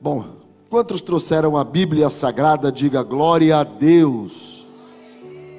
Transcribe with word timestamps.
Bom, 0.00 0.24
quantos 0.68 1.00
trouxeram 1.00 1.56
a 1.56 1.64
Bíblia 1.64 2.08
Sagrada? 2.08 2.70
Diga 2.70 3.02
glória 3.02 3.56
a 3.56 3.64
Deus. 3.64 4.64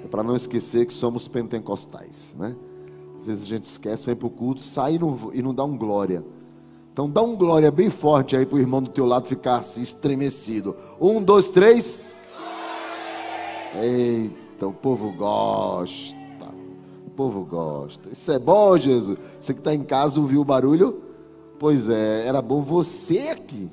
É 0.03 0.07
para 0.07 0.23
não 0.23 0.35
esquecer 0.37 0.85
que 0.85 0.93
somos 0.93 1.27
pentecostais, 1.27 2.33
né? 2.37 2.55
Às 3.19 3.25
vezes 3.25 3.43
a 3.43 3.47
gente 3.47 3.65
esquece, 3.65 4.05
vem 4.05 4.15
para 4.15 4.27
o 4.27 4.31
culto, 4.31 4.61
sai 4.61 4.95
e 4.95 4.99
não, 4.99 5.29
e 5.33 5.41
não 5.41 5.53
dá 5.53 5.65
um 5.65 5.77
glória. 5.77 6.23
Então 6.93 7.09
dá 7.09 7.21
um 7.21 7.35
glória 7.35 7.69
bem 7.69 7.89
forte 7.89 8.35
aí 8.35 8.45
para 8.45 8.55
o 8.55 8.59
irmão 8.59 8.81
do 8.81 8.89
teu 8.89 9.05
lado 9.05 9.27
ficar 9.27 9.57
assim 9.57 9.81
estremecido. 9.81 10.75
Um, 10.99 11.21
dois, 11.21 11.49
três. 11.49 12.01
Eita, 13.75 14.67
o 14.67 14.73
povo 14.73 15.11
gosta. 15.11 16.15
O 17.05 17.09
povo 17.11 17.43
gosta. 17.45 18.09
Isso 18.09 18.31
é 18.31 18.39
bom, 18.39 18.77
Jesus. 18.77 19.17
Você 19.39 19.53
que 19.53 19.59
está 19.59 19.73
em 19.73 19.83
casa 19.83 20.19
ouviu 20.19 20.41
o 20.41 20.45
barulho? 20.45 21.01
Pois 21.59 21.89
é, 21.89 22.27
era 22.27 22.41
bom 22.41 22.61
você 22.61 23.19
aqui 23.29 23.69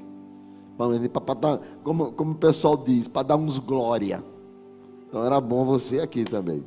para 0.78 1.34
dar, 1.34 1.60
como, 1.82 2.12
como 2.12 2.32
o 2.32 2.36
pessoal 2.36 2.76
diz, 2.76 3.08
para 3.08 3.24
dar 3.24 3.38
glória. 3.58 4.22
Então 5.08 5.24
era 5.24 5.40
bom 5.40 5.64
você 5.64 5.98
aqui 5.98 6.24
também. 6.24 6.62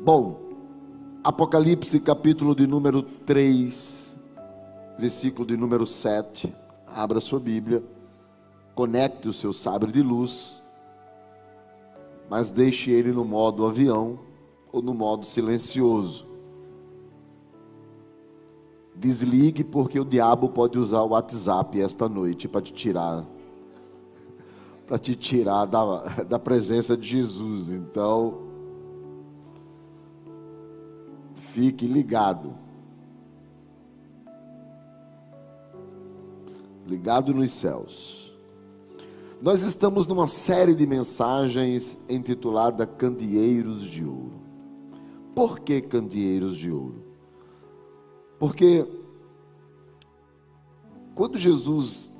Bom, 0.00 0.40
Apocalipse 1.22 2.00
capítulo 2.00 2.54
de 2.54 2.66
número 2.66 3.02
3, 3.02 4.16
versículo 4.98 5.46
de 5.46 5.56
número 5.56 5.86
7. 5.86 6.52
Abra 6.86 7.20
sua 7.20 7.38
Bíblia, 7.38 7.82
conecte 8.74 9.28
o 9.28 9.32
seu 9.32 9.52
sabre 9.52 9.92
de 9.92 10.02
luz, 10.02 10.61
mas 12.32 12.50
deixe 12.50 12.90
ele 12.90 13.12
no 13.12 13.26
modo 13.26 13.66
avião 13.66 14.18
ou 14.72 14.80
no 14.80 14.94
modo 14.94 15.26
silencioso. 15.26 16.26
Desligue, 18.96 19.62
porque 19.62 20.00
o 20.00 20.04
diabo 20.04 20.48
pode 20.48 20.78
usar 20.78 21.02
o 21.02 21.08
WhatsApp 21.08 21.78
esta 21.78 22.08
noite 22.08 22.48
para 22.48 22.62
te 22.62 22.72
tirar, 22.72 23.26
para 24.88 24.98
te 24.98 25.14
tirar 25.14 25.66
da, 25.66 26.22
da 26.22 26.38
presença 26.38 26.96
de 26.96 27.06
Jesus. 27.06 27.70
Então, 27.70 28.38
fique 31.50 31.86
ligado. 31.86 32.54
Ligado 36.86 37.34
nos 37.34 37.50
céus. 37.50 38.21
Nós 39.42 39.64
estamos 39.64 40.06
numa 40.06 40.28
série 40.28 40.72
de 40.72 40.86
mensagens 40.86 41.98
intitulada 42.08 42.86
Candeeiros 42.86 43.82
de 43.82 44.04
Ouro. 44.04 44.40
Por 45.34 45.58
que 45.58 45.80
candeeiros 45.80 46.56
de 46.56 46.70
ouro? 46.70 47.02
Porque 48.38 48.86
quando 51.12 51.36
Jesus 51.36 52.12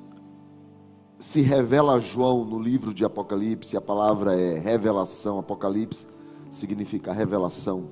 se 1.17 1.39
revela 1.39 1.93
a 1.93 1.99
João 2.01 2.43
no 2.43 2.59
livro 2.59 2.93
de 2.93 3.05
Apocalipse, 3.05 3.77
a 3.77 3.81
palavra 3.81 4.37
é 4.37 4.59
revelação, 4.59 5.39
Apocalipse 5.39 6.05
significa 6.51 7.13
revelação. 7.13 7.85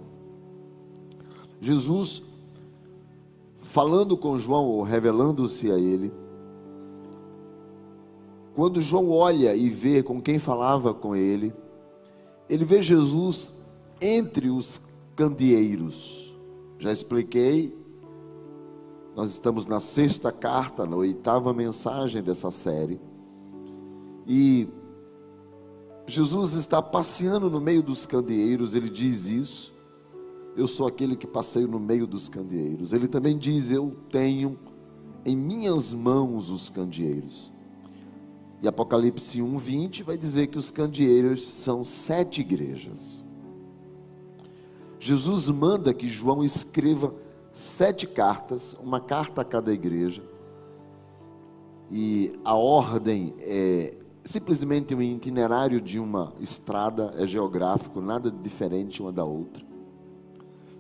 Jesus, 1.62 2.22
falando 3.62 4.18
com 4.18 4.38
João, 4.38 4.66
ou 4.66 4.84
revelando-se 4.84 5.72
a 5.72 5.78
ele, 5.78 6.12
quando 8.56 8.82
João 8.82 9.10
olha 9.10 9.56
e 9.56 9.70
vê 9.70 10.04
com 10.04 10.22
quem 10.22 10.38
falava 10.38 10.94
com 10.94 11.16
ele, 11.16 11.54
ele 12.50 12.66
vê 12.66 12.82
Jesus 12.82 13.54
entre 14.02 14.50
os 14.50 14.82
candeeiros. 15.16 16.34
Já 16.80 16.92
expliquei 16.92 17.82
nós 19.16 19.32
estamos 19.32 19.66
na 19.66 19.80
sexta 19.80 20.32
carta, 20.32 20.86
na 20.86 20.96
oitava 20.96 21.54
mensagem 21.54 22.24
dessa 22.24 22.50
série. 22.50 23.00
E 24.26 24.70
Jesus 26.08 26.54
está 26.54 26.82
passeando 26.82 27.50
no 27.50 27.60
meio 27.60 27.84
dos 27.84 28.06
candeeiros, 28.06 28.74
ele 28.74 28.90
diz 28.90 29.26
isso. 29.26 29.74
Eu 30.56 30.68
sou 30.68 30.88
aquele 30.88 31.16
que 31.16 31.28
passeio 31.28 31.68
no 31.68 31.80
meio 31.80 32.08
dos 32.08 32.30
candeeiros. 32.30 32.94
Ele 32.94 33.08
também 33.08 33.38
diz: 33.38 33.70
Eu 33.70 33.96
tenho 34.10 34.58
em 35.26 35.36
minhas 35.36 35.94
mãos 35.94 36.50
os 36.50 36.70
candeeiros. 36.70 37.52
E 38.62 38.68
Apocalipse 38.68 39.42
1:20 39.42 40.04
vai 40.04 40.18
dizer 40.18 40.48
que 40.48 40.58
os 40.58 40.70
candeeiros 40.70 41.52
são 41.52 41.84
sete 41.84 42.42
igrejas. 42.42 43.26
Jesus 45.00 45.50
manda 45.50 45.94
que 45.94 46.08
João 46.08 46.44
escreva 46.44 47.14
sete 47.56 48.06
cartas, 48.06 48.76
uma 48.82 49.00
carta 49.00 49.42
a 49.42 49.46
cada 49.46 49.74
igreja. 49.74 50.24
E 51.90 52.40
a 52.46 52.56
ordem 52.56 53.34
é 53.40 53.96
simplesmente 54.24 54.94
um 54.94 55.02
itinerário 55.02 55.82
de 55.82 56.00
uma 56.00 56.34
estrada, 56.40 57.14
é 57.18 57.26
geográfico, 57.26 58.00
nada 58.00 58.30
diferente 58.30 59.02
uma 59.02 59.12
da 59.12 59.26
outra. 59.26 59.66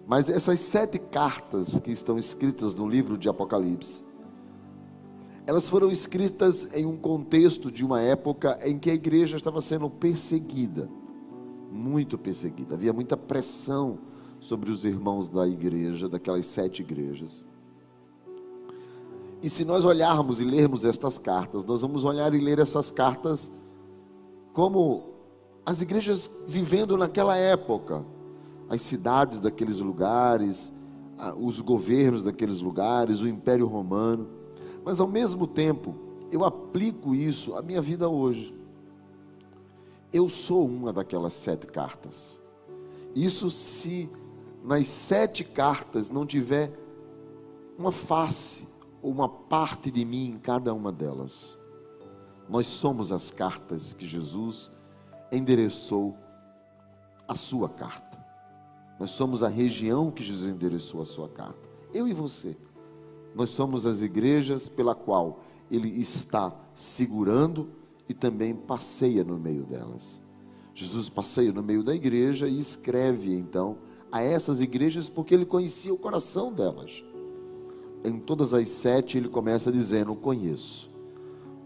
Mas 0.06 0.30
essas 0.30 0.60
sete 0.60 1.00
cartas 1.00 1.80
que 1.80 1.92
estão 1.92 2.20
escritas 2.20 2.76
no 2.76 2.88
livro 2.88 3.18
de 3.18 3.28
Apocalipse, 3.28 4.04
elas 5.46 5.68
foram 5.68 5.92
escritas 5.92 6.68
em 6.74 6.86
um 6.86 6.96
contexto 6.96 7.72
de 7.72 7.84
uma 7.84 8.02
época 8.02 8.60
em 8.64 8.78
que 8.78 8.90
a 8.90 8.94
igreja 8.94 9.38
estava 9.38 9.62
sendo 9.62 9.90
perseguida, 9.90 10.90
muito 11.72 12.18
perseguida, 12.18 12.76
havia 12.76 12.94
muita 12.94 13.18
pressão 13.18 14.00
sobre 14.40 14.72
os 14.72 14.86
irmãos 14.86 15.30
da 15.30 15.48
igreja, 15.48 16.10
daquelas 16.10 16.46
sete 16.48 16.82
igrejas. 16.82 17.46
E 19.42 19.50
se 19.50 19.66
nós 19.66 19.84
olharmos 19.84 20.40
e 20.40 20.44
lermos 20.44 20.86
estas 20.86 21.18
cartas, 21.18 21.66
nós 21.66 21.82
vamos 21.82 22.04
olhar 22.04 22.34
e 22.34 22.40
ler 22.40 22.60
essas 22.60 22.92
cartas 22.92 23.52
como 24.54 25.12
as 25.66 25.82
igrejas 25.82 26.30
vivendo 26.48 26.98
naquela 26.98 27.36
época, 27.36 28.04
as 28.70 28.82
cidades 28.82 29.40
daqueles 29.40 29.80
lugares, 29.80 30.72
os 31.38 31.60
governos 31.60 32.24
daqueles 32.24 32.62
lugares, 32.62 33.22
o 33.22 33.28
Império 33.28 33.68
Romano. 33.68 34.41
Mas 34.84 35.00
ao 35.00 35.08
mesmo 35.08 35.46
tempo, 35.46 35.96
eu 36.32 36.44
aplico 36.44 37.14
isso 37.14 37.56
à 37.56 37.62
minha 37.62 37.82
vida 37.82 38.08
hoje. 38.10 38.56
Eu 40.12 40.28
sou 40.30 40.66
uma 40.66 40.92
daquelas 40.92 41.34
sete 41.34 41.68
cartas. 41.68 42.42
Isso 43.16 43.52
se 43.52 44.10
nas 44.64 44.88
sete 44.88 45.44
cartas 45.44 46.10
não 46.10 46.26
tiver 46.26 46.72
uma 47.78 47.92
face 47.92 48.68
ou 49.02 49.12
uma 49.12 49.28
parte 49.28 49.90
de 49.90 50.06
mim 50.06 50.30
em 50.30 50.38
cada 50.38 50.74
uma 50.74 50.92
delas. 50.92 51.58
Nós 52.48 52.68
somos 52.68 53.12
as 53.12 53.32
cartas 53.32 53.94
que 53.94 54.06
Jesus 54.06 54.72
endereçou 55.32 56.16
a 57.28 57.36
sua 57.36 57.70
carta. 57.70 58.20
Nós 59.00 59.12
somos 59.12 59.42
a 59.42 59.48
região 59.48 60.12
que 60.12 60.24
Jesus 60.24 60.50
endereçou 60.50 61.02
a 61.02 61.06
sua 61.06 61.30
carta. 61.30 61.70
Eu 61.94 62.08
e 62.08 62.14
você. 62.14 62.56
Nós 63.34 63.50
somos 63.52 63.86
as 63.86 64.02
igrejas 64.02 64.68
pela 64.68 64.94
qual 64.94 65.40
ele 65.70 65.90
está 66.02 66.54
segurando 66.74 67.70
e 68.08 68.14
também 68.14 68.54
passeia 68.54 69.24
no 69.24 69.38
meio 69.38 69.64
delas. 69.64 70.22
Jesus 70.74 71.10
passeia 71.10 71.52
no 71.52 71.64
meio 71.64 71.84
da 71.84 71.96
igreja 71.96 72.48
e 72.48 72.60
escreve 72.60 73.34
então 73.34 73.78
a 74.12 74.22
essas 74.22 74.60
igrejas 74.60 75.08
porque 75.08 75.34
ele 75.34 75.46
conhecia 75.46 75.94
o 75.94 75.98
coração 75.98 76.52
delas. 76.52 77.04
Em 78.04 78.20
todas 78.20 78.54
as 78.54 78.68
sete, 78.68 79.18
ele 79.18 79.30
começa 79.30 79.72
dizendo: 79.72 80.16
Conheço. 80.16 80.90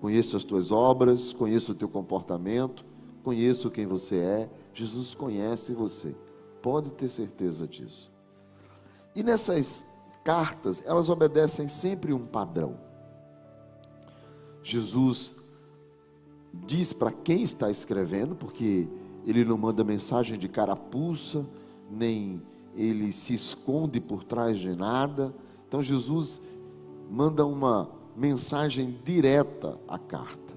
Conheço 0.02 0.38
as 0.38 0.44
tuas 0.44 0.72
obras, 0.72 1.34
conheço 1.34 1.72
o 1.72 1.76
teu 1.76 1.88
comportamento, 1.88 2.86
conheço 3.24 3.72
quem 3.72 3.88
você 3.88 4.18
é. 4.18 4.50
Jesus 4.73 5.16
conhece 5.16 5.73
você. 5.73 6.14
Pode 6.61 6.91
ter 6.91 7.08
certeza 7.08 7.68
disso. 7.68 8.11
E 9.16 9.23
nessas 9.23 9.85
cartas, 10.25 10.81
elas 10.85 11.07
obedecem 11.07 11.67
sempre 11.67 12.11
um 12.11 12.25
padrão. 12.25 12.75
Jesus 14.63 15.31
diz 16.51 16.91
para 16.91 17.11
quem 17.11 17.43
está 17.43 17.69
escrevendo, 17.69 18.35
porque 18.35 18.87
ele 19.25 19.45
não 19.45 19.55
manda 19.55 19.83
mensagem 19.83 20.39
de 20.39 20.49
carapuça, 20.49 21.45
nem 21.91 22.41
ele 22.75 23.13
se 23.13 23.35
esconde 23.35 24.01
por 24.01 24.23
trás 24.23 24.57
de 24.57 24.75
nada. 24.75 25.31
Então 25.67 25.83
Jesus 25.83 26.41
manda 27.09 27.45
uma 27.45 27.89
mensagem 28.17 28.97
direta 29.05 29.77
à 29.87 29.99
carta. 29.99 30.55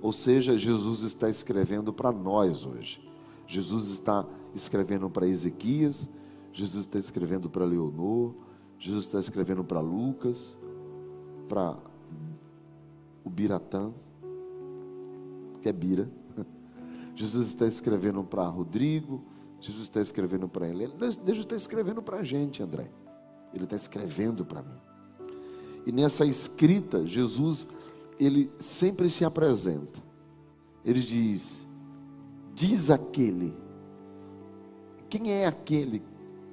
Ou 0.00 0.14
seja, 0.14 0.56
Jesus 0.56 1.02
está 1.02 1.28
escrevendo 1.28 1.92
para 1.92 2.10
nós 2.10 2.64
hoje. 2.64 3.06
Jesus 3.46 3.90
está 3.90 4.24
escrevendo 4.54 5.10
para 5.10 5.26
Ezequias, 5.26 6.08
Jesus 6.52 6.86
está 6.86 6.98
escrevendo 6.98 7.50
para 7.50 7.66
Leonor, 7.66 8.32
Jesus 8.80 9.04
está 9.04 9.20
escrevendo 9.20 9.62
para 9.62 9.78
Lucas, 9.78 10.58
para 11.48 11.76
o 13.22 13.28
Biratã, 13.28 13.92
que 15.60 15.68
é 15.68 15.72
Bira. 15.72 16.10
Jesus 17.14 17.48
está 17.48 17.66
escrevendo 17.66 18.24
para 18.24 18.48
Rodrigo, 18.48 19.22
Jesus 19.60 19.82
está 19.82 20.00
escrevendo 20.00 20.48
para 20.48 20.66
ele. 20.66 20.88
Deus 20.88 21.40
está 21.40 21.54
escrevendo 21.54 22.02
para 22.02 22.20
a 22.20 22.22
gente, 22.24 22.62
André. 22.62 22.90
Ele 23.52 23.64
está 23.64 23.76
escrevendo 23.76 24.46
para 24.46 24.62
mim. 24.62 24.78
E 25.84 25.92
nessa 25.92 26.24
escrita, 26.24 27.06
Jesus, 27.06 27.68
ele 28.18 28.50
sempre 28.58 29.10
se 29.10 29.26
apresenta. 29.26 30.00
Ele 30.82 31.02
diz: 31.02 31.66
Diz 32.54 32.90
aquele. 32.90 33.54
Quem 35.10 35.32
é 35.32 35.46
aquele? 35.46 36.02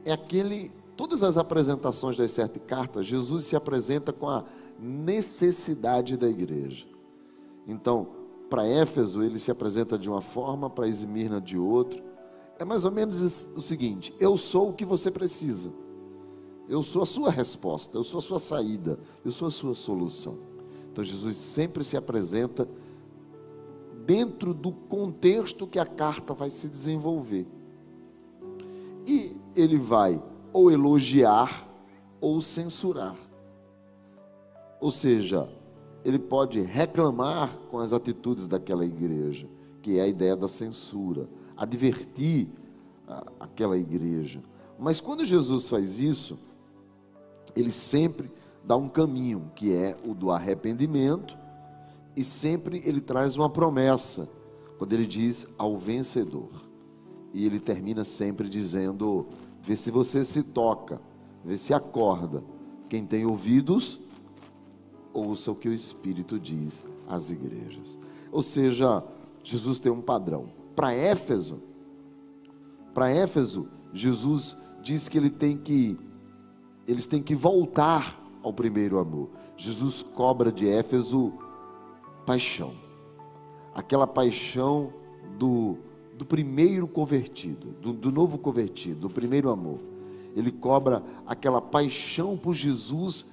É 0.03 0.11
aquele. 0.11 0.71
Todas 0.97 1.21
as 1.21 1.37
apresentações 1.37 2.17
das 2.17 2.31
sete 2.31 2.59
cartas, 2.59 3.05
Jesus 3.05 3.45
se 3.45 3.55
apresenta 3.55 4.11
com 4.11 4.27
a 4.27 4.43
necessidade 4.79 6.17
da 6.17 6.27
igreja. 6.27 6.87
Então, 7.67 8.07
para 8.49 8.65
Éfeso, 8.65 9.21
ele 9.21 9.37
se 9.37 9.51
apresenta 9.51 9.97
de 9.97 10.09
uma 10.09 10.21
forma, 10.21 10.69
para 10.69 10.87
Esmirna 10.87 11.39
de 11.39 11.57
outra. 11.57 12.03
É 12.57 12.65
mais 12.65 12.83
ou 12.83 12.91
menos 12.91 13.47
o 13.55 13.61
seguinte: 13.61 14.11
eu 14.19 14.35
sou 14.37 14.69
o 14.69 14.73
que 14.73 14.83
você 14.83 15.11
precisa. 15.11 15.71
Eu 16.67 16.81
sou 16.81 17.03
a 17.03 17.05
sua 17.05 17.29
resposta, 17.29 17.97
eu 17.97 18.03
sou 18.03 18.17
a 18.17 18.21
sua 18.21 18.39
saída, 18.39 18.99
eu 19.23 19.31
sou 19.31 19.47
a 19.47 19.51
sua 19.51 19.75
solução. 19.75 20.37
Então 20.91 21.03
Jesus 21.03 21.37
sempre 21.37 21.83
se 21.85 21.95
apresenta 21.95 22.67
dentro 24.05 24.53
do 24.53 24.71
contexto 24.71 25.67
que 25.67 25.77
a 25.77 25.85
carta 25.85 26.33
vai 26.33 26.49
se 26.49 26.67
desenvolver. 26.67 27.45
E 29.05 29.37
ele 29.55 29.77
vai 29.77 30.21
ou 30.51 30.71
elogiar 30.71 31.67
ou 32.19 32.41
censurar. 32.41 33.15
Ou 34.79 34.91
seja, 34.91 35.49
ele 36.03 36.19
pode 36.19 36.61
reclamar 36.61 37.55
com 37.69 37.79
as 37.79 37.93
atitudes 37.93 38.47
daquela 38.47 38.85
igreja, 38.85 39.47
que 39.81 39.97
é 39.97 40.03
a 40.03 40.07
ideia 40.07 40.35
da 40.35 40.47
censura, 40.47 41.27
advertir 41.55 42.47
aquela 43.39 43.77
igreja. 43.77 44.41
Mas 44.77 44.99
quando 44.99 45.25
Jesus 45.25 45.67
faz 45.69 45.99
isso, 45.99 46.37
ele 47.55 47.71
sempre 47.71 48.31
dá 48.63 48.75
um 48.75 48.89
caminho, 48.89 49.51
que 49.55 49.73
é 49.73 49.97
o 50.05 50.13
do 50.13 50.29
arrependimento, 50.29 51.37
e 52.15 52.23
sempre 52.23 52.81
ele 52.85 53.01
traz 53.01 53.35
uma 53.35 53.49
promessa, 53.49 54.29
quando 54.77 54.93
ele 54.93 55.05
diz 55.05 55.47
ao 55.57 55.77
vencedor. 55.77 56.49
E 57.33 57.45
ele 57.45 57.59
termina 57.59 58.03
sempre 58.03 58.49
dizendo: 58.49 59.27
vê 59.67 59.75
se 59.75 59.91
você 59.91 60.23
se 60.23 60.41
toca, 60.41 61.01
vê 61.43 61.57
se 61.57 61.73
acorda. 61.73 62.41
Quem 62.87 63.05
tem 63.05 63.25
ouvidos, 63.25 63.99
ouça 65.13 65.51
o 65.51 65.55
que 65.55 65.67
o 65.67 65.73
Espírito 65.73 66.39
diz 66.39 66.81
às 67.05 67.29
igrejas. 67.29 67.99
Ou 68.31 68.41
seja, 68.41 69.03
Jesus 69.43 69.77
tem 69.77 69.91
um 69.91 70.01
padrão. 70.01 70.45
Para 70.73 70.93
Éfeso, 70.93 71.59
para 72.93 73.09
Éfeso, 73.09 73.67
Jesus 73.93 74.55
diz 74.81 75.09
que 75.09 75.17
ele 75.17 75.29
tem 75.29 75.57
que 75.57 75.99
eles 76.87 77.05
têm 77.05 77.21
que 77.21 77.35
voltar 77.35 78.23
ao 78.41 78.53
primeiro 78.53 78.97
amor. 78.97 79.29
Jesus 79.57 80.01
cobra 80.01 80.49
de 80.49 80.65
Éfeso 80.65 81.33
paixão. 82.25 82.73
Aquela 83.75 84.07
paixão 84.07 84.93
do, 85.37 85.77
do 86.17 86.25
primeiro 86.25 86.87
convertido, 86.87 87.67
do, 87.81 87.93
do 87.93 88.11
novo 88.11 88.37
convertido, 88.37 89.01
do 89.01 89.09
primeiro 89.09 89.49
amor. 89.49 89.79
Ele 90.35 90.51
cobra 90.51 91.03
aquela 91.25 91.61
paixão 91.61 92.37
por 92.37 92.53
Jesus 92.53 93.25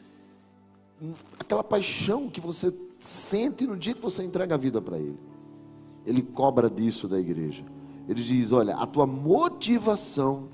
aquela 1.38 1.64
paixão 1.64 2.28
que 2.28 2.40
você 2.40 2.72
sente 3.00 3.66
no 3.66 3.76
dia 3.76 3.94
que 3.94 4.00
você 4.00 4.22
entrega 4.22 4.54
a 4.54 4.58
vida 4.58 4.80
para 4.80 4.98
Ele. 4.98 5.18
Ele 6.06 6.22
cobra 6.22 6.68
disso 6.68 7.08
da 7.08 7.18
igreja. 7.18 7.64
Ele 8.08 8.22
diz: 8.22 8.52
Olha, 8.52 8.76
a 8.76 8.86
tua 8.86 9.06
motivação 9.06 10.48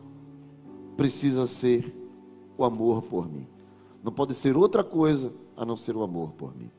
precisa 0.97 1.47
ser 1.47 1.95
o 2.57 2.65
amor 2.65 3.03
por 3.03 3.31
mim. 3.31 3.47
Não 4.03 4.13
pode 4.13 4.35
ser 4.35 4.57
outra 4.57 4.83
coisa 4.85 5.33
a 5.57 5.65
não 5.65 5.77
ser 5.77 5.97
o 5.97 6.03
amor 6.03 6.33
por 6.33 6.57
mim. 6.57 6.71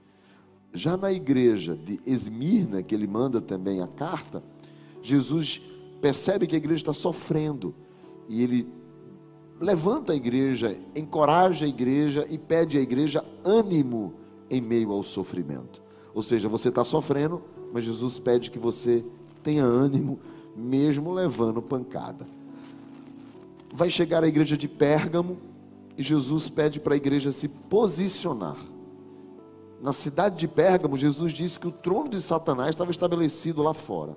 Já 0.73 0.95
na 0.95 1.11
igreja 1.11 1.75
de 1.75 1.99
Esmirna, 2.05 2.81
que 2.81 2.95
ele 2.95 3.07
manda 3.07 3.41
também 3.41 3.81
a 3.81 3.87
carta, 3.87 4.41
Jesus 5.01 5.61
percebe 6.01 6.47
que 6.47 6.55
a 6.55 6.57
igreja 6.57 6.81
está 6.81 6.93
sofrendo 6.93 7.73
e 8.27 8.43
ele 8.43 8.67
levanta 9.59 10.13
a 10.13 10.15
igreja, 10.15 10.77
encoraja 10.95 11.65
a 11.65 11.67
igreja 11.67 12.25
e 12.29 12.37
pede 12.37 12.77
à 12.77 12.81
igreja 12.81 13.23
ânimo 13.43 14.13
em 14.49 14.59
meio 14.59 14.91
ao 14.91 15.03
sofrimento. 15.03 15.81
Ou 16.13 16.23
seja, 16.23 16.49
você 16.49 16.69
está 16.69 16.83
sofrendo, 16.83 17.41
mas 17.71 17.85
Jesus 17.85 18.19
pede 18.19 18.49
que 18.49 18.59
você 18.59 19.05
tenha 19.43 19.63
ânimo, 19.63 20.19
mesmo 20.55 21.13
levando 21.13 21.61
pancada. 21.61 22.27
Vai 23.73 23.89
chegar 23.89 24.23
a 24.23 24.27
igreja 24.27 24.57
de 24.57 24.67
Pérgamo 24.67 25.37
e 25.97 26.03
Jesus 26.03 26.49
pede 26.49 26.79
para 26.79 26.95
a 26.95 26.97
igreja 26.97 27.31
se 27.31 27.47
posicionar. 27.47 28.57
Na 29.81 29.93
cidade 29.93 30.37
de 30.37 30.47
Pérgamo, 30.47 30.97
Jesus 30.97 31.31
disse 31.31 31.59
que 31.59 31.67
o 31.67 31.71
trono 31.71 32.09
de 32.09 32.21
Satanás 32.21 32.69
estava 32.69 32.91
estabelecido 32.91 33.63
lá 33.63 33.73
fora 33.73 34.15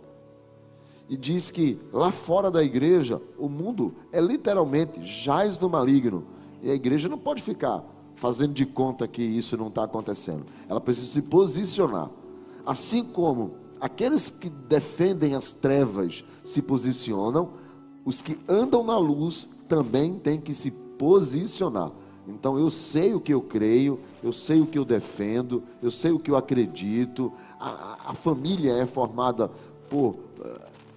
e 1.09 1.17
diz 1.17 1.51
que 1.51 1.79
lá 1.93 2.11
fora 2.11 2.51
da 2.51 2.62
igreja, 2.62 3.21
o 3.39 3.49
mundo 3.49 3.95
é 4.11 4.21
literalmente 4.21 5.05
jaz 5.05 5.59
no 5.59 5.69
maligno. 5.69 6.25
E 6.62 6.71
a 6.71 6.75
igreja 6.75 7.09
não 7.09 7.19
pode 7.19 7.43
ficar 7.43 7.85
fazendo 8.17 8.55
de 8.55 8.65
conta 8.65 9.06
que 9.06 9.23
isso 9.23 9.56
não 9.56 9.69
está 9.69 9.85
acontecendo. 9.85 10.47
Ela 10.69 10.81
precisa 10.81 11.12
se 11.12 11.21
posicionar. 11.21 12.11
Assim 12.65 13.05
como 13.05 13.53
aqueles 13.81 14.31
que 14.31 14.49
defendem 14.49 15.35
as 15.35 15.53
trevas 15.53 16.25
se 16.43 16.62
posicionam, 16.62 17.51
os 18.05 18.23
que 18.23 18.39
andam 18.49 18.83
na 18.83 18.97
luz 18.97 19.49
também 19.69 20.19
têm 20.19 20.41
que 20.41 20.55
se 20.55 20.71
posicionar. 20.71 21.91
Então 22.27 22.59
eu 22.59 22.71
sei 22.71 23.12
o 23.12 23.21
que 23.21 23.35
eu 23.35 23.43
creio, 23.43 24.01
eu 24.23 24.33
sei 24.33 24.61
o 24.61 24.67
que 24.67 24.79
eu 24.79 24.85
defendo, 24.85 25.62
eu 25.83 25.91
sei 25.91 26.11
o 26.11 26.19
que 26.19 26.31
eu 26.31 26.37
acredito. 26.37 27.31
A, 27.61 28.11
a 28.11 28.15
família 28.15 28.73
é 28.73 28.87
formada 28.87 29.51
por 29.91 30.17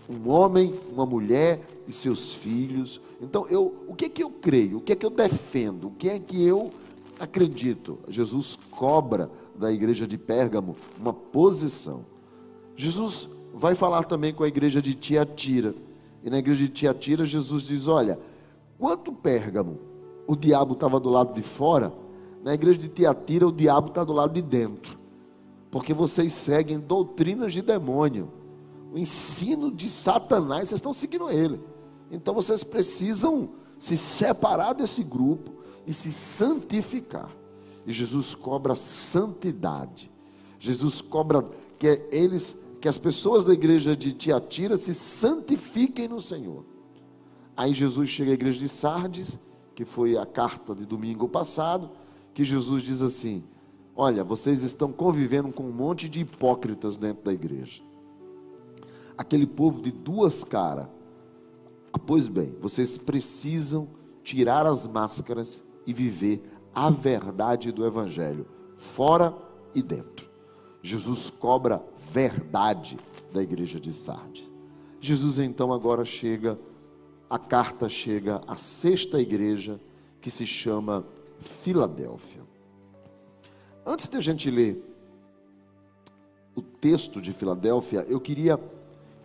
um 0.10 0.30
homem, 0.30 0.80
uma 0.92 1.06
mulher 1.06 1.62
e 1.88 1.94
seus 1.94 2.34
filhos. 2.34 3.02
Então, 3.22 3.48
eu, 3.50 3.76
o 3.88 3.96
que 3.96 4.06
é 4.06 4.10
que 4.10 4.24
eu 4.24 4.30
creio? 4.30 4.78
O 4.78 4.82
que 4.82 4.94
é 4.94 4.96
que 4.96 5.06
eu 5.06 5.10
defendo? 5.10 5.88
O 5.88 5.92
que 5.92 6.10
é 6.10 6.20
que 6.20 6.46
eu 6.46 6.72
acredito? 7.20 8.00
Jesus 8.08 8.58
cobra 8.72 9.30
da 9.56 9.72
igreja 9.72 10.08
de 10.08 10.18
Pérgamo 10.18 10.76
uma 11.00 11.14
posição. 11.14 12.06
Jesus 12.76 13.28
vai 13.54 13.76
falar 13.76 14.04
também 14.04 14.34
com 14.34 14.44
a 14.44 14.48
igreja 14.48 14.82
de 14.82 14.94
Tiatira. 14.94 15.74
E 16.24 16.30
na 16.30 16.38
igreja 16.40 16.64
de 16.64 16.70
Tiatira, 16.70 17.26
Jesus 17.26 17.64
diz: 17.64 17.88
Olha, 17.88 18.20
quanto 18.78 19.12
Pérgamo 19.12 19.80
o 20.28 20.36
diabo 20.36 20.74
estava 20.74 21.00
do 21.00 21.10
lado 21.10 21.34
de 21.34 21.42
fora, 21.42 21.92
na 22.44 22.54
igreja 22.54 22.78
de 22.78 22.88
Tiatira 22.88 23.48
o 23.48 23.52
diabo 23.52 23.88
está 23.90 24.04
do 24.04 24.14
lado 24.14 24.34
de 24.34 24.42
dentro. 24.42 24.98
Porque 25.72 25.94
vocês 25.94 26.34
seguem 26.34 26.80
doutrinas 26.80 27.52
de 27.52 27.62
demônio 27.62 28.30
o 28.98 29.00
ensino 29.00 29.72
de 29.72 29.92
Satanás, 29.92 30.70
vocês 30.70 30.80
estão 30.80 30.92
seguindo 30.92 31.30
ele. 31.30 31.62
Então 32.10 32.34
vocês 32.34 32.64
precisam 32.64 33.50
se 33.78 33.96
separar 33.96 34.74
desse 34.74 35.04
grupo 35.04 35.52
e 35.86 35.94
se 35.94 36.12
santificar. 36.12 37.30
E 37.86 37.94
Jesus 37.94 38.34
cobra 38.34 38.74
santidade. 38.76 40.10
Jesus 40.60 41.00
cobra 41.00 41.48
que 41.78 42.08
eles, 42.12 42.56
que 42.82 42.90
as 42.90 42.98
pessoas 42.98 43.46
da 43.46 43.54
igreja 43.54 43.96
de 43.96 44.14
Tiatira 44.14 44.78
se 44.78 44.96
santifiquem 44.96 46.08
no 46.08 46.20
Senhor. 46.20 46.66
Aí 47.56 47.76
Jesus 47.76 48.10
chega 48.10 48.32
à 48.32 48.34
igreja 48.34 48.58
de 48.58 48.68
Sardes, 48.68 49.38
que 49.76 49.86
foi 49.86 50.18
a 50.18 50.26
carta 50.26 50.74
de 50.74 50.88
domingo 50.88 51.30
passado, 51.30 51.92
que 52.34 52.44
Jesus 52.44 52.82
diz 52.82 53.04
assim: 53.04 53.44
Olha, 53.96 54.24
vocês 54.24 54.64
estão 54.64 54.92
convivendo 54.92 55.52
com 55.52 55.66
um 55.66 55.72
monte 55.72 56.10
de 56.10 56.22
hipócritas 56.22 56.98
dentro 56.98 57.24
da 57.24 57.32
igreja 57.32 57.87
aquele 59.18 59.48
povo 59.48 59.82
de 59.82 59.92
duas 59.92 60.44
caras. 60.44 60.88
Ah, 61.92 62.00
pois 62.00 62.28
bem, 62.28 62.56
vocês 62.62 62.98
precisam 62.98 63.88
tirar 64.24 64.66
as 64.66 64.86
máscaras 64.86 65.64
e 65.86 65.94
viver 65.94 66.44
a 66.76 66.90
verdade 66.90 67.72
do 67.72 67.86
Evangelho, 67.86 68.46
fora 68.76 69.34
e 69.74 69.82
dentro. 69.82 70.30
Jesus 70.84 71.30
cobra 71.30 71.82
verdade 72.12 72.98
da 73.34 73.42
igreja 73.42 73.80
de 73.80 73.92
Sardes. 73.92 74.48
Jesus 75.00 75.40
então 75.40 75.74
agora 75.74 76.06
chega, 76.06 76.60
a 77.30 77.40
carta 77.40 77.90
chega 77.90 78.42
à 78.48 78.56
sexta 78.56 79.20
igreja, 79.20 79.80
que 80.22 80.30
se 80.30 80.46
chama 80.46 81.06
Filadélfia. 81.64 82.42
Antes 83.86 84.08
de 84.08 84.18
a 84.18 84.22
gente 84.22 84.52
ler 84.52 84.84
o 86.56 86.62
texto 86.62 87.22
de 87.22 87.32
Filadélfia, 87.32 88.06
eu 88.10 88.20
queria 88.20 88.60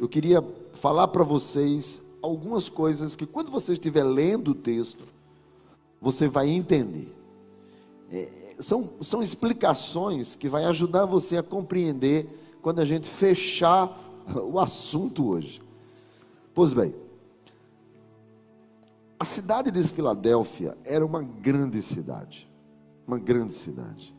eu 0.03 0.09
queria 0.09 0.45
falar 0.73 1.07
para 1.07 1.23
vocês 1.23 2.03
algumas 2.21 2.69
coisas 2.69 3.15
que, 3.15 3.25
quando 3.25 3.53
você 3.53 3.75
estiver 3.75 4.03
lendo 4.03 4.49
o 4.49 4.55
texto, 4.55 5.05
você 6.01 6.27
vai 6.27 6.49
entender. 6.49 7.17
É, 8.11 8.57
são, 8.59 8.95
são 9.01 9.23
explicações 9.23 10.35
que 10.35 10.49
vai 10.49 10.65
ajudar 10.65 11.07
você 11.07 11.37
a 11.37 11.43
compreender 11.43 12.59
quando 12.61 12.81
a 12.81 12.85
gente 12.85 13.09
fechar 13.09 13.97
o 14.45 14.59
assunto 14.59 15.25
hoje. 15.25 15.63
Pois 16.53 16.73
bem, 16.73 16.93
a 19.21 19.25
cidade 19.25 19.71
de 19.71 19.85
Filadélfia 19.85 20.77
era 20.85 21.07
uma 21.07 21.23
grande 21.23 21.81
cidade, 21.81 22.51
uma 23.07 23.21
grande 23.21 23.55
cidade. 23.55 24.13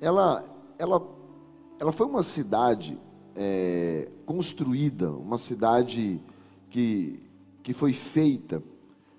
Ela, 0.00 0.42
ela, 0.78 1.06
ela 1.78 1.92
foi 1.92 2.06
uma 2.06 2.22
cidade 2.22 2.98
é, 3.34 4.08
construída, 4.24 5.10
uma 5.10 5.38
cidade 5.38 6.20
que, 6.70 7.20
que 7.62 7.72
foi 7.72 7.92
feita 7.92 8.62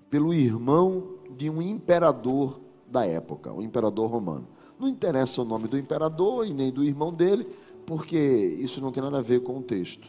pelo 0.08 0.32
irmão 0.32 1.16
de 1.36 1.50
um 1.50 1.60
imperador 1.60 2.60
da 2.86 3.04
época, 3.04 3.52
o 3.52 3.62
imperador 3.62 4.10
romano. 4.10 4.46
Não 4.78 4.88
interessa 4.88 5.42
o 5.42 5.44
nome 5.44 5.68
do 5.68 5.78
imperador 5.78 6.46
e 6.46 6.52
nem 6.52 6.70
do 6.70 6.84
irmão 6.84 7.12
dele, 7.12 7.46
porque 7.86 8.16
isso 8.60 8.80
não 8.80 8.92
tem 8.92 9.02
nada 9.02 9.18
a 9.18 9.22
ver 9.22 9.42
com 9.42 9.58
o 9.58 9.62
texto. 9.62 10.08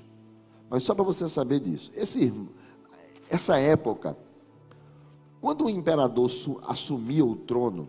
Mas 0.69 0.83
só 0.83 0.93
para 0.93 1.03
você 1.03 1.27
saber 1.29 1.59
disso. 1.59 1.91
Esse, 1.95 2.33
essa 3.29 3.57
época, 3.57 4.17
quando 5.39 5.65
o 5.65 5.69
imperador 5.69 6.29
assumia 6.67 7.25
o 7.25 7.35
trono, 7.35 7.87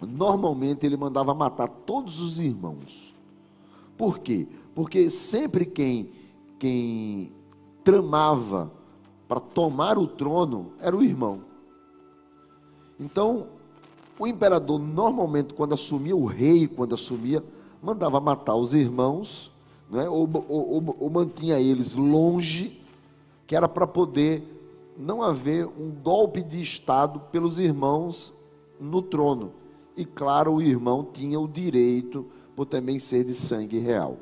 normalmente 0.00 0.86
ele 0.86 0.96
mandava 0.96 1.34
matar 1.34 1.68
todos 1.68 2.20
os 2.20 2.38
irmãos. 2.38 3.14
Por 3.96 4.18
quê? 4.18 4.46
Porque 4.76 5.08
sempre 5.08 5.64
quem, 5.64 6.10
quem 6.58 7.32
tramava 7.82 8.70
para 9.26 9.40
tomar 9.40 9.96
o 9.96 10.06
trono 10.06 10.72
era 10.78 10.94
o 10.94 11.02
irmão. 11.02 11.40
Então, 13.00 13.46
o 14.18 14.26
imperador 14.26 14.78
normalmente, 14.78 15.54
quando 15.54 15.72
assumia 15.72 16.14
o 16.14 16.26
rei, 16.26 16.68
quando 16.68 16.94
assumia, 16.94 17.42
mandava 17.82 18.20
matar 18.20 18.54
os 18.54 18.74
irmãos, 18.74 19.50
né, 19.90 20.06
ou, 20.10 20.28
ou, 20.46 20.70
ou, 20.74 20.96
ou 21.00 21.10
mantinha 21.10 21.58
eles 21.58 21.94
longe, 21.94 22.78
que 23.46 23.56
era 23.56 23.66
para 23.66 23.86
poder 23.86 24.42
não 24.94 25.22
haver 25.22 25.66
um 25.66 25.90
golpe 25.90 26.42
de 26.42 26.60
Estado 26.60 27.18
pelos 27.32 27.58
irmãos 27.58 28.30
no 28.78 29.00
trono. 29.00 29.52
E 29.96 30.04
claro, 30.04 30.56
o 30.56 30.60
irmão 30.60 31.02
tinha 31.02 31.40
o 31.40 31.48
direito 31.48 32.26
por 32.54 32.66
também 32.66 32.98
ser 32.98 33.24
de 33.24 33.32
sangue 33.32 33.78
real. 33.78 34.18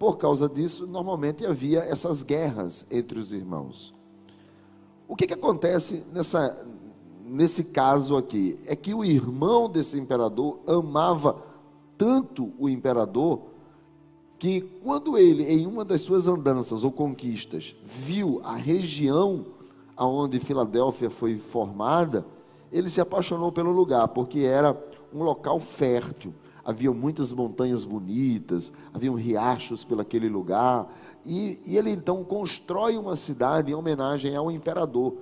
Por 0.00 0.16
causa 0.16 0.48
disso, 0.48 0.86
normalmente 0.86 1.44
havia 1.44 1.80
essas 1.80 2.22
guerras 2.22 2.86
entre 2.90 3.18
os 3.18 3.34
irmãos. 3.34 3.92
O 5.06 5.14
que, 5.14 5.26
que 5.26 5.34
acontece 5.34 6.02
nessa, 6.10 6.66
nesse 7.22 7.62
caso 7.62 8.16
aqui? 8.16 8.58
É 8.64 8.74
que 8.74 8.94
o 8.94 9.04
irmão 9.04 9.68
desse 9.68 9.98
imperador 9.98 10.58
amava 10.66 11.42
tanto 11.98 12.50
o 12.58 12.66
imperador 12.66 13.42
que 14.38 14.62
quando 14.82 15.18
ele, 15.18 15.44
em 15.44 15.66
uma 15.66 15.84
das 15.84 16.00
suas 16.00 16.26
andanças 16.26 16.82
ou 16.82 16.90
conquistas, 16.90 17.76
viu 17.84 18.40
a 18.42 18.54
região 18.54 19.44
aonde 19.94 20.40
Filadélfia 20.40 21.10
foi 21.10 21.36
formada, 21.38 22.24
ele 22.72 22.88
se 22.88 23.02
apaixonou 23.02 23.52
pelo 23.52 23.70
lugar, 23.70 24.08
porque 24.08 24.38
era 24.38 24.74
um 25.12 25.22
local 25.22 25.60
fértil. 25.60 26.32
Havia 26.64 26.92
muitas 26.92 27.32
montanhas 27.32 27.84
bonitas, 27.84 28.72
haviam 28.92 29.14
riachos 29.14 29.84
pelaquele 29.84 30.28
lugar, 30.28 30.92
e, 31.24 31.60
e 31.64 31.76
ele 31.76 31.90
então 31.90 32.24
constrói 32.24 32.96
uma 32.96 33.16
cidade 33.16 33.72
em 33.72 33.74
homenagem 33.74 34.34
ao 34.36 34.50
imperador. 34.50 35.14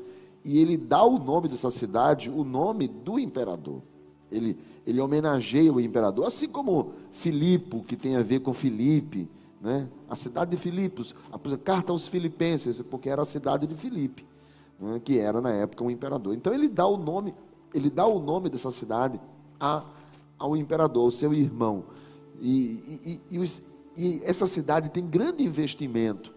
E 0.44 0.58
ele 0.58 0.76
dá 0.76 1.02
o 1.04 1.18
nome 1.18 1.48
dessa 1.48 1.70
cidade, 1.70 2.30
o 2.30 2.44
nome 2.44 2.88
do 2.88 3.18
imperador. 3.18 3.82
Ele, 4.30 4.58
ele 4.86 5.00
homenageia 5.00 5.72
o 5.72 5.80
imperador, 5.80 6.26
assim 6.26 6.48
como 6.48 6.92
Filipe, 7.12 7.80
que 7.80 7.96
tem 7.96 8.16
a 8.16 8.22
ver 8.22 8.40
com 8.40 8.52
Filipe, 8.52 9.28
né? 9.60 9.88
a 10.08 10.14
cidade 10.14 10.50
de 10.50 10.56
Filipos, 10.56 11.14
a 11.32 11.56
carta 11.56 11.92
aos 11.92 12.06
filipenses, 12.06 12.80
porque 12.82 13.08
era 13.08 13.22
a 13.22 13.26
cidade 13.26 13.66
de 13.66 13.74
Filipe, 13.74 14.24
né? 14.78 15.00
que 15.02 15.18
era 15.18 15.40
na 15.40 15.50
época 15.50 15.82
um 15.82 15.90
imperador. 15.90 16.34
Então 16.34 16.52
ele 16.52 16.68
dá 16.68 16.86
o 16.86 16.96
nome, 16.96 17.34
ele 17.74 17.90
dá 17.90 18.06
o 18.06 18.20
nome 18.20 18.48
dessa 18.48 18.70
cidade 18.70 19.20
a, 19.58 19.84
ao 20.38 20.56
imperador, 20.56 21.04
ao 21.04 21.10
seu 21.10 21.32
irmão. 21.34 21.84
E, 22.40 23.20
e, 23.30 23.36
e, 23.36 23.44
e 23.96 24.22
essa 24.24 24.46
cidade 24.46 24.90
tem 24.90 25.06
grande 25.06 25.44
investimento. 25.44 26.32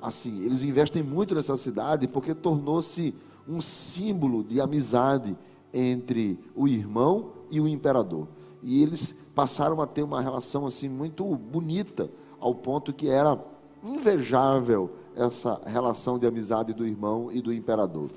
Assim, 0.00 0.42
eles 0.44 0.62
investem 0.62 1.02
muito 1.02 1.34
nessa 1.34 1.56
cidade 1.56 2.08
porque 2.08 2.34
tornou-se 2.34 3.14
um 3.46 3.60
símbolo 3.60 4.42
de 4.42 4.60
amizade 4.60 5.36
entre 5.72 6.38
o 6.54 6.66
irmão 6.66 7.32
e 7.50 7.60
o 7.60 7.68
imperador. 7.68 8.26
E 8.62 8.82
eles 8.82 9.14
passaram 9.34 9.80
a 9.80 9.86
ter 9.86 10.02
uma 10.02 10.20
relação 10.20 10.66
assim 10.66 10.88
muito 10.88 11.24
bonita, 11.36 12.10
ao 12.40 12.54
ponto 12.54 12.92
que 12.92 13.08
era 13.08 13.38
invejável 13.82 14.90
essa 15.14 15.60
relação 15.66 16.18
de 16.18 16.26
amizade 16.26 16.72
do 16.72 16.86
irmão 16.86 17.30
e 17.30 17.40
do 17.40 17.52
imperador. 17.52 18.10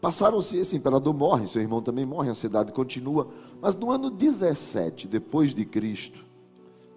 Passaram-se, 0.00 0.56
esse 0.56 0.76
imperador 0.76 1.14
morre, 1.14 1.46
seu 1.46 1.62
irmão 1.62 1.80
também 1.80 2.04
morre, 2.04 2.28
a 2.28 2.34
cidade 2.34 2.72
continua, 2.72 3.28
mas 3.62 3.76
no 3.76 3.92
ano 3.92 4.10
17 4.10 5.06
depois 5.06 5.54
de 5.54 5.64
Cristo, 5.64 6.24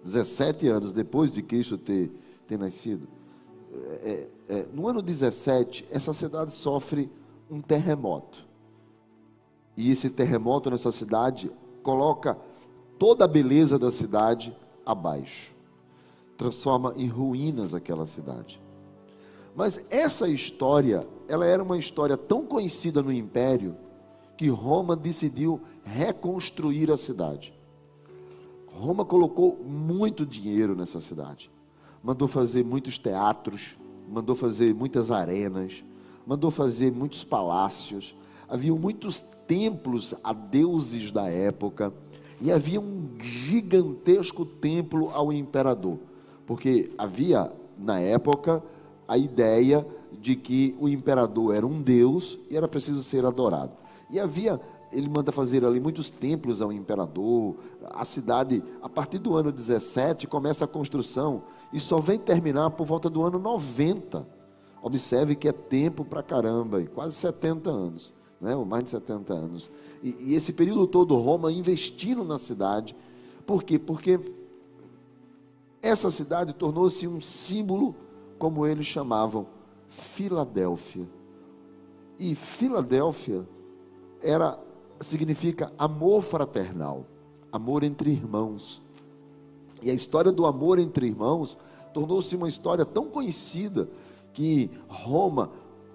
17 0.04 0.66
anos 0.66 0.92
depois 0.92 1.30
de 1.30 1.40
Cristo 1.40 1.78
ter, 1.78 2.10
ter 2.48 2.58
nascido, 2.58 3.06
é, 3.72 4.28
é, 4.48 4.54
é 4.56 4.66
no 4.74 4.88
ano 4.88 5.00
17, 5.00 5.86
essa 5.92 6.12
cidade 6.12 6.52
sofre 6.52 7.08
um 7.48 7.60
terremoto. 7.60 8.44
E 9.76 9.92
esse 9.92 10.10
terremoto 10.10 10.68
nessa 10.68 10.90
cidade 10.90 11.52
coloca 11.84 12.36
toda 12.98 13.26
a 13.26 13.28
beleza 13.28 13.78
da 13.78 13.92
cidade 13.92 14.52
abaixo. 14.84 15.54
Transforma 16.36 16.94
em 16.96 17.06
ruínas 17.06 17.74
aquela 17.74 18.08
cidade. 18.08 18.60
Mas 19.54 19.78
essa 19.88 20.28
história, 20.28 21.06
ela 21.28 21.46
era 21.46 21.62
uma 21.62 21.78
história 21.78 22.16
tão 22.16 22.44
conhecida 22.44 23.00
no 23.02 23.12
império 23.12 23.76
que 24.36 24.48
Roma 24.48 24.94
decidiu 24.94 25.60
reconstruir 25.84 26.90
a 26.90 26.96
cidade. 26.96 27.52
Roma 28.66 29.04
colocou 29.04 29.56
muito 29.64 30.26
dinheiro 30.26 30.74
nessa 30.74 31.00
cidade. 31.00 31.50
Mandou 32.02 32.28
fazer 32.28 32.64
muitos 32.64 32.98
teatros, 32.98 33.76
mandou 34.08 34.36
fazer 34.36 34.74
muitas 34.74 35.10
arenas, 35.10 35.82
mandou 36.26 36.50
fazer 36.50 36.92
muitos 36.92 37.24
palácios. 37.24 38.14
Havia 38.48 38.74
muitos 38.74 39.20
templos 39.46 40.14
a 40.22 40.32
deuses 40.32 41.10
da 41.10 41.28
época 41.28 41.92
e 42.40 42.52
havia 42.52 42.80
um 42.80 43.08
gigantesco 43.18 44.44
templo 44.44 45.10
ao 45.10 45.32
imperador, 45.32 45.98
porque 46.46 46.90
havia 46.98 47.50
na 47.78 47.98
época 47.98 48.62
a 49.08 49.16
ideia 49.16 49.86
de 50.20 50.36
que 50.36 50.74
o 50.78 50.88
imperador 50.88 51.54
era 51.54 51.66
um 51.66 51.80
deus 51.80 52.38
e 52.50 52.56
era 52.56 52.68
preciso 52.68 53.02
ser 53.02 53.24
adorado. 53.24 53.72
E 54.10 54.20
havia 54.20 54.60
ele 54.92 55.08
manda 55.08 55.32
fazer 55.32 55.64
ali 55.64 55.80
muitos 55.80 56.10
templos 56.10 56.62
ao 56.62 56.72
imperador. 56.72 57.56
A 57.90 58.04
cidade, 58.04 58.62
a 58.80 58.88
partir 58.88 59.18
do 59.18 59.36
ano 59.36 59.50
17, 59.50 60.26
começa 60.26 60.64
a 60.64 60.68
construção 60.68 61.42
e 61.72 61.80
só 61.80 61.98
vem 62.00 62.18
terminar 62.18 62.70
por 62.70 62.86
volta 62.86 63.10
do 63.10 63.22
ano 63.22 63.38
90. 63.38 64.26
Observe 64.82 65.34
que 65.34 65.48
é 65.48 65.52
tempo 65.52 66.04
para 66.04 66.22
caramba, 66.22 66.82
quase 66.94 67.14
70 67.16 67.68
anos, 67.68 68.14
né? 68.40 68.54
ou 68.54 68.64
mais 68.64 68.84
de 68.84 68.90
70 68.90 69.34
anos. 69.34 69.70
E, 70.02 70.30
e 70.30 70.34
esse 70.34 70.52
período 70.52 70.86
todo, 70.86 71.16
Roma 71.16 71.50
investindo 71.50 72.22
na 72.22 72.38
cidade. 72.38 72.94
Por 73.44 73.64
quê? 73.64 73.78
Porque 73.78 74.20
essa 75.82 76.10
cidade 76.10 76.52
tornou-se 76.52 77.06
um 77.06 77.20
símbolo, 77.20 77.94
como 78.38 78.66
eles 78.66 78.86
chamavam, 78.86 79.46
Filadélfia. 79.88 81.06
E 82.18 82.34
Filadélfia 82.34 83.46
era 84.22 84.58
significa 85.00 85.72
amor 85.78 86.22
fraternal, 86.22 87.04
amor 87.52 87.82
entre 87.82 88.10
irmãos. 88.10 88.80
E 89.82 89.90
a 89.90 89.94
história 89.94 90.32
do 90.32 90.46
amor 90.46 90.78
entre 90.78 91.06
irmãos 91.06 91.56
tornou-se 91.92 92.34
uma 92.34 92.48
história 92.48 92.84
tão 92.84 93.06
conhecida 93.06 93.88
que 94.32 94.70
Roma 94.88 95.50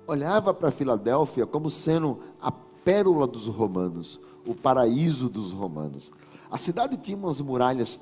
olhava 0.07 0.53
para 0.53 0.71
Filadélfia 0.71 1.45
como 1.45 1.69
sendo 1.69 2.19
a 2.41 2.51
pérola 2.51 3.27
dos 3.27 3.45
romanos, 3.45 4.19
o 4.45 4.55
paraíso 4.55 5.29
dos 5.29 5.51
romanos. 5.51 6.11
A 6.49 6.57
cidade 6.57 6.97
tinha 6.97 7.17
umas 7.17 7.39
muralhas 7.39 7.99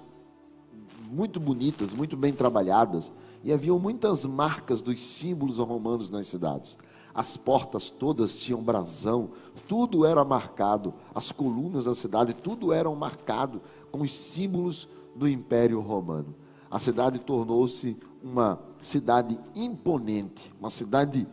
muito 1.12 1.40
bonitas, 1.40 1.94
muito 1.94 2.16
bem 2.16 2.34
trabalhadas, 2.34 3.12
e 3.44 3.52
havia 3.52 3.74
muitas 3.74 4.26
marcas 4.26 4.82
dos 4.82 5.00
símbolos 5.00 5.58
romanos 5.58 6.10
nas 6.10 6.28
cidades. 6.28 6.78
As 7.20 7.36
portas 7.36 7.90
todas 7.90 8.34
tinham 8.34 8.64
brasão, 8.64 9.32
tudo 9.68 10.06
era 10.06 10.24
marcado, 10.24 10.94
as 11.14 11.34
colunas 11.34 11.84
da 11.84 11.94
cidade, 11.94 12.34
tudo 12.34 12.72
eram 12.72 12.96
marcado 12.96 13.62
com 13.92 14.04
os 14.04 14.14
símbolos 14.18 14.88
do 15.14 15.28
Império 15.28 15.82
Romano. 15.82 16.34
A 16.72 16.80
cidade 16.80 17.20
tornou-se 17.20 17.98
uma 18.24 18.58
cidade 18.80 19.38
imponente, 19.54 20.50
uma 20.58 20.70
cidade, 20.70 21.28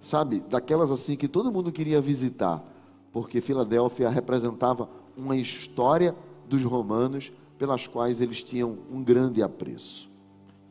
sabe, 0.00 0.40
daquelas 0.40 0.90
assim 0.90 1.18
que 1.18 1.28
todo 1.28 1.52
mundo 1.52 1.70
queria 1.70 2.00
visitar, 2.00 2.64
porque 3.12 3.42
Filadélfia 3.42 4.08
representava 4.08 4.88
uma 5.14 5.36
história 5.36 6.16
dos 6.48 6.64
romanos 6.64 7.30
pelas 7.58 7.86
quais 7.86 8.22
eles 8.22 8.42
tinham 8.42 8.78
um 8.90 9.04
grande 9.04 9.42
apreço. 9.42 10.08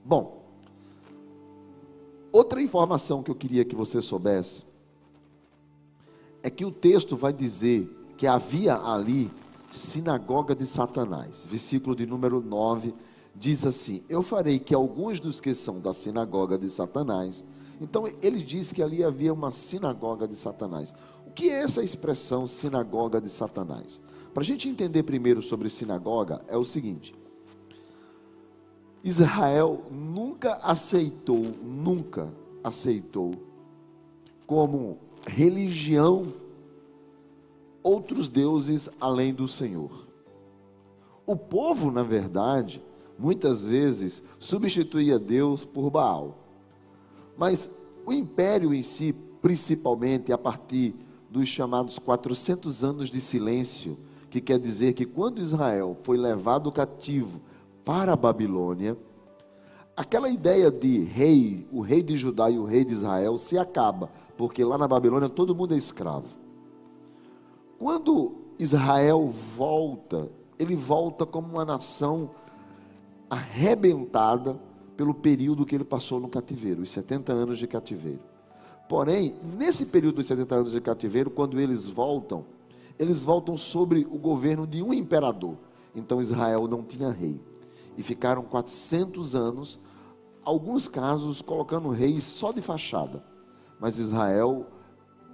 Bom, 0.03 0.44
outra 2.35 2.61
informação 2.61 3.23
que 3.23 3.31
eu 3.31 3.35
queria 3.35 3.63
que 3.63 3.75
você 3.75 4.01
soubesse 4.01 4.63
é 6.43 6.49
que 6.49 6.65
o 6.65 6.71
texto 6.71 7.15
vai 7.15 7.31
dizer 7.31 7.89
que 8.17 8.27
havia 8.27 8.75
ali 8.75 9.31
sinagoga 9.71 10.53
de 10.53 10.65
Satanás. 10.65 11.47
Versículo 11.49 11.95
de 11.95 12.05
número 12.05 12.41
9 12.41 12.93
diz 13.33 13.65
assim: 13.65 14.03
Eu 14.09 14.21
farei 14.21 14.59
que 14.59 14.75
alguns 14.75 15.19
dos 15.19 15.39
que 15.39 15.55
são 15.55 15.79
da 15.79 15.93
sinagoga 15.93 16.57
de 16.57 16.69
Satanás. 16.69 17.43
Então 17.79 18.05
ele 18.21 18.43
diz 18.43 18.71
que 18.71 18.83
ali 18.83 19.03
havia 19.03 19.33
uma 19.33 19.51
sinagoga 19.51 20.27
de 20.27 20.35
Satanás. 20.35 20.93
O 21.25 21.31
que 21.31 21.49
é 21.49 21.63
essa 21.63 21.83
expressão 21.83 22.47
sinagoga 22.47 23.19
de 23.21 23.29
Satanás? 23.29 24.01
Para 24.33 24.43
a 24.43 24.45
gente 24.45 24.67
entender 24.67 25.03
primeiro 25.03 25.41
sobre 25.41 25.69
sinagoga, 25.69 26.41
é 26.47 26.57
o 26.57 26.65
seguinte: 26.65 27.15
Israel 29.05 29.83
nunca 29.91 30.55
aceitou, 30.63 31.45
nunca 31.63 32.27
aceitou 32.63 33.33
como 34.47 34.97
religião 35.27 36.33
outros 37.83 38.27
deuses 38.27 38.89
além 38.99 39.31
do 39.31 39.47
Senhor. 39.47 40.07
O 41.23 41.35
povo, 41.35 41.91
na 41.91 42.01
verdade, 42.01 42.81
muitas 43.15 43.61
vezes 43.61 44.23
substituía 44.39 45.19
Deus 45.19 45.63
por 45.63 45.91
Baal. 45.91 46.39
Mas 47.37 47.69
o 48.07 48.11
império 48.11 48.73
em 48.73 48.81
si, 48.81 49.13
principalmente 49.39 50.33
a 50.33 50.37
partir 50.37 50.95
dos 51.29 51.47
chamados 51.47 51.99
400 51.99 52.83
anos 52.83 53.11
de 53.11 53.21
silêncio, 53.21 53.99
que 54.31 54.41
quer 54.41 54.57
dizer 54.57 54.93
que 54.93 55.05
quando 55.05 55.43
Israel 55.43 55.95
foi 56.01 56.17
levado 56.17 56.71
cativo 56.71 57.39
para 57.85 58.13
a 58.13 58.17
Babilônia, 58.17 58.97
aquela 59.95 60.29
ideia 60.29 60.71
de 60.71 61.03
rei, 61.03 61.67
o 61.71 61.79
rei 61.79 62.01
de 62.01 62.17
Judá 62.17 62.49
e 62.49 62.57
o 62.57 62.65
rei 62.65 62.83
de 62.83 62.93
Israel 62.93 63.37
se 63.37 63.57
acaba, 63.57 64.09
porque 64.35 64.63
lá 64.63 64.77
na 64.77 64.87
Babilônia 64.87 65.29
todo 65.29 65.55
mundo 65.55 65.73
é 65.73 65.77
escravo. 65.77 66.27
Quando 67.77 68.33
Israel 68.57 69.31
volta, 69.55 70.29
ele 70.57 70.75
volta 70.75 71.25
como 71.25 71.47
uma 71.47 71.63
nação 71.63 72.31
arrebentada 73.29 74.59
pelo 74.97 75.13
período 75.13 75.65
que 75.65 75.75
ele 75.75 75.83
passou 75.83 76.19
no 76.19 76.27
cativeiro, 76.27 76.81
os 76.81 76.89
70 76.89 77.31
anos 77.31 77.57
de 77.57 77.67
cativeiro. 77.67 78.19
Porém, 78.87 79.35
nesse 79.57 79.85
período 79.85 80.15
dos 80.15 80.27
70 80.27 80.55
anos 80.55 80.71
de 80.71 80.81
cativeiro, 80.81 81.29
quando 81.29 81.59
eles 81.59 81.87
voltam, 81.87 82.45
eles 82.97 83.23
voltam 83.23 83.57
sobre 83.57 84.07
o 84.09 84.17
governo 84.17 84.65
de 84.65 84.81
um 84.81 84.93
imperador. 84.93 85.55
Então 85.95 86.21
Israel 86.21 86.67
não 86.67 86.83
tinha 86.83 87.09
rei. 87.11 87.39
E 87.97 88.03
ficaram 88.03 88.43
400 88.43 89.35
anos, 89.35 89.79
alguns 90.43 90.87
casos 90.87 91.41
colocando 91.41 91.89
reis 91.89 92.23
só 92.23 92.51
de 92.51 92.61
fachada. 92.61 93.23
Mas 93.79 93.97
Israel 93.97 94.67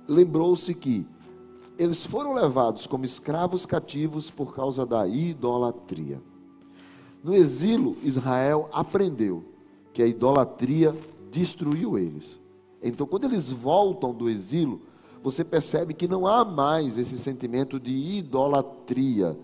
lembrou-se 0.08 0.74
que 0.74 1.08
eles 1.78 2.06
foram 2.06 2.34
levados 2.34 2.86
como 2.86 3.06
escravos 3.06 3.66
cativos 3.66 4.30
por 4.30 4.54
causa 4.54 4.86
da 4.86 5.08
idolatria. 5.08 6.22
No 7.24 7.36
exílio, 7.36 7.98
Israel 8.04 8.70
aprendeu 8.72 9.44
que 9.94 10.02
a 10.02 10.08
idolatria 10.08 10.96
destruiu 11.30 11.98
eles. 11.98 12.40
Então, 12.82 13.06
quando 13.06 13.26
eles 13.26 13.52
voltam 13.52 14.14
do 14.14 14.30
exílio, 14.30 14.82
você 15.24 15.44
percebe 15.44 15.94
que 15.94 16.08
não 16.08 16.26
há 16.26 16.44
mais 16.44 16.98
esse 16.98 17.18
sentimento 17.18 17.80
de 17.80 17.92
idolatria. 17.92 19.38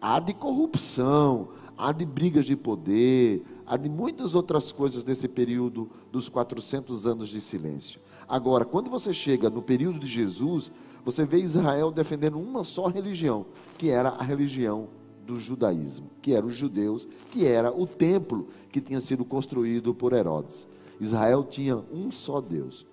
Há 0.00 0.20
de 0.20 0.32
corrupção, 0.32 1.48
há 1.78 1.92
de 1.92 2.04
brigas 2.04 2.44
de 2.44 2.56
poder, 2.56 3.44
há 3.64 3.76
de 3.76 3.88
muitas 3.88 4.34
outras 4.34 4.72
coisas 4.72 5.04
desse 5.04 5.28
período 5.28 5.88
dos 6.10 6.28
400 6.28 7.06
anos 7.06 7.28
de 7.28 7.40
silêncio. 7.40 8.00
Agora, 8.28 8.64
quando 8.64 8.90
você 8.90 9.14
chega 9.14 9.48
no 9.48 9.62
período 9.62 10.00
de 10.00 10.06
Jesus, 10.06 10.72
você 11.04 11.24
vê 11.24 11.38
Israel 11.38 11.90
defendendo 11.90 12.38
uma 12.38 12.64
só 12.64 12.88
religião, 12.88 13.46
que 13.78 13.88
era 13.88 14.10
a 14.10 14.22
religião 14.22 14.88
do 15.24 15.38
judaísmo, 15.38 16.10
que 16.20 16.34
eram 16.34 16.48
os 16.48 16.56
judeus, 16.56 17.06
que 17.30 17.46
era 17.46 17.72
o 17.72 17.86
templo 17.86 18.48
que 18.70 18.80
tinha 18.80 19.00
sido 19.00 19.24
construído 19.24 19.94
por 19.94 20.12
Herodes. 20.12 20.66
Israel 21.00 21.44
tinha 21.44 21.76
um 21.92 22.10
só 22.10 22.40
Deus. 22.40 22.84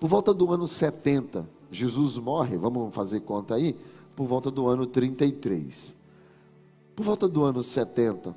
Por 0.00 0.08
volta 0.08 0.34
do 0.34 0.52
ano 0.52 0.68
70, 0.68 1.48
Jesus 1.70 2.18
morre, 2.18 2.58
vamos 2.58 2.94
fazer 2.94 3.20
conta 3.20 3.54
aí, 3.54 3.76
por 4.14 4.26
volta 4.26 4.50
do 4.50 4.66
ano 4.66 4.86
33. 4.86 5.95
Por 6.96 7.04
volta 7.04 7.28
do 7.28 7.44
ano 7.44 7.62
70, 7.62 8.34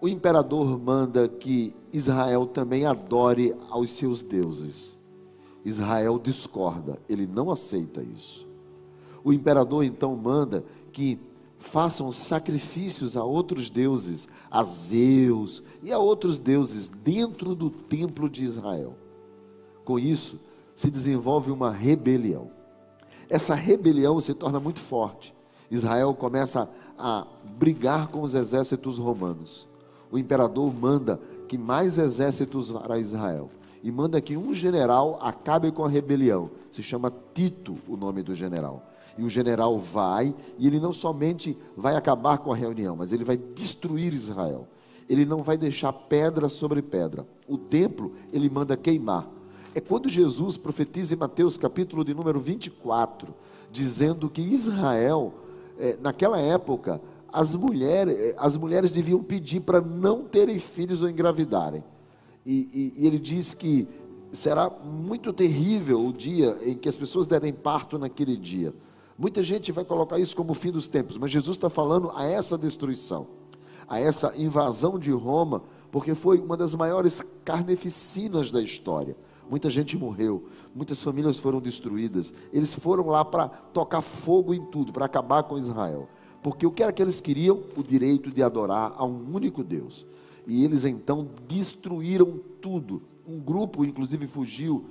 o 0.00 0.08
imperador 0.08 0.78
manda 0.78 1.28
que 1.28 1.74
Israel 1.92 2.46
também 2.46 2.86
adore 2.86 3.56
aos 3.68 3.90
seus 3.90 4.22
deuses. 4.22 4.96
Israel 5.64 6.18
discorda, 6.18 6.98
ele 7.08 7.26
não 7.26 7.50
aceita 7.50 8.02
isso. 8.02 8.46
O 9.24 9.32
imperador 9.32 9.84
então 9.84 10.16
manda 10.16 10.64
que 10.92 11.18
façam 11.58 12.10
sacrifícios 12.12 13.16
a 13.16 13.24
outros 13.24 13.68
deuses, 13.68 14.28
a 14.48 14.62
Zeus 14.62 15.62
e 15.82 15.92
a 15.92 15.98
outros 15.98 16.38
deuses 16.38 16.88
dentro 16.88 17.54
do 17.56 17.68
templo 17.68 18.30
de 18.30 18.44
Israel. 18.44 18.94
Com 19.84 19.98
isso, 19.98 20.38
se 20.76 20.88
desenvolve 20.88 21.50
uma 21.50 21.72
rebelião. 21.72 22.50
Essa 23.28 23.54
rebelião 23.54 24.20
se 24.20 24.34
torna 24.34 24.60
muito 24.60 24.80
forte. 24.80 25.34
Israel 25.70 26.14
começa 26.14 26.68
a 27.00 27.26
brigar 27.58 28.08
com 28.08 28.22
os 28.22 28.34
exércitos 28.34 28.98
romanos. 28.98 29.66
O 30.12 30.18
imperador 30.18 30.72
manda 30.72 31.20
que 31.48 31.56
mais 31.56 31.98
exércitos 31.98 32.68
vá 32.68 32.84
a 32.88 32.98
Israel 32.98 33.50
e 33.82 33.90
manda 33.90 34.20
que 34.20 34.36
um 34.36 34.54
general 34.54 35.18
acabe 35.22 35.72
com 35.72 35.84
a 35.84 35.88
rebelião. 35.88 36.50
Se 36.70 36.82
chama 36.82 37.12
Tito, 37.34 37.78
o 37.88 37.96
nome 37.96 38.22
do 38.22 38.34
general. 38.34 38.86
E 39.16 39.22
o 39.24 39.30
general 39.30 39.78
vai, 39.78 40.34
e 40.58 40.66
ele 40.66 40.78
não 40.78 40.92
somente 40.92 41.56
vai 41.76 41.96
acabar 41.96 42.38
com 42.38 42.52
a 42.52 42.56
reunião, 42.56 42.96
mas 42.96 43.12
ele 43.12 43.24
vai 43.24 43.36
destruir 43.36 44.12
Israel. 44.12 44.68
Ele 45.08 45.24
não 45.24 45.38
vai 45.38 45.58
deixar 45.58 45.92
pedra 45.92 46.48
sobre 46.48 46.80
pedra. 46.82 47.26
O 47.48 47.58
templo 47.58 48.12
ele 48.32 48.48
manda 48.48 48.76
queimar. 48.76 49.28
É 49.74 49.80
quando 49.80 50.08
Jesus 50.08 50.56
profetiza 50.56 51.14
em 51.14 51.18
Mateus 51.18 51.56
capítulo 51.56 52.04
de 52.04 52.14
número 52.14 52.40
24, 52.40 53.34
dizendo 53.72 54.28
que 54.28 54.40
Israel, 54.40 55.34
é, 55.80 55.96
naquela 56.00 56.38
época, 56.38 57.00
as 57.32 57.54
mulheres, 57.54 58.16
é, 58.16 58.34
as 58.38 58.56
mulheres 58.56 58.90
deviam 58.90 59.22
pedir 59.22 59.60
para 59.60 59.80
não 59.80 60.24
terem 60.24 60.58
filhos 60.58 61.02
ou 61.02 61.08
engravidarem. 61.08 61.82
E, 62.44 62.68
e, 62.96 63.02
e 63.02 63.06
ele 63.06 63.18
diz 63.18 63.54
que 63.54 63.88
será 64.32 64.70
muito 64.70 65.32
terrível 65.32 66.04
o 66.06 66.12
dia 66.12 66.56
em 66.62 66.74
que 66.74 66.88
as 66.88 66.96
pessoas 66.96 67.26
derem 67.26 67.52
parto 67.52 67.98
naquele 67.98 68.36
dia. 68.36 68.72
Muita 69.18 69.42
gente 69.42 69.72
vai 69.72 69.84
colocar 69.84 70.18
isso 70.18 70.34
como 70.36 70.52
o 70.52 70.54
fim 70.54 70.70
dos 70.70 70.88
tempos, 70.88 71.18
mas 71.18 71.30
Jesus 71.30 71.56
está 71.56 71.68
falando 71.68 72.10
a 72.14 72.24
essa 72.24 72.56
destruição, 72.56 73.26
a 73.86 74.00
essa 74.00 74.32
invasão 74.36 74.98
de 74.98 75.10
Roma, 75.10 75.62
porque 75.90 76.14
foi 76.14 76.38
uma 76.38 76.56
das 76.56 76.74
maiores 76.74 77.22
carneficinas 77.44 78.50
da 78.50 78.62
história. 78.62 79.16
Muita 79.50 79.68
gente 79.68 79.98
morreu, 79.98 80.44
muitas 80.72 81.02
famílias 81.02 81.36
foram 81.36 81.60
destruídas. 81.60 82.32
Eles 82.52 82.72
foram 82.72 83.08
lá 83.08 83.24
para 83.24 83.48
tocar 83.48 84.00
fogo 84.00 84.54
em 84.54 84.64
tudo, 84.66 84.92
para 84.92 85.06
acabar 85.06 85.42
com 85.42 85.58
Israel. 85.58 86.08
Porque 86.40 86.64
o 86.64 86.70
que 86.70 86.84
era 86.84 86.92
que 86.92 87.02
eles 87.02 87.20
queriam? 87.20 87.60
O 87.76 87.82
direito 87.82 88.30
de 88.30 88.44
adorar 88.44 88.94
a 88.96 89.04
um 89.04 89.34
único 89.34 89.64
Deus. 89.64 90.06
E 90.46 90.64
eles 90.64 90.84
então 90.84 91.28
destruíram 91.48 92.38
tudo. 92.60 93.02
Um 93.26 93.40
grupo, 93.40 93.84
inclusive, 93.84 94.28
fugiu, 94.28 94.84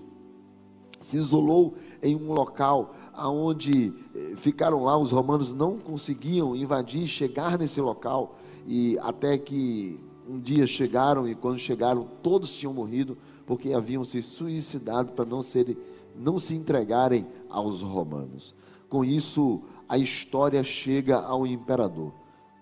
se 1.00 1.16
isolou 1.16 1.76
em 2.04 2.14
um 2.16 2.34
local 2.34 2.94
aonde 3.14 3.94
eh, 4.14 4.34
ficaram 4.36 4.84
lá, 4.84 4.98
os 4.98 5.12
romanos 5.12 5.54
não 5.54 5.78
conseguiam 5.78 6.56
invadir, 6.56 7.08
chegar 7.08 7.58
nesse 7.58 7.80
local, 7.80 8.38
e 8.68 8.98
até 9.00 9.38
que 9.38 10.00
um 10.30 10.40
dia 10.40 10.68
chegaram, 10.68 11.28
e 11.28 11.34
quando 11.34 11.58
chegaram, 11.58 12.08
todos 12.22 12.54
tinham 12.54 12.74
morrido, 12.74 13.18
porque 13.50 13.74
haviam 13.74 14.06
se 14.06 14.22
suicidado 14.22 15.14
para 15.14 15.26
não, 15.26 15.42
serem, 15.42 15.76
não 16.16 16.38
se 16.38 16.54
entregarem 16.54 17.26
aos 17.50 17.82
romanos. 17.82 18.54
Com 18.88 19.04
isso, 19.04 19.64
a 19.88 19.98
história 19.98 20.64
chega 20.64 21.18
ao 21.18 21.48
imperador. 21.48 22.14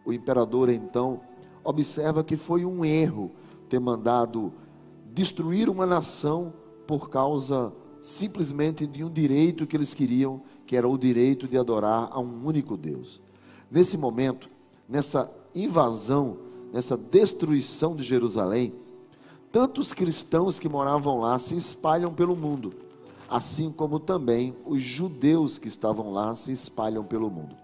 O 0.06 0.14
imperador 0.14 0.70
então 0.70 1.20
observa 1.62 2.24
que 2.24 2.38
foi 2.38 2.64
um 2.64 2.86
erro 2.86 3.30
ter 3.68 3.82
mandado 3.82 4.54
destruir 5.14 5.68
uma 5.68 5.86
nação 5.86 6.54
por 6.88 7.10
causa 7.10 7.74
simplesmente 8.02 8.88
de 8.88 9.04
um 9.04 9.12
direito 9.12 9.68
que 9.68 9.76
eles 9.76 9.94
queriam, 9.94 10.42
que 10.66 10.78
era 10.78 10.88
o 10.88 10.98
direito 10.98 11.50
de 11.50 11.58
adorar 11.58 12.08
a 12.14 12.20
um 12.22 12.46
único 12.46 12.78
Deus. 12.78 13.22
Nesse 13.70 13.98
momento, 13.98 14.50
nessa 14.88 15.30
invasão, 15.54 16.38
nessa 16.72 16.96
destruição 16.96 17.94
de 17.94 18.04
Jerusalém, 18.04 18.74
tantos 19.52 19.94
cristãos 19.94 20.60
que 20.60 20.70
moravam 20.70 21.20
lá 21.20 21.38
se 21.40 21.56
espalham 21.56 22.14
pelo 22.14 22.36
mundo, 22.36 22.74
assim 23.30 23.72
como 23.72 24.00
também 24.00 24.56
os 24.66 24.82
judeus 24.82 25.58
que 25.58 25.68
estavam 25.68 26.12
lá 26.12 26.36
se 26.36 26.52
espalham 26.52 27.04
pelo 27.04 27.30
mundo. 27.30 27.56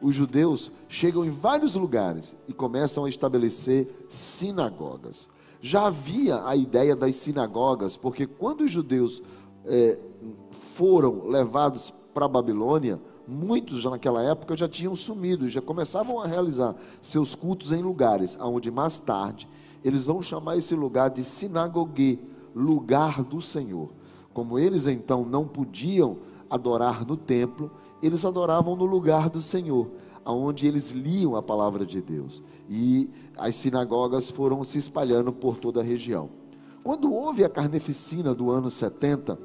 os 0.00 0.14
judeus 0.14 0.70
chegam 0.88 1.24
em 1.24 1.30
vários 1.30 1.74
lugares 1.74 2.34
e 2.46 2.52
começam 2.52 3.04
a 3.04 3.08
estabelecer 3.08 4.06
sinagogas. 4.08 5.28
Já 5.60 5.86
havia 5.86 6.46
a 6.46 6.54
ideia 6.54 6.94
das 6.94 7.16
sinagogas, 7.16 7.96
porque 7.96 8.24
quando 8.24 8.60
os 8.60 8.70
judeus 8.70 9.20
é, 9.66 9.98
foram 10.74 11.26
levados 11.26 11.92
para 12.14 12.26
a 12.26 12.28
Babilônia, 12.28 13.00
muitos 13.26 13.82
já 13.82 13.90
naquela 13.90 14.22
época 14.22 14.56
já 14.56 14.68
tinham 14.68 14.94
sumido, 14.94 15.48
já 15.48 15.60
começavam 15.60 16.20
a 16.20 16.26
realizar 16.26 16.76
seus 17.02 17.34
cultos 17.34 17.72
em 17.72 17.82
lugares 17.82 18.38
onde 18.40 18.70
mais 18.70 18.98
tarde 18.98 19.48
eles 19.84 20.04
vão 20.04 20.22
chamar 20.22 20.56
esse 20.56 20.74
lugar 20.74 21.10
de 21.10 21.24
sinagogue, 21.24 22.20
lugar 22.54 23.22
do 23.22 23.40
Senhor. 23.40 23.90
Como 24.32 24.58
eles 24.58 24.86
então 24.86 25.24
não 25.24 25.46
podiam 25.46 26.18
adorar 26.48 27.06
no 27.06 27.16
templo, 27.16 27.70
eles 28.02 28.24
adoravam 28.24 28.76
no 28.76 28.84
lugar 28.84 29.28
do 29.28 29.40
Senhor, 29.40 29.88
aonde 30.24 30.66
eles 30.66 30.90
liam 30.90 31.36
a 31.36 31.42
palavra 31.42 31.84
de 31.84 32.00
Deus. 32.00 32.42
E 32.68 33.08
as 33.36 33.56
sinagogas 33.56 34.30
foram 34.30 34.62
se 34.64 34.78
espalhando 34.78 35.32
por 35.32 35.56
toda 35.56 35.80
a 35.80 35.84
região. 35.84 36.30
Quando 36.82 37.12
houve 37.12 37.44
a 37.44 37.48
carneficina 37.48 38.34
do 38.34 38.50
ano 38.50 38.70
70, 38.70 39.38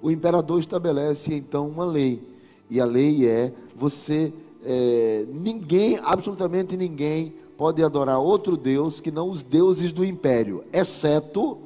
o 0.00 0.10
imperador 0.10 0.60
estabelece 0.60 1.34
então 1.34 1.68
uma 1.68 1.84
lei. 1.84 2.22
E 2.70 2.80
a 2.80 2.84
lei 2.84 3.26
é: 3.26 3.52
você, 3.74 4.32
é, 4.62 5.26
ninguém, 5.28 5.98
absolutamente 6.02 6.76
ninguém, 6.76 7.34
pode 7.58 7.82
adorar 7.82 8.20
outro 8.20 8.56
Deus 8.56 9.00
que 9.00 9.10
não 9.10 9.28
os 9.28 9.42
deuses 9.42 9.90
do 9.90 10.04
império, 10.04 10.62
exceto 10.72 11.58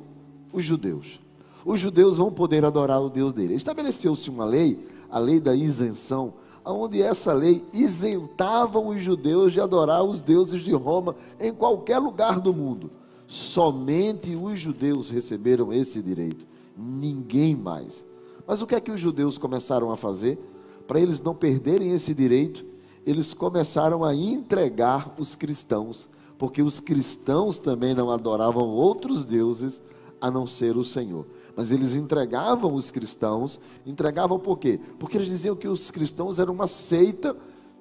os 0.50 0.64
judeus. 0.64 1.20
Os 1.66 1.78
judeus 1.78 2.16
vão 2.16 2.32
poder 2.32 2.64
adorar 2.64 3.00
o 3.02 3.10
Deus 3.10 3.34
dele. 3.34 3.54
Estabeleceu-se 3.54 4.30
uma 4.30 4.46
lei, 4.46 4.78
a 5.10 5.18
lei 5.18 5.38
da 5.38 5.54
isenção, 5.54 6.32
onde 6.64 7.02
essa 7.02 7.34
lei 7.34 7.62
isentava 7.74 8.78
os 8.78 9.02
judeus 9.02 9.52
de 9.52 9.60
adorar 9.60 10.02
os 10.02 10.22
deuses 10.22 10.62
de 10.62 10.72
Roma 10.72 11.14
em 11.38 11.52
qualquer 11.52 11.98
lugar 11.98 12.40
do 12.40 12.54
mundo. 12.54 12.90
Somente 13.26 14.34
os 14.34 14.58
judeus 14.58 15.10
receberam 15.10 15.72
esse 15.74 16.02
direito, 16.02 16.46
ninguém 16.74 17.54
mais. 17.54 18.04
Mas 18.46 18.62
o 18.62 18.66
que 18.66 18.74
é 18.74 18.80
que 18.80 18.90
os 18.90 19.00
judeus 19.00 19.36
começaram 19.36 19.92
a 19.92 19.96
fazer? 19.96 20.38
Para 20.86 21.00
eles 21.00 21.20
não 21.20 21.34
perderem 21.34 21.92
esse 21.92 22.14
direito, 22.14 22.71
eles 23.06 23.34
começaram 23.34 24.04
a 24.04 24.14
entregar 24.14 25.14
os 25.18 25.34
cristãos, 25.34 26.08
porque 26.38 26.62
os 26.62 26.80
cristãos 26.80 27.58
também 27.58 27.94
não 27.94 28.10
adoravam 28.10 28.68
outros 28.68 29.24
deuses 29.24 29.82
a 30.20 30.30
não 30.30 30.46
ser 30.46 30.76
o 30.76 30.84
Senhor. 30.84 31.26
Mas 31.56 31.70
eles 31.70 31.94
entregavam 31.94 32.74
os 32.74 32.90
cristãos, 32.90 33.60
entregavam 33.84 34.38
por 34.38 34.58
quê? 34.58 34.80
Porque 34.98 35.16
eles 35.16 35.28
diziam 35.28 35.56
que 35.56 35.68
os 35.68 35.90
cristãos 35.90 36.38
eram 36.38 36.54
uma 36.54 36.66
seita, 36.66 37.36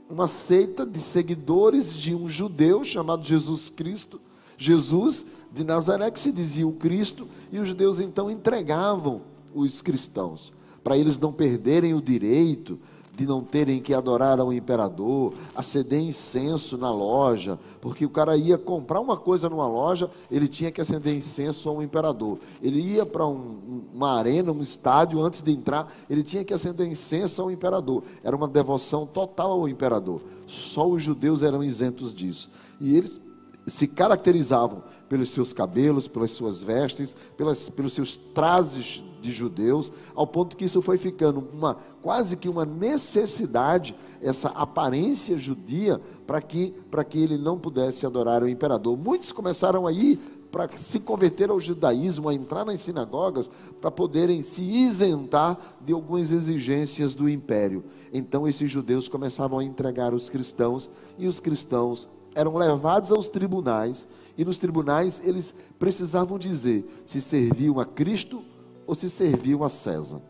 uma 0.09 0.27
seita 0.27 0.85
de 0.85 0.99
seguidores 0.99 1.93
de 1.93 2.13
um 2.13 2.27
judeu 2.27 2.83
chamado 2.83 3.23
Jesus 3.23 3.69
Cristo, 3.69 4.19
Jesus 4.57 5.25
de 5.53 5.63
Nazaré, 5.63 6.09
que 6.11 6.19
se 6.19 6.31
dizia 6.31 6.67
o 6.67 6.73
Cristo, 6.73 7.27
e 7.51 7.59
os 7.59 7.67
judeus 7.67 7.99
então 7.99 8.29
entregavam 8.29 9.21
os 9.53 9.81
cristãos, 9.81 10.53
para 10.83 10.97
eles 10.97 11.17
não 11.17 11.31
perderem 11.31 11.93
o 11.93 12.01
direito 12.01 12.79
de 13.21 13.27
não 13.27 13.43
terem 13.43 13.79
que 13.79 13.93
adorar 13.93 14.39
ao 14.39 14.51
imperador, 14.51 15.33
acender 15.55 16.01
incenso 16.01 16.75
na 16.75 16.91
loja, 16.91 17.59
porque 17.79 18.03
o 18.03 18.09
cara 18.09 18.35
ia 18.35 18.57
comprar 18.57 18.99
uma 18.99 19.15
coisa 19.15 19.47
numa 19.47 19.67
loja, 19.67 20.09
ele 20.31 20.47
tinha 20.47 20.71
que 20.71 20.81
acender 20.81 21.15
incenso 21.15 21.69
ao 21.69 21.83
imperador. 21.83 22.39
Ele 22.63 22.81
ia 22.81 23.05
para 23.05 23.27
um, 23.27 23.83
uma 23.93 24.13
arena, 24.17 24.51
um 24.51 24.61
estádio, 24.61 25.21
antes 25.21 25.41
de 25.43 25.51
entrar, 25.51 25.93
ele 26.09 26.23
tinha 26.23 26.43
que 26.43 26.53
acender 26.53 26.87
incenso 26.87 27.43
ao 27.43 27.51
imperador. 27.51 28.03
Era 28.23 28.35
uma 28.35 28.47
devoção 28.47 29.05
total 29.05 29.51
ao 29.51 29.69
imperador. 29.69 30.19
Só 30.47 30.89
os 30.89 31.03
judeus 31.03 31.43
eram 31.43 31.63
isentos 31.63 32.15
disso. 32.15 32.49
E 32.79 32.97
eles 32.97 33.21
se 33.67 33.87
caracterizavam 33.87 34.81
pelos 35.07 35.29
seus 35.29 35.53
cabelos, 35.53 36.07
pelas 36.07 36.31
suas 36.31 36.63
vestes, 36.63 37.15
pelas, 37.37 37.69
pelos 37.69 37.93
seus 37.93 38.17
trajes 38.17 39.03
de 39.21 39.31
judeus, 39.31 39.91
ao 40.15 40.25
ponto 40.27 40.57
que 40.57 40.65
isso 40.65 40.81
foi 40.81 40.97
ficando 40.97 41.47
uma 41.53 41.77
quase 42.01 42.35
que 42.35 42.49
uma 42.49 42.65
necessidade, 42.65 43.95
essa 44.21 44.49
aparência 44.49 45.37
judia, 45.37 46.01
para 46.25 46.41
que, 46.41 46.73
que 47.09 47.19
ele 47.19 47.37
não 47.37 47.57
pudesse 47.57 48.05
adorar 48.05 48.43
o 48.43 48.49
imperador. 48.49 48.97
Muitos 48.97 49.31
começaram 49.31 49.85
a 49.85 49.91
ir 49.91 50.19
para 50.51 50.67
se 50.77 50.99
converter 50.99 51.49
ao 51.49 51.61
judaísmo, 51.61 52.27
a 52.27 52.33
entrar 52.33 52.65
nas 52.65 52.81
sinagogas, 52.81 53.49
para 53.79 53.89
poderem 53.89 54.43
se 54.43 54.61
isentar 54.61 55.57
de 55.79 55.93
algumas 55.93 56.31
exigências 56.31 57.15
do 57.15 57.29
império. 57.29 57.83
Então 58.11 58.47
esses 58.47 58.69
judeus 58.69 59.07
começavam 59.07 59.59
a 59.59 59.63
entregar 59.63 60.13
os 60.13 60.29
cristãos 60.29 60.89
e 61.17 61.27
os 61.27 61.39
cristãos 61.39 62.09
eram 62.35 62.55
levados 62.57 63.11
aos 63.11 63.29
tribunais 63.29 64.07
e 64.37 64.45
nos 64.45 64.57
tribunais 64.57 65.21
eles 65.23 65.53
precisavam 65.77 66.37
dizer 66.37 66.85
se 67.05 67.21
serviam 67.21 67.79
a 67.79 67.85
Cristo 67.85 68.41
ou 68.85 68.95
se 68.95 69.09
serviam 69.09 69.63
a 69.63 69.69
César. 69.69 70.21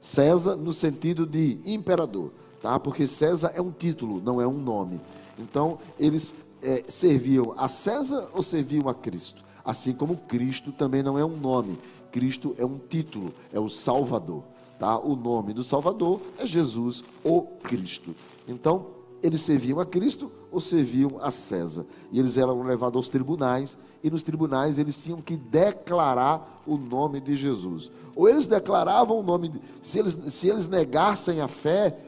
César 0.00 0.56
no 0.56 0.72
sentido 0.72 1.26
de 1.26 1.58
imperador, 1.64 2.32
tá? 2.62 2.78
Porque 2.78 3.06
César 3.06 3.52
é 3.54 3.60
um 3.60 3.70
título, 3.70 4.20
não 4.20 4.40
é 4.40 4.46
um 4.46 4.58
nome. 4.58 5.00
Então 5.38 5.78
eles 5.98 6.32
é, 6.62 6.84
serviam 6.88 7.54
a 7.56 7.68
César 7.68 8.28
ou 8.32 8.42
serviam 8.42 8.88
a 8.88 8.94
Cristo? 8.94 9.42
Assim 9.64 9.92
como 9.92 10.16
Cristo 10.16 10.72
também 10.72 11.02
não 11.02 11.18
é 11.18 11.24
um 11.24 11.36
nome, 11.36 11.78
Cristo 12.10 12.54
é 12.58 12.64
um 12.64 12.78
título, 12.78 13.34
é 13.52 13.60
o 13.60 13.68
Salvador. 13.68 14.42
Tá? 14.78 14.98
O 14.98 15.16
nome 15.16 15.52
do 15.52 15.64
Salvador 15.64 16.20
é 16.38 16.46
Jesus, 16.46 17.02
o 17.24 17.42
Cristo. 17.42 18.14
Então, 18.46 18.97
eles 19.22 19.40
serviam 19.40 19.80
a 19.80 19.86
Cristo 19.86 20.30
ou 20.50 20.60
serviam 20.60 21.18
a 21.20 21.30
César. 21.30 21.84
E 22.12 22.18
eles 22.18 22.36
eram 22.36 22.62
levados 22.62 22.96
aos 22.96 23.08
tribunais, 23.08 23.76
e 24.02 24.10
nos 24.10 24.22
tribunais 24.22 24.78
eles 24.78 25.02
tinham 25.02 25.20
que 25.20 25.36
declarar 25.36 26.62
o 26.66 26.76
nome 26.76 27.20
de 27.20 27.36
Jesus. 27.36 27.90
Ou 28.14 28.28
eles 28.28 28.46
declaravam 28.46 29.18
o 29.18 29.22
nome, 29.22 29.48
de, 29.48 29.60
se, 29.82 29.98
eles, 29.98 30.18
se 30.28 30.48
eles 30.48 30.68
negassem 30.68 31.40
a 31.40 31.48
fé 31.48 31.98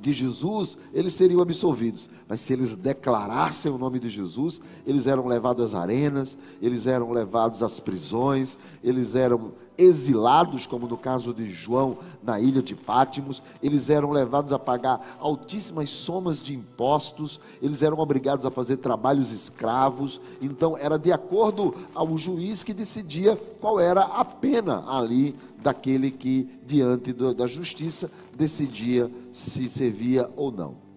de 0.00 0.12
Jesus, 0.12 0.76
eles 0.92 1.14
seriam 1.14 1.40
absolvidos. 1.40 2.08
Mas 2.28 2.40
se 2.40 2.52
eles 2.52 2.74
declarassem 2.74 3.70
o 3.70 3.78
nome 3.78 3.98
de 3.98 4.08
Jesus, 4.08 4.60
eles 4.86 5.06
eram 5.06 5.26
levados 5.26 5.66
às 5.66 5.74
arenas, 5.74 6.36
eles 6.60 6.86
eram 6.86 7.10
levados 7.10 7.62
às 7.62 7.78
prisões, 7.80 8.56
eles 8.82 9.14
eram 9.14 9.52
exilados, 9.76 10.66
como 10.66 10.86
no 10.86 10.96
caso 10.96 11.32
de 11.32 11.50
João 11.50 11.98
na 12.22 12.38
ilha 12.40 12.62
de 12.62 12.74
Pátimos, 12.74 13.42
eles 13.62 13.88
eram 13.90 14.10
levados 14.10 14.52
a 14.52 14.58
pagar 14.58 15.16
altíssimas 15.18 15.90
somas 15.90 16.44
de 16.44 16.54
impostos, 16.54 17.40
eles 17.60 17.82
eram 17.82 17.98
obrigados 17.98 18.44
a 18.44 18.50
fazer 18.50 18.76
trabalhos 18.78 19.32
escravos, 19.32 20.20
então 20.40 20.76
era 20.76 20.98
de 20.98 21.12
acordo 21.12 21.74
ao 21.94 22.16
juiz 22.16 22.62
que 22.62 22.74
decidia 22.74 23.36
qual 23.60 23.80
era 23.80 24.02
a 24.02 24.24
pena 24.24 24.84
ali 24.86 25.34
daquele 25.62 26.10
que, 26.10 26.48
diante 26.66 27.12
da 27.12 27.46
justiça, 27.46 28.10
decidia 28.34 29.10
se 29.32 29.68
servia 29.68 30.28
ou 30.36 30.50
não. 30.50 30.91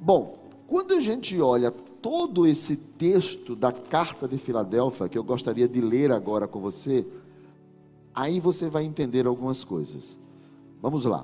Bom, 0.00 0.38
quando 0.66 0.94
a 0.94 1.00
gente 1.00 1.40
olha 1.40 1.70
todo 1.70 2.46
esse 2.46 2.76
texto 2.76 3.56
da 3.56 3.72
carta 3.72 4.28
de 4.28 4.38
Filadélfia, 4.38 5.08
que 5.08 5.18
eu 5.18 5.24
gostaria 5.24 5.68
de 5.68 5.80
ler 5.80 6.12
agora 6.12 6.46
com 6.46 6.60
você, 6.60 7.06
Aí 8.16 8.40
você 8.40 8.66
vai 8.70 8.82
entender 8.84 9.26
algumas 9.26 9.62
coisas. 9.62 10.16
Vamos 10.80 11.04
lá. 11.04 11.22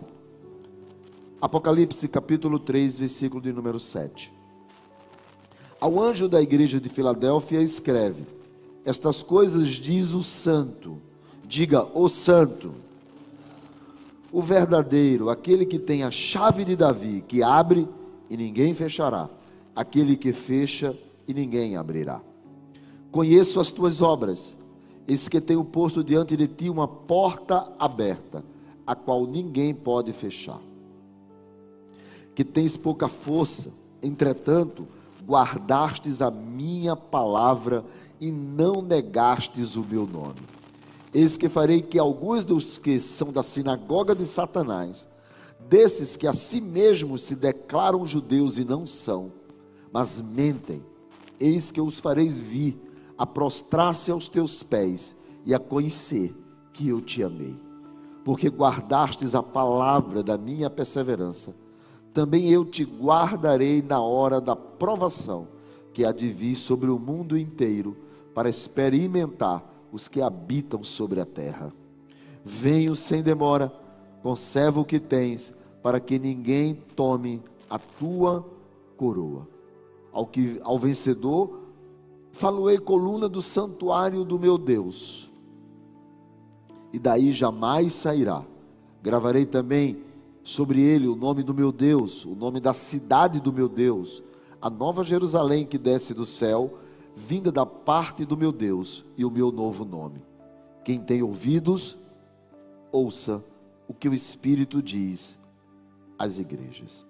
Apocalipse 1.41 2.07
capítulo 2.07 2.59
3, 2.59 2.99
versículo 2.99 3.41
de 3.41 3.51
número 3.51 3.81
7. 3.81 4.31
Ao 5.81 5.99
anjo 5.99 6.29
da 6.29 6.43
igreja 6.43 6.79
de 6.79 6.91
Filadélfia 6.91 7.63
escreve: 7.63 8.27
Estas 8.85 9.23
coisas 9.23 9.69
diz 9.69 10.13
o 10.13 10.23
santo. 10.23 10.99
Diga 11.47 11.89
o 11.99 12.11
santo. 12.11 12.75
O 14.31 14.43
verdadeiro, 14.43 15.31
aquele 15.31 15.65
que 15.65 15.79
tem 15.79 16.03
a 16.03 16.11
chave 16.11 16.63
de 16.63 16.77
Davi, 16.77 17.25
que 17.27 17.43
abre 17.43 17.89
e 18.33 18.37
ninguém 18.37 18.75
fechará, 18.75 19.29
aquele 19.77 20.17
que 20.17 20.33
fecha 20.33 20.97
e 21.29 21.35
ninguém 21.35 21.77
abrirá. 21.77 22.21
Conheço 23.11 23.61
as 23.61 23.71
tuas 23.71 24.01
obras 24.01 24.55
Eis 25.07 25.29
que 25.29 25.41
tenho 25.41 25.65
posto 25.65 26.03
diante 26.03 26.37
de 26.37 26.47
ti 26.47 26.71
uma 26.71 26.87
porta 26.87 27.71
aberta, 27.79 28.45
a 28.87 28.95
qual 28.95 29.27
ninguém 29.27 29.75
pode 29.75 30.13
fechar. 30.13 30.61
Que 32.35 32.45
tens 32.45 32.77
pouca 32.77 33.09
força, 33.09 33.71
entretanto, 34.03 34.87
guardastes 35.27 36.23
a 36.23 36.31
minha 36.31 36.95
palavra 36.95 37.85
e 38.21 38.31
não 38.31 38.81
negastes 38.81 39.77
o 39.77 39.83
meu 39.83 40.07
nome. 40.07 40.41
Eis 41.13 41.37
que 41.37 41.49
farei 41.49 41.83
que 41.83 41.99
alguns 41.99 42.45
dos 42.45 42.79
que 42.79 42.99
são 43.01 43.33
da 43.33 43.43
sinagoga 43.43 44.15
de 44.15 44.25
Satanás, 44.25 45.07
desses 45.69 46.17
que 46.17 46.27
a 46.27 46.35
si 46.35 46.61
mesmos 46.61 47.23
se 47.23 47.35
declaram 47.35 48.07
judeus 48.07 48.59
e 48.59 48.65
não 48.65 48.87
são, 48.87 49.33
mas 49.93 50.21
mentem, 50.21 50.83
eis 51.39 51.71
que 51.71 51.81
os 51.81 51.99
fareis 51.99 52.39
vir 52.39 52.79
a 53.17 53.27
prostrar-se 53.27 54.11
aos 54.11 54.29
teus 54.29 54.63
pés 54.63 55.15
e 55.45 55.55
a 55.55 55.59
conhecer 55.59 56.35
que 56.73 56.89
eu 56.89 57.01
te 57.01 57.23
amei. 57.23 57.57
Porque 58.25 58.49
guardastes 58.49 59.35
a 59.35 59.43
palavra 59.43 60.23
da 60.23 60.39
minha 60.39 60.71
perseverança, 60.71 61.55
também 62.15 62.51
eu 62.51 62.65
te 62.65 62.85
guardarei 62.85 63.83
na 63.83 64.01
hora 64.01 64.41
da 64.41 64.55
provação, 64.55 65.49
que 65.93 66.05
há 66.05 66.13
de 66.13 66.31
vir 66.31 66.57
sobre 66.57 66.91
o 66.91 66.99
mundo 66.99 67.37
inteiro, 67.37 67.97
para 68.35 68.49
experimentar 68.49 69.63
os 69.91 70.09
que 70.09 70.23
habitam 70.23 70.83
sobre 70.83 71.21
a 71.21 71.27
terra. 71.27 71.73
Venho 72.45 72.97
sem 72.97 73.23
demora, 73.23 73.73
conserva 74.23 74.81
o 74.81 74.85
que 74.85 75.01
tens, 75.01 75.53
para 75.83 75.99
que 75.99 76.19
ninguém 76.19 76.75
tome 76.75 77.43
a 77.69 77.79
tua 77.79 78.47
coroa. 78.97 79.49
Ao, 80.13 80.27
que, 80.27 80.61
ao 80.63 80.79
vencedor, 80.79 81.59
faloei 82.31 82.79
coluna 82.79 83.29
do 83.29 83.43
santuário 83.43 84.25
do 84.25 84.39
meu 84.39 84.57
Deus, 84.57 85.29
e 86.93 86.99
daí 86.99 87.33
jamais 87.33 87.95
sairá. 87.95 88.45
Gravarei 89.03 89.47
também 89.47 90.03
sobre 90.45 90.81
ele 90.81 91.09
o 91.09 91.17
nome 91.17 91.43
do 91.43 91.55
meu 91.55 91.73
Deus, 91.73 92.25
o 92.25 92.35
nome 92.35 92.61
da 92.61 92.75
cidade 92.75 93.41
do 93.41 93.53
meu 93.53 93.69
Deus, 93.69 94.23
a 94.61 94.69
nova 94.69 95.03
Jerusalém 95.03 95.65
que 95.65 95.79
desce 95.79 96.13
do 96.13 96.27
céu, 96.27 96.79
vinda 97.17 97.51
da 97.51 97.65
parte 97.65 98.25
do 98.25 98.37
meu 98.37 98.53
Deus, 98.53 99.05
e 99.17 99.25
o 99.25 99.31
meu 99.31 99.51
novo 99.51 99.85
nome. 99.85 100.23
Quem 100.85 101.01
tem 101.01 101.23
ouvidos, 101.23 101.97
ouça 102.93 103.43
o 103.87 103.95
que 103.95 104.09
o 104.09 104.15
Espírito 104.15 104.83
diz 104.83 105.39
às 106.19 106.39
igrejas. 106.39 107.07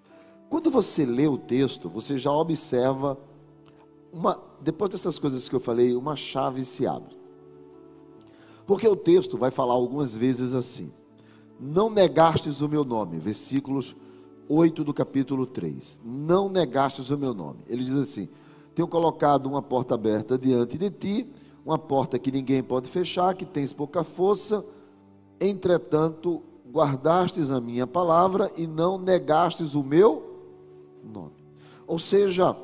Quando 0.49 0.71
você 0.71 1.05
lê 1.05 1.27
o 1.27 1.39
texto, 1.39 1.89
você 1.89 2.19
já 2.19 2.31
observa 2.31 3.19
uma, 4.13 4.39
depois 4.61 4.91
dessas 4.91 5.19
coisas 5.19 5.49
que 5.49 5.55
eu 5.55 5.61
falei, 5.61 5.97
uma 5.97 6.15
chave 6.15 6.65
se 6.65 6.87
abre. 6.87 7.17
Porque 8.67 8.87
o 8.87 8.95
texto 8.95 9.39
vai 9.39 9.51
falar 9.51 9.73
algumas 9.73 10.15
vezes 10.15 10.55
assim: 10.55 10.93
Não 11.59 11.89
negastes 11.89 12.61
o 12.61 12.69
meu 12.69 12.85
nome, 12.85 13.19
versículos 13.19 13.97
8 14.49 14.85
do 14.85 14.93
capítulo 14.93 15.47
3. 15.47 15.99
Não 16.05 16.49
negastes 16.49 17.11
o 17.11 17.19
meu 17.19 17.33
nome. 17.33 17.61
Ele 17.67 17.85
diz 17.85 17.95
assim: 17.95 18.29
Tenho 18.75 18.87
colocado 18.87 19.47
uma 19.47 19.63
porta 19.63 19.95
aberta 19.95 20.39
diante 20.39 20.77
de 20.77 20.91
ti, 20.91 21.27
uma 21.65 21.79
porta 21.79 22.19
que 22.19 22.31
ninguém 22.31 22.63
pode 22.63 22.91
fechar, 22.91 23.35
que 23.35 23.47
tens 23.47 23.73
pouca 23.73 24.05
força, 24.05 24.65
entretanto, 25.41 26.43
guardastes 26.73 27.51
a 27.51 27.61
minha 27.61 27.87
palavra 27.87 28.51
e 28.57 28.67
não 28.67 28.99
negastes 28.99 29.75
o 29.75 29.83
meu 29.83 30.41
nome. 31.05 31.45
Ou 31.87 31.99
seja, 31.99 32.57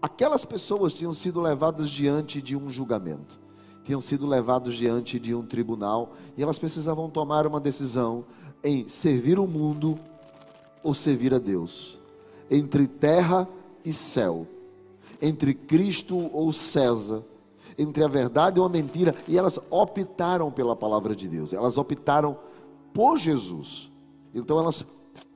aquelas 0.00 0.44
pessoas 0.44 0.94
tinham 0.94 1.12
sido 1.12 1.40
levadas 1.40 1.90
diante 1.90 2.40
de 2.40 2.56
um 2.56 2.68
julgamento 2.70 3.44
tinham 3.84 4.00
sido 4.00 4.26
levados 4.26 4.74
diante 4.74 5.20
de 5.20 5.34
um 5.34 5.44
tribunal 5.44 6.14
e 6.36 6.42
elas 6.42 6.58
precisavam 6.58 7.10
tomar 7.10 7.46
uma 7.46 7.60
decisão 7.60 8.24
em 8.62 8.88
servir 8.88 9.38
o 9.38 9.46
mundo 9.46 9.98
ou 10.82 10.94
servir 10.94 11.34
a 11.34 11.38
Deus, 11.38 11.98
entre 12.50 12.86
terra 12.86 13.46
e 13.84 13.92
céu, 13.92 14.46
entre 15.20 15.54
Cristo 15.54 16.30
ou 16.32 16.52
César, 16.52 17.22
entre 17.76 18.02
a 18.02 18.08
verdade 18.08 18.58
ou 18.58 18.66
a 18.66 18.68
mentira, 18.68 19.14
e 19.28 19.36
elas 19.36 19.58
optaram 19.70 20.50
pela 20.50 20.74
palavra 20.74 21.14
de 21.14 21.28
Deus, 21.28 21.52
elas 21.52 21.76
optaram 21.76 22.36
por 22.94 23.18
Jesus. 23.18 23.90
Então 24.34 24.58
elas 24.58 24.86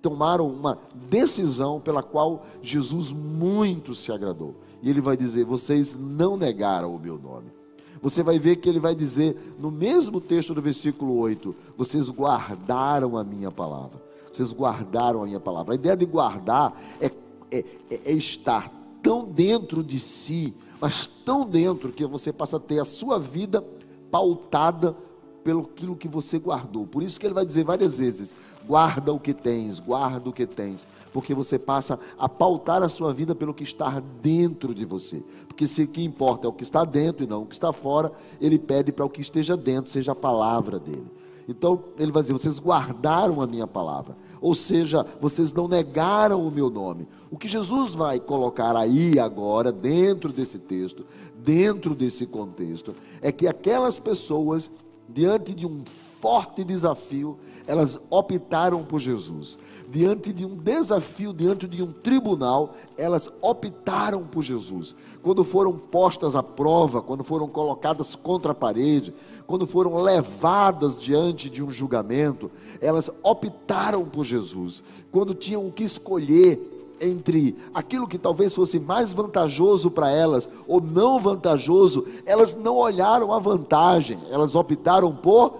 tomaram 0.01 0.49
uma 0.49 0.79
decisão 0.95 1.79
pela 1.79 2.03
qual 2.03 2.47
Jesus 2.63 3.13
muito 3.13 3.95
se 3.95 4.11
agradou. 4.11 4.55
E 4.83 4.89
ele 4.89 5.03
vai 5.03 5.17
dizer: 5.17 5.45
Vocês 5.45 5.95
não 5.95 6.39
negaram 6.39 6.95
o 6.95 6.99
meu 6.99 7.19
nome 7.19 7.59
você 8.01 8.23
vai 8.23 8.39
ver 8.39 8.57
que 8.57 8.69
ele 8.69 8.79
vai 8.79 8.95
dizer 8.95 9.55
no 9.59 9.71
mesmo 9.71 10.21
texto 10.21 10.55
do 10.55 10.63
versículo 10.63 11.17
8: 11.19 11.55
Vocês 11.77 12.09
guardaram 12.09 13.17
a 13.17 13.25
minha 13.25 13.51
palavra. 13.51 14.01
Vocês 14.33 14.53
guardaram 14.53 15.23
a 15.23 15.27
minha 15.27 15.41
palavra. 15.41 15.73
A 15.73 15.75
ideia 15.75 15.97
de 15.97 16.07
guardar 16.07 16.81
é, 17.01 17.11
é, 17.51 17.65
é 17.91 18.13
estar 18.13 18.73
tão 19.03 19.25
dentro 19.25 19.83
de 19.83 19.99
si, 19.99 20.55
mas 20.81 21.07
tão 21.25 21.47
dentro 21.47 21.93
que 21.93 22.07
você 22.07 22.33
passa 22.33 22.57
a 22.57 22.61
ter 22.61 22.79
a 22.79 22.85
sua 22.85 23.19
vida 23.19 23.65
pautada 24.11 24.97
pelo 25.45 25.63
aquilo 25.63 25.97
que 25.97 26.09
você 26.09 26.39
guardou. 26.39 26.87
Por 26.87 27.03
isso 27.03 27.19
que 27.19 27.27
ele 27.27 27.35
vai 27.35 27.47
dizer 27.47 27.65
várias 27.65 27.97
vezes: 27.97 28.35
guarda 28.67 29.13
o 29.13 29.21
que 29.21 29.33
tens, 29.33 29.79
guarda 29.81 30.29
o 30.29 30.33
que 30.33 30.47
tens, 30.47 30.87
porque 31.13 31.35
você 31.35 31.59
passa 31.59 31.99
a 32.19 32.29
pautar 32.29 32.83
a 32.83 32.89
sua 32.89 33.13
vida 33.13 33.35
pelo 33.35 33.55
que 33.55 33.65
está 33.65 34.03
dentro 34.23 34.75
de 34.75 34.85
você. 34.85 35.23
Porque 35.47 35.67
se 35.67 35.83
o 35.83 35.89
que 35.89 36.03
importa 36.03 36.47
é 36.47 36.51
o 36.51 36.53
que 36.53 36.63
está 36.63 36.85
dentro 36.85 37.25
e 37.25 37.27
não 37.27 37.43
o 37.43 37.47
que 37.47 37.55
está 37.55 37.73
fora, 37.73 38.13
ele 38.41 38.59
pede 38.59 38.93
para 38.93 39.05
o 39.05 39.11
que 39.11 39.21
esteja 39.21 39.57
dentro 39.57 39.91
seja 39.91 40.13
a 40.13 40.17
palavra 40.17 40.79
dele. 40.79 41.07
Então 41.49 41.83
ele 41.99 42.13
vai 42.13 42.23
dizer: 42.23 42.35
vocês 42.35 42.59
guardaram 42.59 43.41
a 43.41 43.47
minha 43.47 43.67
palavra, 43.67 44.15
ou 44.41 44.55
seja, 44.55 45.07
vocês 45.21 45.53
não 45.53 45.67
negaram 45.67 46.47
o 46.47 46.51
meu 46.51 46.69
nome. 46.69 47.09
O 47.31 47.39
que 47.39 47.49
Jesus 47.49 47.95
vai 47.95 48.21
colocar 48.21 48.77
aí 48.77 49.19
agora, 49.19 49.73
dentro 49.73 50.31
desse 50.31 50.59
texto, 50.59 51.07
dentro 51.43 51.95
desse 51.95 52.27
contexto, 52.27 52.95
é 53.23 53.33
que 53.33 53.47
aquelas 53.47 53.99
pessoas 53.99 54.71
diante 55.09 55.55
de 55.55 55.67
um 55.67 55.83
forte 56.21 56.65
desafio, 56.65 57.39
elas 57.67 58.01
optaram 58.11 58.85
por 58.85 59.01
Jesus. 59.01 59.59
Diante 59.91 60.33
de 60.33 60.45
um 60.45 60.57
desafio, 60.57 61.33
diante 61.33 61.67
de 61.67 61.83
um 61.83 61.91
tribunal, 61.91 62.75
elas 62.97 63.31
optaram 63.41 64.25
por 64.25 64.43
Jesus. 64.43 64.95
Quando 65.23 65.45
foram 65.45 65.79
postas 65.79 66.37
à 66.37 66.43
prova, 66.43 67.01
quando 67.01 67.25
foram 67.25 67.49
colocadas 67.49 68.15
contra 68.15 68.53
a 68.53 68.55
parede, 68.55 69.15
quando 69.47 69.67
foram 69.67 70.03
levadas 70.03 71.01
diante 71.01 71.49
de 71.49 71.63
um 71.63 71.71
julgamento, 71.71 72.51
elas 72.81 73.09
optaram 73.23 74.05
por 74.05 74.25
Jesus. 74.25 74.83
Quando 75.11 75.35
tinham 75.35 75.71
que 75.71 75.85
escolher 75.85 76.78
entre 77.01 77.57
aquilo 77.73 78.07
que 78.07 78.19
talvez 78.19 78.55
fosse 78.55 78.79
mais 78.79 79.13
vantajoso 79.13 79.91
para 79.91 80.11
elas 80.11 80.49
ou 80.67 80.81
não 80.81 81.19
vantajoso, 81.19 82.07
elas 82.25 82.55
não 82.55 82.77
olharam 82.77 83.33
a 83.33 83.39
vantagem, 83.39 84.19
elas 84.31 84.55
optaram 84.55 85.15
por 85.15 85.59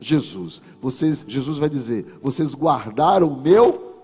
Jesus. 0.00 0.60
Vocês, 0.80 1.24
Jesus 1.26 1.58
vai 1.58 1.68
dizer: 1.68 2.18
"Vocês 2.22 2.54
guardaram 2.54 3.28
o 3.28 3.40
meu 3.40 3.94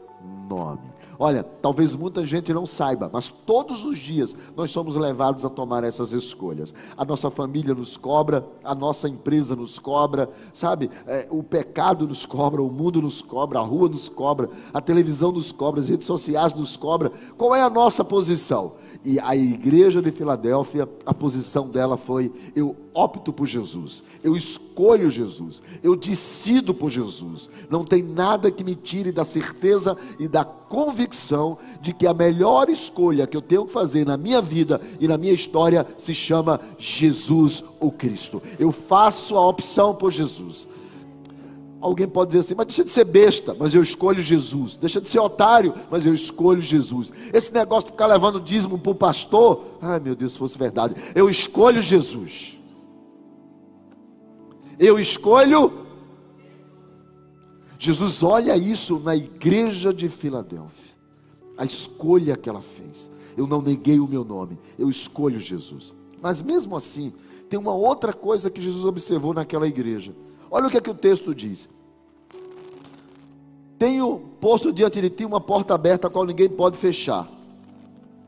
nome". 0.48 0.97
Olha, 1.20 1.42
talvez 1.42 1.96
muita 1.96 2.24
gente 2.24 2.54
não 2.54 2.64
saiba, 2.64 3.10
mas 3.12 3.26
todos 3.26 3.84
os 3.84 3.98
dias 3.98 4.36
nós 4.56 4.70
somos 4.70 4.94
levados 4.94 5.44
a 5.44 5.50
tomar 5.50 5.82
essas 5.82 6.12
escolhas. 6.12 6.72
A 6.96 7.04
nossa 7.04 7.28
família 7.28 7.74
nos 7.74 7.96
cobra, 7.96 8.46
a 8.62 8.72
nossa 8.72 9.08
empresa 9.08 9.56
nos 9.56 9.80
cobra, 9.80 10.30
sabe? 10.54 10.88
É, 11.08 11.26
o 11.28 11.42
pecado 11.42 12.06
nos 12.06 12.24
cobra, 12.24 12.62
o 12.62 12.70
mundo 12.70 13.02
nos 13.02 13.20
cobra, 13.20 13.58
a 13.58 13.62
rua 13.62 13.88
nos 13.88 14.08
cobra, 14.08 14.48
a 14.72 14.80
televisão 14.80 15.32
nos 15.32 15.50
cobra, 15.50 15.80
as 15.80 15.88
redes 15.88 16.06
sociais 16.06 16.54
nos 16.54 16.76
cobra. 16.76 17.10
Qual 17.36 17.52
é 17.52 17.62
a 17.62 17.70
nossa 17.70 18.04
posição? 18.04 18.74
E 19.04 19.20
a 19.20 19.36
igreja 19.36 20.02
de 20.02 20.10
Filadélfia, 20.10 20.88
a 21.06 21.14
posição 21.14 21.68
dela 21.68 21.96
foi: 21.96 22.32
eu 22.54 22.74
opto 22.92 23.32
por 23.32 23.46
Jesus, 23.46 24.02
eu 24.24 24.36
escolho 24.36 25.10
Jesus, 25.10 25.62
eu 25.82 25.94
decido 25.94 26.74
por 26.74 26.90
Jesus. 26.90 27.48
Não 27.70 27.84
tem 27.84 28.02
nada 28.02 28.50
que 28.50 28.64
me 28.64 28.74
tire 28.74 29.12
da 29.12 29.24
certeza 29.24 29.96
e 30.18 30.26
da 30.26 30.44
convicção 30.44 31.58
de 31.80 31.92
que 31.92 32.06
a 32.06 32.14
melhor 32.14 32.68
escolha 32.68 33.26
que 33.26 33.36
eu 33.36 33.42
tenho 33.42 33.66
que 33.66 33.72
fazer 33.72 34.04
na 34.04 34.16
minha 34.16 34.42
vida 34.42 34.80
e 34.98 35.06
na 35.06 35.16
minha 35.16 35.32
história 35.32 35.86
se 35.96 36.14
chama 36.14 36.60
Jesus 36.76 37.62
o 37.78 37.92
Cristo. 37.92 38.42
Eu 38.58 38.72
faço 38.72 39.36
a 39.36 39.46
opção 39.46 39.94
por 39.94 40.10
Jesus. 40.10 40.66
Alguém 41.80 42.08
pode 42.08 42.30
dizer 42.30 42.40
assim, 42.40 42.54
mas 42.56 42.66
deixa 42.66 42.82
de 42.82 42.90
ser 42.90 43.04
besta, 43.04 43.54
mas 43.56 43.72
eu 43.72 43.82
escolho 43.82 44.20
Jesus. 44.20 44.76
Deixa 44.76 45.00
de 45.00 45.08
ser 45.08 45.20
otário, 45.20 45.72
mas 45.90 46.04
eu 46.04 46.12
escolho 46.12 46.60
Jesus. 46.60 47.12
Esse 47.32 47.52
negócio 47.52 47.86
de 47.86 47.92
ficar 47.92 48.06
levando 48.06 48.40
dízimo 48.40 48.78
para 48.78 48.90
o 48.90 48.94
pastor, 48.94 49.64
ai 49.80 50.00
meu 50.00 50.16
Deus, 50.16 50.32
se 50.32 50.38
fosse 50.38 50.58
verdade, 50.58 50.96
eu 51.14 51.30
escolho 51.30 51.80
Jesus. 51.80 52.56
Eu 54.76 54.98
escolho. 54.98 55.86
Jesus 57.78 58.24
olha 58.24 58.56
isso 58.56 58.98
na 58.98 59.14
igreja 59.14 59.94
de 59.94 60.08
Filadélfia, 60.08 60.94
a 61.56 61.64
escolha 61.64 62.36
que 62.36 62.48
ela 62.48 62.60
fez. 62.60 63.08
Eu 63.36 63.46
não 63.46 63.62
neguei 63.62 64.00
o 64.00 64.08
meu 64.08 64.24
nome, 64.24 64.58
eu 64.76 64.90
escolho 64.90 65.38
Jesus. 65.38 65.94
Mas 66.20 66.42
mesmo 66.42 66.76
assim, 66.76 67.12
tem 67.48 67.56
uma 67.56 67.72
outra 67.72 68.12
coisa 68.12 68.50
que 68.50 68.60
Jesus 68.60 68.84
observou 68.84 69.32
naquela 69.32 69.68
igreja. 69.68 70.12
Olha 70.50 70.66
o 70.66 70.70
que, 70.70 70.76
é 70.76 70.80
que 70.80 70.90
o 70.90 70.94
texto 70.94 71.34
diz. 71.34 71.68
Tenho 73.78 74.18
posto 74.40 74.72
diante 74.72 75.00
de 75.00 75.10
ti 75.10 75.24
uma 75.24 75.40
porta 75.40 75.74
aberta 75.74 76.08
a 76.08 76.10
qual 76.10 76.24
ninguém 76.24 76.48
pode 76.48 76.76
fechar. 76.76 77.28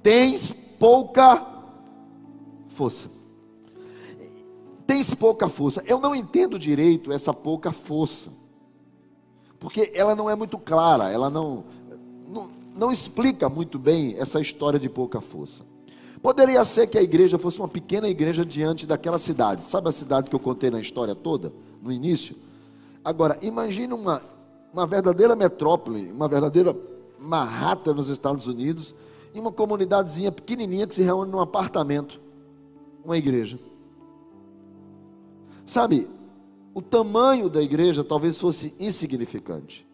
Tens 0.03 0.51
pouca 0.79 1.47
força. 2.69 3.09
Tens 4.87 5.13
pouca 5.15 5.49
força. 5.49 5.83
Eu 5.87 6.01
não 6.01 6.15
entendo 6.15 6.59
direito 6.59 7.13
essa 7.13 7.35
pouca 7.35 7.73
força. 7.73 8.31
Porque 9.59 9.93
ela 9.95 10.15
não 10.15 10.31
é 10.31 10.35
muito 10.35 10.59
clara, 10.59 11.11
ela 11.11 11.29
não, 11.29 11.65
não, 12.27 12.51
não 12.75 12.91
explica 12.91 13.49
muito 13.49 13.79
bem 13.79 14.15
essa 14.19 14.41
história 14.41 14.81
de 14.81 14.89
pouca 14.89 15.21
força. 15.21 15.63
Poderia 16.23 16.65
ser 16.65 16.87
que 16.87 16.99
a 16.99 17.03
igreja 17.03 17.39
fosse 17.39 17.59
uma 17.59 17.69
pequena 17.69 18.09
igreja 18.09 18.45
diante 18.45 18.87
daquela 18.87 19.19
cidade. 19.19 19.67
Sabe 19.67 19.89
a 19.89 19.93
cidade 19.93 20.29
que 20.29 20.37
eu 20.37 20.41
contei 20.41 20.71
na 20.71 20.81
história 20.81 21.15
toda, 21.15 21.53
no 21.83 21.91
início? 21.91 22.37
Agora, 23.03 23.39
imagine 23.41 23.95
uma, 23.95 24.23
uma 24.73 24.87
verdadeira 24.87 25.35
metrópole, 25.35 26.13
uma 26.13 26.29
verdadeira 26.29 26.77
Manhattan, 27.19 27.95
nos 27.95 28.09
Estados 28.09 28.47
Unidos, 28.47 28.95
em 29.35 29.41
uma 29.41 29.51
comunidadezinha 29.53 30.31
pequenininha 30.31 30.87
que 30.87 30.95
se 30.95 31.03
reúne 31.03 31.31
num 31.31 31.41
apartamento, 31.41 32.21
uma 33.03 33.17
igreja. 33.17 33.59
Sabe, 35.65 36.09
o 36.75 36.83
tamanho 36.83 37.49
da 37.49 37.63
igreja 37.63 38.05
talvez 38.05 38.39
fosse 38.39 38.75
insignificante. 38.79 39.87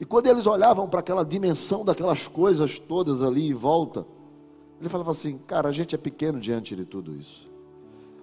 E 0.00 0.04
quando 0.04 0.26
eles 0.26 0.46
olhavam 0.46 0.88
para 0.88 1.00
aquela 1.00 1.24
dimensão 1.24 1.84
daquelas 1.84 2.26
coisas 2.26 2.78
todas 2.78 3.22
ali 3.22 3.48
em 3.48 3.54
volta, 3.54 4.06
ele 4.80 4.88
falava 4.88 5.10
assim: 5.10 5.38
cara, 5.38 5.68
a 5.68 5.72
gente 5.72 5.94
é 5.94 5.98
pequeno 5.98 6.40
diante 6.40 6.74
de 6.74 6.84
tudo 6.84 7.14
isso. 7.16 7.48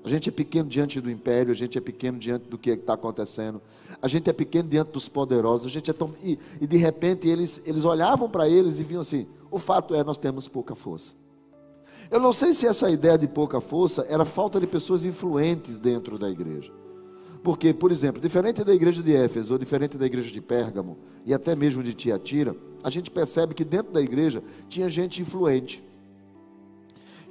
A 0.04 0.10
gente 0.10 0.30
é 0.30 0.32
pequeno 0.32 0.70
diante 0.70 1.02
do 1.02 1.10
império, 1.10 1.52
a 1.52 1.56
gente 1.56 1.78
é 1.78 1.82
pequeno 1.82 2.20
diante 2.20 2.48
do 2.48 2.60
que 2.60 2.70
está 2.70 2.94
acontecendo, 2.94 3.60
a 4.00 4.08
gente 4.08 4.30
é 4.30 4.34
pequeno 4.34 4.70
diante 4.70 4.92
dos 4.92 5.10
poderosos, 5.10 5.66
a 5.66 5.70
gente 5.70 5.90
é 5.90 5.94
tão. 5.94 6.14
E, 6.24 6.38
e 6.62 6.68
de 6.68 6.78
repente 6.78 7.28
eles, 7.28 7.60
eles 7.66 7.84
olhavam 7.84 8.30
para 8.30 8.48
eles 8.48 8.80
e 8.80 8.84
viam 8.84 9.02
assim: 9.02 9.28
o 9.50 9.58
fato 9.58 9.96
é, 9.96 10.04
nós 10.04 10.18
temos 10.18 10.48
pouca 10.48 10.76
força. 10.76 11.12
Eu 12.12 12.20
não 12.20 12.32
sei 12.32 12.54
se 12.54 12.68
essa 12.68 12.90
ideia 12.90 13.18
de 13.18 13.28
pouca 13.28 13.60
força 13.60 14.06
era 14.08 14.24
falta 14.24 14.60
de 14.60 14.68
pessoas 14.68 15.06
influentes 15.06 15.80
dentro 15.80 16.20
da 16.20 16.30
igreja. 16.30 16.72
Porque, 17.44 17.74
por 17.74 17.92
exemplo, 17.92 18.22
diferente 18.22 18.64
da 18.64 18.74
igreja 18.74 19.04
de 19.04 19.16
Éfeso, 19.16 19.54
ou 19.54 19.60
diferente 19.60 19.98
da 19.98 20.06
igreja 20.06 20.32
de 20.32 20.42
Pérgamo, 20.42 20.98
e 21.26 21.34
até 21.34 21.56
mesmo 21.56 21.84
de 21.84 21.94
Tiatira, 21.94 22.56
a 22.84 22.90
gente 22.90 23.12
percebe 23.12 23.54
que 23.54 23.64
dentro 23.64 23.94
da 23.94 24.02
igreja 24.02 24.44
tinha 24.68 24.90
gente 24.90 25.22
influente. 25.22 25.84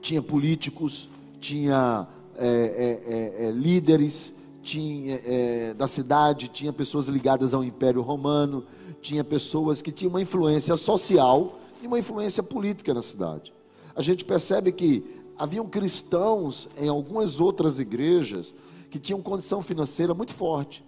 Tinha 0.05 0.23
políticos, 0.23 1.09
tinha 1.41 2.07
é, 2.37 2.47
é, 2.47 3.45
é, 3.45 3.47
é 3.47 3.51
líderes 3.51 4.33
tinha, 4.65 5.21
é, 5.25 5.75
da 5.75 5.87
cidade, 5.87 6.49
tinha 6.49 6.73
pessoas 6.73 7.07
ligadas 7.07 7.53
ao 7.53 7.63
Império 7.63 8.01
Romano, 8.01 8.65
tinha 9.01 9.23
pessoas 9.23 9.83
que 9.83 9.93
tinham 9.93 10.11
uma 10.11 10.23
influência 10.23 10.77
social 10.77 11.59
e 11.83 11.87
uma 11.87 11.99
influência 11.99 12.43
política 12.43 12.95
na 12.95 13.03
cidade. 13.03 13.53
A 13.95 14.03
gente 14.03 14.25
percebe 14.25 14.73
que 14.73 15.05
haviam 15.37 15.67
cristãos 15.67 16.69
em 16.79 16.89
algumas 16.89 17.39
outras 17.39 17.79
igrejas 17.79 18.55
que 18.91 18.99
tinham 18.99 19.21
condição 19.21 19.63
financeira 19.63 20.15
muito 20.15 20.33
forte. 20.33 20.83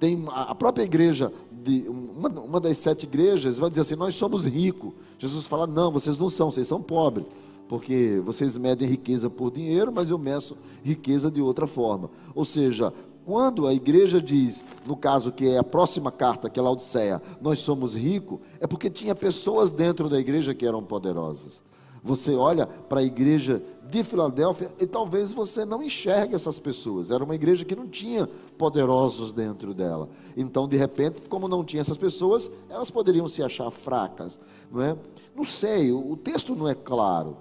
Tem 0.00 0.24
a 0.28 0.54
própria 0.54 0.82
igreja, 0.82 1.32
de, 1.52 1.86
uma, 1.88 2.28
uma 2.28 2.60
das 2.60 2.78
sete 2.78 3.04
igrejas, 3.04 3.58
vai 3.58 3.70
dizer 3.70 3.82
assim: 3.82 3.94
Nós 3.94 4.14
somos 4.14 4.44
ricos. 4.44 4.92
Jesus 5.18 5.46
fala: 5.46 5.66
Não, 5.66 5.92
vocês 5.92 6.18
não 6.18 6.28
são, 6.28 6.50
vocês 6.50 6.66
são 6.66 6.82
pobres. 6.82 7.26
Porque 7.68 8.20
vocês 8.24 8.56
medem 8.56 8.88
riqueza 8.88 9.28
por 9.28 9.50
dinheiro, 9.50 9.92
mas 9.92 10.08
eu 10.08 10.18
meço 10.18 10.56
riqueza 10.82 11.30
de 11.30 11.42
outra 11.42 11.66
forma. 11.66 12.10
Ou 12.34 12.44
seja, 12.44 12.92
quando 13.28 13.66
a 13.66 13.74
igreja 13.74 14.22
diz, 14.22 14.64
no 14.86 14.96
caso 14.96 15.30
que 15.30 15.46
é 15.46 15.58
a 15.58 15.62
próxima 15.62 16.10
carta, 16.10 16.48
que 16.48 16.58
é 16.58 16.62
Laodiceia, 16.62 17.20
nós 17.42 17.58
somos 17.58 17.94
ricos, 17.94 18.38
é 18.58 18.66
porque 18.66 18.88
tinha 18.88 19.14
pessoas 19.14 19.70
dentro 19.70 20.08
da 20.08 20.18
igreja 20.18 20.54
que 20.54 20.66
eram 20.66 20.82
poderosas. 20.82 21.62
Você 22.02 22.34
olha 22.34 22.66
para 22.66 23.00
a 23.00 23.04
igreja 23.04 23.62
de 23.90 24.04
Filadélfia 24.04 24.70
e 24.78 24.86
talvez 24.86 25.32
você 25.32 25.64
não 25.64 25.82
enxergue 25.82 26.34
essas 26.34 26.58
pessoas. 26.58 27.10
Era 27.10 27.24
uma 27.24 27.34
igreja 27.34 27.64
que 27.64 27.74
não 27.74 27.86
tinha 27.86 28.28
poderosos 28.56 29.32
dentro 29.32 29.72
dela. 29.72 30.08
Então, 30.36 30.68
de 30.68 30.76
repente, 30.76 31.22
como 31.28 31.48
não 31.48 31.64
tinha 31.64 31.80
essas 31.80 31.96
pessoas, 31.96 32.50
elas 32.68 32.90
poderiam 32.90 33.28
se 33.28 33.42
achar 33.42 33.70
fracas, 33.70 34.38
não 34.70 34.82
é? 34.82 34.96
Não 35.34 35.44
sei, 35.44 35.92
o 35.92 36.16
texto 36.16 36.54
não 36.54 36.68
é 36.68 36.74
claro. 36.74 37.36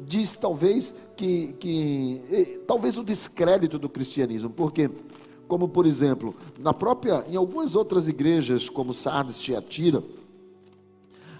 Diz 0.00 0.34
talvez 0.34 0.92
que, 1.16 1.54
que 1.54 2.60
talvez 2.66 2.96
o 2.96 3.04
descrédito 3.04 3.78
do 3.78 3.88
cristianismo, 3.88 4.50
porque 4.50 4.90
como 5.46 5.66
por 5.66 5.86
exemplo, 5.86 6.34
na 6.58 6.74
própria 6.74 7.24
em 7.26 7.34
algumas 7.34 7.74
outras 7.74 8.06
igrejas 8.06 8.68
como 8.68 8.92
Sardes, 8.92 9.38
Tiatira, 9.38 10.04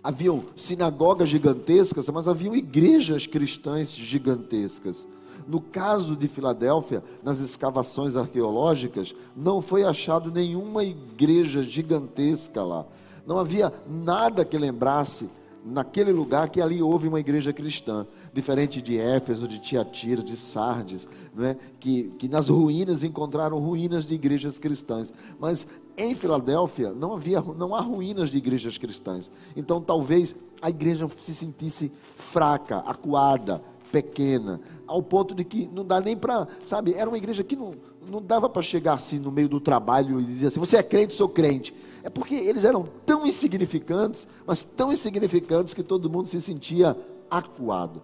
haviam 0.08 0.44
sinagogas 0.56 1.28
gigantescas, 1.28 2.08
mas 2.08 2.26
haviam 2.26 2.56
igrejas 2.56 3.26
cristãs 3.26 3.94
gigantescas. 3.94 5.06
No 5.46 5.60
caso 5.60 6.16
de 6.16 6.26
Filadélfia, 6.26 7.04
nas 7.22 7.40
escavações 7.40 8.16
arqueológicas, 8.16 9.14
não 9.36 9.60
foi 9.60 9.84
achado 9.84 10.32
nenhuma 10.32 10.82
igreja 10.82 11.62
gigantesca 11.62 12.62
lá. 12.62 12.86
Não 13.26 13.38
havia 13.38 13.70
nada 13.86 14.46
que 14.46 14.56
lembrasse 14.56 15.28
naquele 15.62 16.10
lugar 16.10 16.48
que 16.48 16.62
ali 16.62 16.82
houve 16.82 17.06
uma 17.06 17.20
igreja 17.20 17.52
cristã, 17.52 18.06
diferente 18.32 18.80
de 18.80 18.96
Éfeso, 18.96 19.46
de 19.46 19.58
Tiatira, 19.58 20.22
de 20.22 20.38
Sardes, 20.38 21.06
não 21.34 21.44
é? 21.44 21.56
que, 21.78 22.14
que 22.18 22.28
nas 22.28 22.48
ruínas 22.48 23.04
encontraram 23.04 23.58
ruínas 23.58 24.06
de 24.06 24.14
igrejas 24.14 24.58
cristãs. 24.58 25.12
Mas 25.38 25.66
em 25.98 26.14
Filadélfia 26.14 26.92
não 26.92 27.14
havia, 27.14 27.40
não 27.40 27.74
há 27.74 27.80
ruínas 27.80 28.30
de 28.30 28.38
igrejas 28.38 28.78
cristãs. 28.78 29.30
Então 29.56 29.80
talvez 29.80 30.34
a 30.62 30.70
igreja 30.70 31.08
se 31.20 31.34
sentisse 31.34 31.92
fraca, 32.16 32.78
acuada, 32.78 33.60
pequena, 33.90 34.60
ao 34.86 35.02
ponto 35.02 35.34
de 35.34 35.44
que 35.44 35.68
não 35.72 35.84
dá 35.84 36.00
nem 36.00 36.16
para, 36.16 36.46
sabe, 36.66 36.94
era 36.94 37.08
uma 37.08 37.18
igreja 37.18 37.42
que 37.42 37.56
não, 37.56 37.72
não 38.08 38.22
dava 38.22 38.48
para 38.48 38.62
chegar 38.62 38.94
assim 38.94 39.18
no 39.18 39.30
meio 39.30 39.48
do 39.48 39.60
trabalho 39.60 40.20
e 40.20 40.24
dizer 40.24 40.48
assim: 40.48 40.60
você 40.60 40.76
é 40.76 40.82
crente, 40.82 41.14
sou 41.14 41.28
crente. 41.28 41.74
É 42.02 42.08
porque 42.08 42.34
eles 42.34 42.64
eram 42.64 42.86
tão 43.04 43.26
insignificantes, 43.26 44.26
mas 44.46 44.62
tão 44.62 44.92
insignificantes 44.92 45.74
que 45.74 45.82
todo 45.82 46.08
mundo 46.08 46.28
se 46.28 46.40
sentia 46.40 46.96
acuado. 47.30 48.00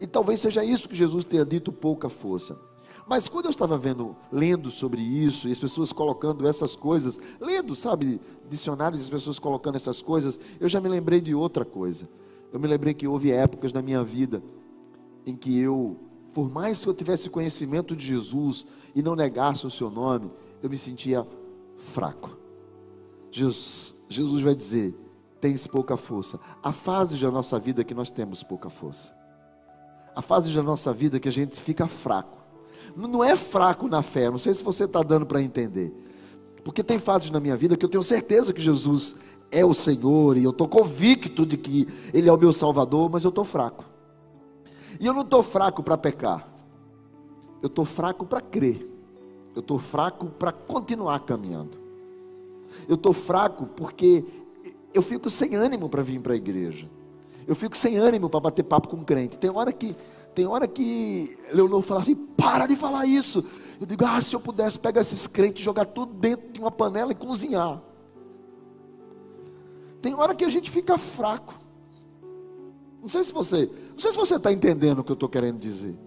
E 0.00 0.06
talvez 0.06 0.40
seja 0.40 0.64
isso 0.64 0.88
que 0.88 0.94
Jesus 0.94 1.24
tenha 1.24 1.44
dito 1.44 1.72
pouca 1.72 2.08
força. 2.08 2.56
Mas 3.08 3.26
quando 3.26 3.46
eu 3.46 3.50
estava 3.50 3.78
vendo, 3.78 4.14
lendo 4.30 4.70
sobre 4.70 5.00
isso, 5.00 5.48
e 5.48 5.52
as 5.52 5.58
pessoas 5.58 5.92
colocando 5.94 6.46
essas 6.46 6.76
coisas, 6.76 7.18
lendo, 7.40 7.74
sabe, 7.74 8.20
dicionários, 8.50 9.00
as 9.00 9.08
pessoas 9.08 9.38
colocando 9.38 9.76
essas 9.76 10.02
coisas, 10.02 10.38
eu 10.60 10.68
já 10.68 10.78
me 10.78 10.90
lembrei 10.90 11.18
de 11.18 11.34
outra 11.34 11.64
coisa. 11.64 12.06
Eu 12.52 12.60
me 12.60 12.68
lembrei 12.68 12.92
que 12.92 13.08
houve 13.08 13.32
épocas 13.32 13.72
na 13.72 13.80
minha 13.80 14.04
vida 14.04 14.42
em 15.24 15.34
que 15.34 15.58
eu, 15.58 15.96
por 16.34 16.50
mais 16.50 16.82
que 16.82 16.88
eu 16.88 16.92
tivesse 16.92 17.30
conhecimento 17.30 17.96
de 17.96 18.06
Jesus 18.06 18.66
e 18.94 19.02
não 19.02 19.16
negasse 19.16 19.66
o 19.66 19.70
seu 19.70 19.88
nome, 19.88 20.30
eu 20.62 20.68
me 20.68 20.76
sentia 20.76 21.26
fraco. 21.78 22.36
Jesus, 23.30 23.94
Jesus 24.06 24.42
vai 24.42 24.54
dizer: 24.54 24.94
tens 25.40 25.66
pouca 25.66 25.96
força. 25.96 26.38
A 26.62 26.72
fase 26.72 27.16
da 27.16 27.30
nossa 27.30 27.58
vida 27.58 27.84
que 27.84 27.94
nós 27.94 28.10
temos 28.10 28.42
pouca 28.42 28.68
força. 28.68 29.16
A 30.14 30.20
fase 30.20 30.52
da 30.54 30.62
nossa 30.62 30.92
vida 30.92 31.18
que 31.18 31.28
a 31.28 31.32
gente 31.32 31.58
fica 31.58 31.86
fraco 31.86 32.37
não 32.96 33.22
é 33.22 33.36
fraco 33.36 33.88
na 33.88 34.02
fé, 34.02 34.30
não 34.30 34.38
sei 34.38 34.54
se 34.54 34.62
você 34.62 34.84
está 34.84 35.02
dando 35.02 35.26
para 35.26 35.42
entender. 35.42 35.92
Porque 36.64 36.82
tem 36.82 36.98
fases 36.98 37.30
na 37.30 37.40
minha 37.40 37.56
vida 37.56 37.76
que 37.76 37.84
eu 37.84 37.88
tenho 37.88 38.02
certeza 38.02 38.52
que 38.52 38.60
Jesus 38.60 39.16
é 39.50 39.64
o 39.64 39.72
Senhor 39.72 40.36
e 40.36 40.44
eu 40.44 40.50
estou 40.50 40.68
convicto 40.68 41.46
de 41.46 41.56
que 41.56 41.88
Ele 42.12 42.28
é 42.28 42.32
o 42.32 42.38
meu 42.38 42.52
Salvador, 42.52 43.08
mas 43.10 43.24
eu 43.24 43.30
estou 43.30 43.44
fraco. 43.44 43.84
E 45.00 45.06
eu 45.06 45.14
não 45.14 45.22
estou 45.22 45.42
fraco 45.42 45.82
para 45.82 45.96
pecar, 45.96 46.48
eu 47.62 47.68
estou 47.68 47.84
fraco 47.84 48.26
para 48.26 48.40
crer, 48.40 48.86
eu 49.54 49.60
estou 49.60 49.78
fraco 49.78 50.26
para 50.26 50.52
continuar 50.52 51.20
caminhando. 51.20 51.78
Eu 52.88 52.94
estou 52.94 53.12
fraco 53.12 53.66
porque 53.66 54.24
eu 54.92 55.02
fico 55.02 55.30
sem 55.30 55.54
ânimo 55.54 55.88
para 55.88 56.02
vir 56.02 56.20
para 56.20 56.32
a 56.32 56.36
igreja. 56.36 56.88
Eu 57.46 57.54
fico 57.54 57.76
sem 57.76 57.96
ânimo 57.96 58.28
para 58.28 58.40
bater 58.40 58.62
papo 58.62 58.88
com 58.88 58.96
um 58.96 59.04
crente. 59.04 59.38
Tem 59.38 59.50
hora 59.50 59.72
que 59.72 59.96
tem 60.38 60.46
hora 60.46 60.68
que 60.68 61.36
Leonor 61.52 61.82
fala 61.82 62.00
assim: 62.00 62.14
para 62.14 62.68
de 62.68 62.76
falar 62.76 63.04
isso. 63.06 63.44
Eu 63.80 63.84
digo: 63.84 64.04
ah, 64.04 64.20
se 64.20 64.36
eu 64.36 64.38
pudesse 64.38 64.78
pegar 64.78 65.00
esses 65.00 65.26
crentes, 65.26 65.64
jogar 65.64 65.84
tudo 65.86 66.14
dentro 66.14 66.52
de 66.52 66.60
uma 66.60 66.70
panela 66.70 67.10
e 67.10 67.14
cozinhar. 67.16 67.82
Tem 70.00 70.14
hora 70.14 70.36
que 70.36 70.44
a 70.44 70.48
gente 70.48 70.70
fica 70.70 70.96
fraco. 70.96 71.54
Não 73.02 73.08
sei 73.08 73.24
se 73.24 73.32
você, 73.32 73.68
não 73.90 73.98
sei 73.98 74.12
se 74.12 74.16
você 74.16 74.36
está 74.36 74.52
entendendo 74.52 75.00
o 75.00 75.04
que 75.04 75.10
eu 75.10 75.14
estou 75.14 75.28
querendo 75.28 75.58
dizer. 75.58 75.98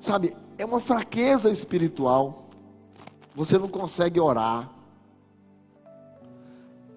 Sabe, 0.00 0.36
é 0.58 0.64
uma 0.64 0.80
fraqueza 0.80 1.48
espiritual. 1.48 2.50
Você 3.36 3.56
não 3.56 3.68
consegue 3.68 4.18
orar. 4.18 4.68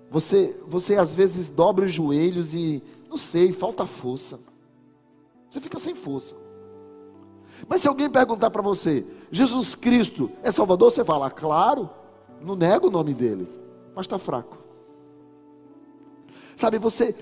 Você, 0.09 0.59
você 0.67 0.95
às 0.95 1.13
vezes 1.13 1.49
dobra 1.49 1.85
os 1.85 1.93
joelhos 1.93 2.51
e, 2.55 2.81
não 3.07 3.17
sei, 3.17 3.51
falta 3.51 3.85
força. 3.85 4.39
Você 5.49 5.59
fica 5.59 5.79
sem 5.79 5.95
força. 5.95 6.35
Mas 7.67 7.81
se 7.81 7.87
alguém 7.87 8.09
perguntar 8.09 8.49
para 8.49 8.61
você, 8.61 9.05
Jesus 9.31 9.75
Cristo 9.75 10.31
é 10.43 10.51
Salvador, 10.51 10.91
você 10.91 11.03
fala, 11.03 11.29
claro, 11.29 11.89
não 12.41 12.55
nega 12.55 12.87
o 12.87 12.91
nome 12.91 13.13
dele, 13.13 13.49
mas 13.95 14.05
está 14.05 14.17
fraco. 14.17 14.57
Sabe, 16.55 16.77
você 16.77 17.15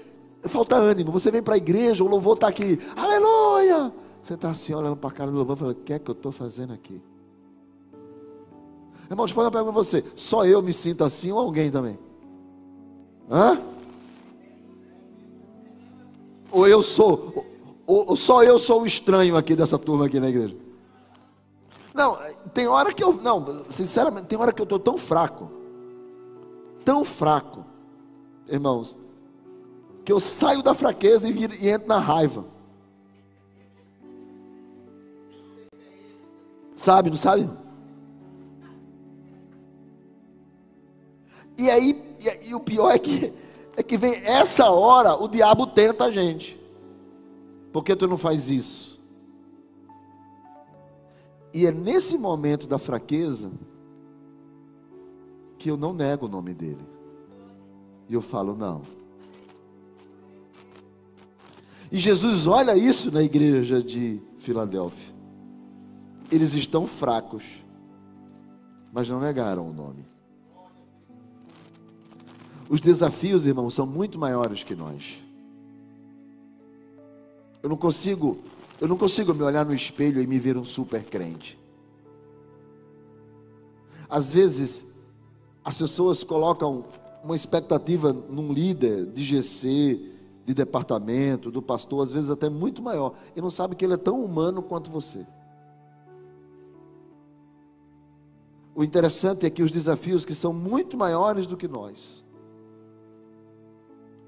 falta 0.43 0.75
ânimo, 0.75 1.11
você 1.11 1.31
vem 1.31 1.41
para 1.41 1.55
a 1.55 1.57
igreja, 1.57 2.03
o 2.03 2.07
louvor 2.07 2.35
está 2.35 2.47
aqui, 2.47 2.79
aleluia. 2.95 3.91
Você 4.23 4.33
está 4.33 4.49
assim 4.49 4.73
olhando 4.73 4.97
para 4.97 5.09
a 5.09 5.13
cara 5.13 5.31
do 5.31 5.37
louvor 5.37 5.55
e 5.55 5.59
falando, 5.59 5.77
o 5.77 5.81
que 5.81 5.93
é 5.93 5.99
que 5.99 6.09
eu 6.09 6.13
estou 6.13 6.31
fazendo 6.31 6.73
aqui? 6.73 7.01
Irmão, 9.09 9.25
deixa 9.25 9.31
eu 9.31 9.35
fazer 9.35 9.45
uma 9.45 9.51
pergunta 9.51 9.73
para 9.73 9.83
você: 9.83 10.03
só 10.15 10.45
eu 10.45 10.61
me 10.61 10.73
sinto 10.73 11.03
assim 11.03 11.31
ou 11.31 11.39
alguém 11.39 11.71
também? 11.71 11.97
Hã? 13.29 13.61
Ou 16.51 16.67
eu 16.67 16.83
sou, 16.83 17.45
ou 17.87 18.17
só 18.17 18.43
eu 18.43 18.59
sou 18.59 18.81
o 18.81 18.85
estranho 18.85 19.37
aqui 19.37 19.55
dessa 19.55 19.79
turma 19.79 20.07
aqui 20.07 20.19
na 20.19 20.27
igreja? 20.27 20.55
Não, 21.93 22.17
tem 22.53 22.67
hora 22.67 22.93
que 22.93 23.01
eu, 23.01 23.13
não, 23.13 23.65
sinceramente, 23.71 24.27
tem 24.27 24.37
hora 24.37 24.51
que 24.51 24.61
eu 24.61 24.65
estou 24.65 24.77
tão 24.77 24.97
fraco, 24.97 25.49
tão 26.83 27.05
fraco, 27.05 27.65
irmãos, 28.47 28.95
que 30.03 30.11
eu 30.11 30.19
saio 30.19 30.61
da 30.61 30.73
fraqueza 30.73 31.27
e, 31.27 31.31
viro, 31.31 31.55
e 31.55 31.69
entro 31.69 31.87
na 31.87 31.97
raiva. 31.97 32.45
Sabe, 36.75 37.09
não 37.09 37.17
sabe? 37.17 37.49
E 41.57 41.69
aí, 41.71 42.15
e, 42.19 42.49
e 42.49 42.55
o 42.55 42.59
pior 42.59 42.91
é 42.91 42.99
que, 42.99 43.33
é 43.75 43.81
que 43.81 43.97
vem 43.97 44.21
essa 44.23 44.69
hora, 44.69 45.15
o 45.15 45.27
diabo 45.27 45.65
tenta 45.65 46.05
a 46.05 46.11
gente. 46.11 46.56
Por 47.77 47.83
que 47.83 47.95
tu 47.95 48.07
não 48.07 48.17
faz 48.17 48.49
isso? 48.49 48.99
E 51.53 51.67
é 51.67 51.71
nesse 51.71 52.17
momento 52.17 52.65
da 52.65 52.79
fraqueza 52.79 53.51
que 55.59 55.69
eu 55.69 55.77
não 55.77 55.93
nego 55.93 56.25
o 56.25 56.27
nome 56.27 56.55
dele. 56.55 56.83
E 58.09 58.15
eu 58.15 58.21
falo, 58.21 58.55
não. 58.55 58.81
E 61.91 61.99
Jesus 61.99 62.47
olha 62.47 62.75
isso 62.75 63.11
na 63.11 63.21
igreja 63.21 63.79
de 63.79 64.19
Filadélfia. 64.39 65.13
Eles 66.31 66.55
estão 66.55 66.87
fracos, 66.87 67.43
mas 68.91 69.07
não 69.07 69.19
negaram 69.19 69.69
o 69.69 69.71
nome. 69.71 70.03
Os 72.67 72.81
desafios, 72.81 73.45
irmãos, 73.45 73.75
são 73.75 73.85
muito 73.85 74.17
maiores 74.17 74.63
que 74.63 74.73
nós. 74.73 75.26
Eu 77.61 77.69
não 77.69 77.77
consigo, 77.77 78.39
eu 78.79 78.87
não 78.87 78.97
consigo 78.97 79.33
me 79.33 79.43
olhar 79.43 79.65
no 79.65 79.73
espelho 79.73 80.21
e 80.21 80.27
me 80.27 80.39
ver 80.39 80.57
um 80.57 80.65
super 80.65 81.03
crente. 81.03 81.57
Às 84.09 84.31
vezes, 84.31 84.83
as 85.63 85.75
pessoas 85.75 86.23
colocam 86.23 86.85
uma 87.23 87.35
expectativa 87.35 88.13
num 88.13 88.53
líder 88.53 89.05
de 89.07 89.23
GC, 89.23 90.13
de 90.45 90.53
departamento, 90.53 91.51
do 91.51 91.61
pastor, 91.61 92.05
às 92.05 92.11
vezes 92.11 92.29
até 92.29 92.49
muito 92.49 92.81
maior, 92.81 93.13
e 93.35 93.41
não 93.41 93.49
sabe 93.49 93.75
que 93.75 93.83
ele 93.83 93.95
é 93.95 93.97
tão 93.97 94.23
humano 94.23 94.61
quanto 94.61 94.89
você. 94.89 95.27
O 98.73 98.83
interessante 98.83 99.45
é 99.45 99.49
que 99.49 99.61
os 99.61 99.71
desafios 99.71 100.23
que 100.23 100.33
são 100.33 100.53
muito 100.53 100.95
maiores 100.95 101.47
do 101.47 101.57
que 101.57 101.67
nós, 101.67 102.23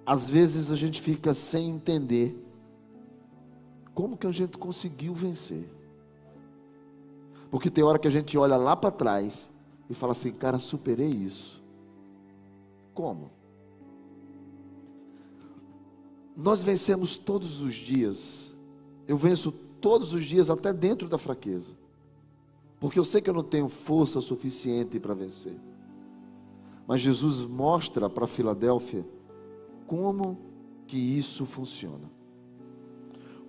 às 0.05 0.27
vezes 0.27 0.71
a 0.71 0.75
gente 0.75 0.99
fica 0.99 1.33
sem 1.33 1.69
entender 1.69 2.35
como 3.99 4.15
que 4.15 4.25
a 4.25 4.31
gente 4.31 4.57
conseguiu 4.57 5.13
vencer. 5.13 5.69
Porque 7.51 7.69
tem 7.69 7.83
hora 7.83 7.99
que 7.99 8.07
a 8.07 8.11
gente 8.11 8.37
olha 8.37 8.55
lá 8.55 8.73
para 8.73 8.91
trás 8.91 9.49
e 9.89 9.93
fala 9.93 10.13
assim, 10.13 10.31
cara, 10.31 10.57
superei 10.57 11.09
isso. 11.09 11.61
Como? 12.93 13.29
Nós 16.33 16.63
vencemos 16.63 17.17
todos 17.17 17.59
os 17.59 17.75
dias. 17.75 18.55
Eu 19.05 19.17
venço 19.17 19.51
todos 19.51 20.13
os 20.13 20.23
dias, 20.23 20.49
até 20.49 20.71
dentro 20.71 21.09
da 21.09 21.17
fraqueza. 21.17 21.73
Porque 22.79 22.97
eu 22.97 23.03
sei 23.03 23.19
que 23.19 23.29
eu 23.29 23.33
não 23.33 23.43
tenho 23.43 23.67
força 23.67 24.21
suficiente 24.21 24.97
para 24.97 25.13
vencer. 25.13 25.57
Mas 26.87 27.01
Jesus 27.01 27.41
mostra 27.41 28.09
para 28.09 28.25
Filadélfia 28.25 29.05
como 29.85 30.37
que 30.87 30.97
isso 30.97 31.45
funciona. 31.45 32.18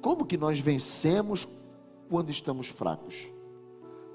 Como 0.01 0.25
que 0.25 0.37
nós 0.37 0.59
vencemos 0.59 1.49
quando 2.09 2.31
estamos 2.31 2.69
fracos? 2.69 3.31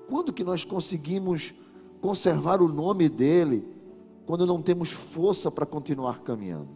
Quando 0.08 0.34
que 0.34 0.44
nós 0.44 0.64
conseguimos 0.64 1.54
conservar 2.02 2.62
o 2.62 2.68
nome 2.68 3.10
dele 3.10 3.68
quando 4.26 4.46
não 4.46 4.62
temos 4.62 4.92
força 4.92 5.52
para 5.52 5.66
continuar 5.66 6.22
caminhando? 6.22 6.70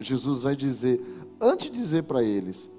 Jesus 0.00 0.42
vai 0.42 0.54
dizer, 0.54 1.02
antes 1.40 1.70
de 1.70 1.78
dizer 1.78 2.04
para 2.04 2.22
eles 2.22 2.70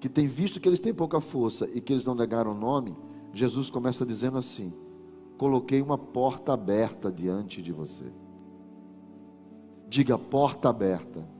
que 0.00 0.08
tem 0.08 0.26
visto 0.26 0.60
que 0.60 0.68
eles 0.68 0.80
têm 0.80 0.92
pouca 0.92 1.20
força 1.20 1.68
e 1.72 1.80
que 1.80 1.92
eles 1.92 2.04
não 2.04 2.14
negaram 2.14 2.52
o 2.52 2.58
nome, 2.58 2.96
Jesus 3.32 3.70
começa 3.70 4.04
dizendo 4.04 4.38
assim: 4.38 4.72
Coloquei 5.38 5.80
uma 5.80 5.98
porta 5.98 6.52
aberta 6.52 7.10
diante 7.10 7.62
de 7.62 7.72
você. 7.72 8.04
Diga 9.88 10.18
porta 10.18 10.68
aberta. 10.68 11.33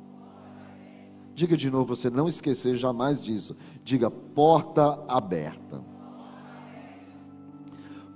Diga 1.35 1.57
de 1.57 1.70
novo, 1.70 1.97
você 1.97 2.09
não 2.09 2.28
esquecer 2.28 2.76
jamais 2.76 3.22
disso. 3.22 3.57
Diga 3.82 4.11
porta 4.11 5.03
aberta. 5.09 5.82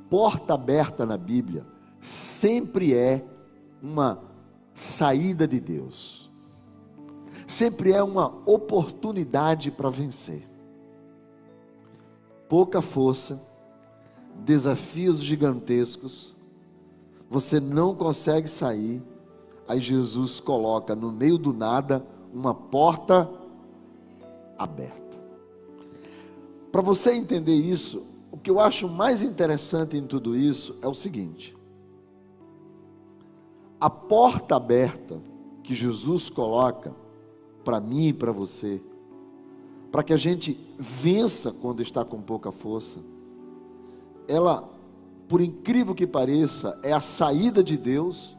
Porta 0.09 0.55
aberta 0.55 1.05
na 1.05 1.17
Bíblia 1.17 1.67
sempre 2.01 2.95
é 2.95 3.25
uma 3.83 4.21
saída 4.75 5.47
de 5.47 5.61
Deus. 5.61 6.31
Sempre 7.47 7.93
é 7.93 8.03
uma 8.03 8.33
oportunidade 8.47 9.71
para 9.71 9.91
vencer. 9.91 10.49
Pouca 12.49 12.81
força, 12.81 13.41
desafios 14.37 15.21
gigantescos, 15.21 16.37
você 17.29 17.61
não 17.61 17.95
consegue 17.95 18.49
sair 18.49 19.03
Aí 19.69 19.81
Jesus 19.83 20.41
coloca 20.41 20.97
no 20.97 21.13
meio 21.13 21.37
do 21.37 21.53
nada 21.53 22.03
uma 22.33 22.55
porta 22.55 23.31
aberta. 24.59 25.17
Para 26.71 26.83
você 26.83 27.13
entender 27.13 27.55
isso, 27.55 28.07
o 28.31 28.37
que 28.37 28.51
eu 28.51 28.61
acho 28.61 28.89
mais 28.89 29.23
interessante 29.23 29.97
em 29.97 30.07
tudo 30.07 30.37
isso 30.37 30.77
é 30.83 30.89
o 30.89 30.95
seguinte: 30.95 31.57
a 33.81 33.89
porta 33.89 34.57
aberta 34.57 35.21
que 35.63 35.75
Jesus 35.75 36.29
coloca 36.29 36.95
para 37.65 37.81
mim 37.81 38.09
e 38.09 38.13
para 38.13 38.33
você, 38.33 38.81
para 39.91 40.03
que 40.03 40.13
a 40.13 40.17
gente 40.17 40.59
vença 40.79 41.53
quando 41.53 41.83
está 41.83 42.05
com 42.05 42.21
pouca 42.21 42.53
força, 42.53 42.99
ela, 44.27 44.69
por 45.29 45.41
incrível 45.41 45.95
que 45.95 46.07
pareça, 46.07 46.79
é 46.83 46.93
a 46.93 47.01
saída 47.01 47.63
de 47.63 47.77
Deus 47.77 48.39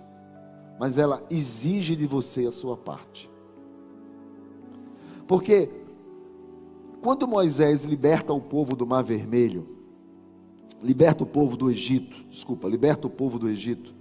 mas 0.80 0.98
ela 0.98 1.22
exige 1.30 1.94
de 1.94 2.08
você 2.08 2.46
a 2.46 2.52
sua 2.52 2.78
parte. 2.78 3.29
Porque 5.30 5.70
quando 7.04 7.28
Moisés 7.28 7.84
liberta 7.84 8.34
o 8.34 8.42
povo 8.42 8.76
do 8.76 8.88
Mar 8.88 9.04
Vermelho, 9.04 9.68
liberta 10.82 11.22
o 11.22 11.28
povo 11.28 11.56
do 11.56 11.70
Egito, 11.70 12.26
desculpa, 12.32 12.68
liberta 12.68 13.06
o 13.06 13.12
povo 13.12 13.38
do 13.38 13.48
Egito. 13.48 13.94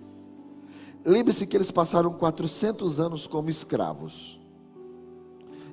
Lembre-se 1.04 1.46
que 1.46 1.54
eles 1.54 1.70
passaram 1.70 2.14
400 2.14 2.98
anos 2.98 3.26
como 3.26 3.50
escravos. 3.50 4.40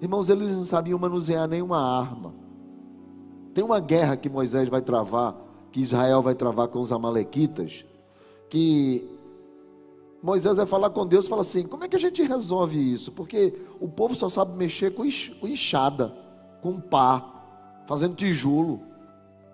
Irmãos, 0.01 0.29
eles 0.29 0.49
não 0.49 0.65
sabiam 0.65 0.99
manusear 0.99 1.47
nenhuma 1.47 1.79
arma. 1.79 2.33
Tem 3.53 3.63
uma 3.63 3.79
guerra 3.79 4.17
que 4.17 4.27
Moisés 4.27 4.67
vai 4.67 4.81
travar, 4.81 5.37
que 5.71 5.79
Israel 5.79 6.21
vai 6.21 6.35
travar 6.35 6.67
com 6.67 6.81
os 6.81 6.91
amalequitas, 6.91 7.85
que 8.49 9.07
Moisés 10.25 10.55
vai 10.55 10.65
falar 10.65 10.89
com 10.89 11.05
Deus 11.05 11.27
e 11.27 11.29
fala 11.29 11.43
assim: 11.43 11.61
como 11.67 11.83
é 11.83 11.87
que 11.87 11.95
a 11.95 11.99
gente 11.99 12.19
resolve 12.23 12.79
isso? 12.93 13.11
Porque 13.11 13.53
o 13.79 13.87
povo 13.87 14.15
só 14.15 14.27
sabe 14.27 14.57
mexer 14.57 14.91
com 14.95 15.05
enxada, 15.05 16.15
com 16.63 16.79
pá, 16.79 17.23
fazendo 17.85 18.15
tijolo. 18.15 18.81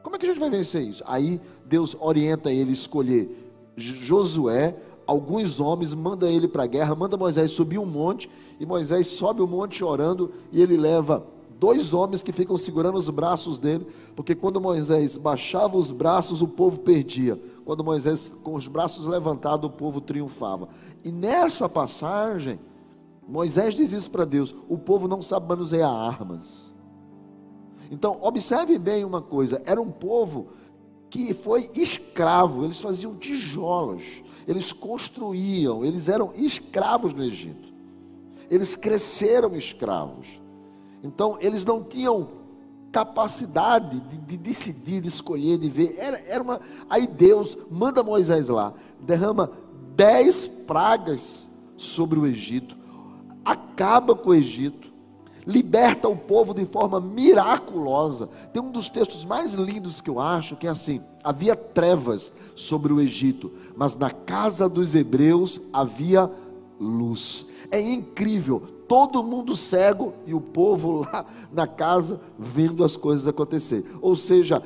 Como 0.02 0.16
é 0.16 0.20
que 0.20 0.26
a 0.26 0.30
gente 0.30 0.40
vai 0.40 0.50
vencer 0.50 0.88
isso? 0.88 1.04
Aí 1.06 1.42
Deus 1.66 1.94
orienta 2.00 2.54
ele 2.54 2.70
a 2.70 2.74
escolher 2.74 3.52
Josué, 3.76 4.78
alguns 5.06 5.60
homens, 5.60 5.94
manda 5.94 6.32
ele 6.32 6.48
para 6.48 6.64
a 6.64 6.68
guerra, 6.68 6.96
manda 6.96 7.18
Moisés 7.18 7.52
subir 7.52 7.78
um 7.78 7.86
monte, 7.86 8.32
e 8.58 8.66
Moisés 8.66 9.08
sobe 9.08 9.42
o 9.42 9.48
monte 9.48 9.76
chorando, 9.76 10.32
e 10.54 10.62
ele 10.62 10.78
leva 10.78 11.22
dois 11.62 11.94
homens 11.94 12.24
que 12.24 12.32
ficam 12.32 12.58
segurando 12.58 12.98
os 12.98 13.08
braços 13.12 13.60
dele, 13.60 13.86
porque 14.16 14.34
quando 14.34 14.60
Moisés 14.60 15.16
baixava 15.16 15.78
os 15.78 15.92
braços, 15.92 16.42
o 16.42 16.48
povo 16.48 16.80
perdia. 16.80 17.40
Quando 17.64 17.84
Moisés, 17.84 18.34
com 18.42 18.56
os 18.56 18.68
braços 18.68 19.06
levantados, 19.06 19.70
o 19.70 19.72
povo 19.72 20.02
triunfava. 20.02 20.70
E 21.04 21.12
nessa 21.12 21.70
passagem, 21.70 22.60
Moisés 23.28 23.76
diz 23.76 23.92
isso 23.92 24.10
para 24.10 24.26
Deus: 24.26 24.56
o 24.68 24.76
povo 24.76 25.08
não 25.08 25.22
sabe 25.22 25.48
manusear 25.48 25.94
armas. 25.94 26.74
Então, 27.92 28.18
observe 28.24 28.80
bem 28.80 29.06
uma 29.06 29.22
coisa: 29.22 29.62
era 29.64 29.80
um 29.80 29.92
povo 29.92 30.48
que 31.12 31.32
foi 31.32 31.70
escravo, 31.76 32.66
eles 32.66 32.82
faziam 32.82 33.14
tijolos, 33.14 34.24
eles 34.48 34.72
construíam, 34.72 35.86
eles 35.86 36.10
eram 36.10 36.32
escravos 36.34 37.14
no 37.14 37.24
Egito. 37.24 37.72
Eles 38.50 38.76
cresceram 38.76 39.56
escravos. 39.56 40.41
Então, 41.04 41.38
eles 41.40 41.66
não 41.66 41.84
tinham 41.84 42.42
capacidade 42.92 44.00
de, 44.02 44.18
de, 44.18 44.38
decidir, 44.38 45.02
de 45.02 45.08
escolher, 45.08 45.58
de 45.58 45.70
ver. 45.70 45.96
Era, 45.98 46.22
era 46.28 46.44
uma. 46.44 46.60
Aí 46.90 47.08
Deus 47.08 47.58
manda 47.70 48.04
Moisés 48.04 48.50
lá, 48.50 48.74
derrama 49.00 49.52
dez 49.96 50.48
pragas 50.48 51.48
sobre 51.78 52.20
o 52.20 52.28
Egito, 52.28 52.76
acaba 53.44 54.14
com 54.14 54.30
o 54.30 54.34
Egito, 54.34 54.92
liberta 55.46 56.08
o 56.08 56.16
povo 56.16 56.54
de 56.54 56.66
forma 56.66 57.00
miraculosa. 57.00 58.28
Tem 58.54 58.62
um 58.62 58.72
dos 58.72 58.90
textos 58.90 59.26
mais 59.26 59.54
lindos 59.54 60.02
que 60.02 60.10
eu 60.10 60.20
acho, 60.20 60.56
que 60.56 60.68
é 60.68 60.70
assim: 60.70 61.02
havia 61.24 61.56
trevas 61.56 62.32
sobre 62.56 62.92
o 62.92 63.02
Egito, 63.02 63.52
mas 63.76 63.96
na 63.96 64.12
casa 64.12 64.68
dos 64.68 64.94
hebreus 64.94 65.60
havia 65.72 66.30
luz. 66.80 67.46
É 67.70 67.80
incrível 67.80 68.64
todo 68.92 69.24
mundo 69.24 69.56
cego 69.56 70.14
e 70.28 70.34
o 70.34 70.42
povo 70.42 71.08
lá 71.08 71.26
na 71.50 71.66
casa 71.66 72.20
vendo 72.38 72.84
as 72.84 72.98
coisas 72.98 73.26
acontecer. 73.26 73.86
Ou 74.02 74.18
seja, 74.18 74.62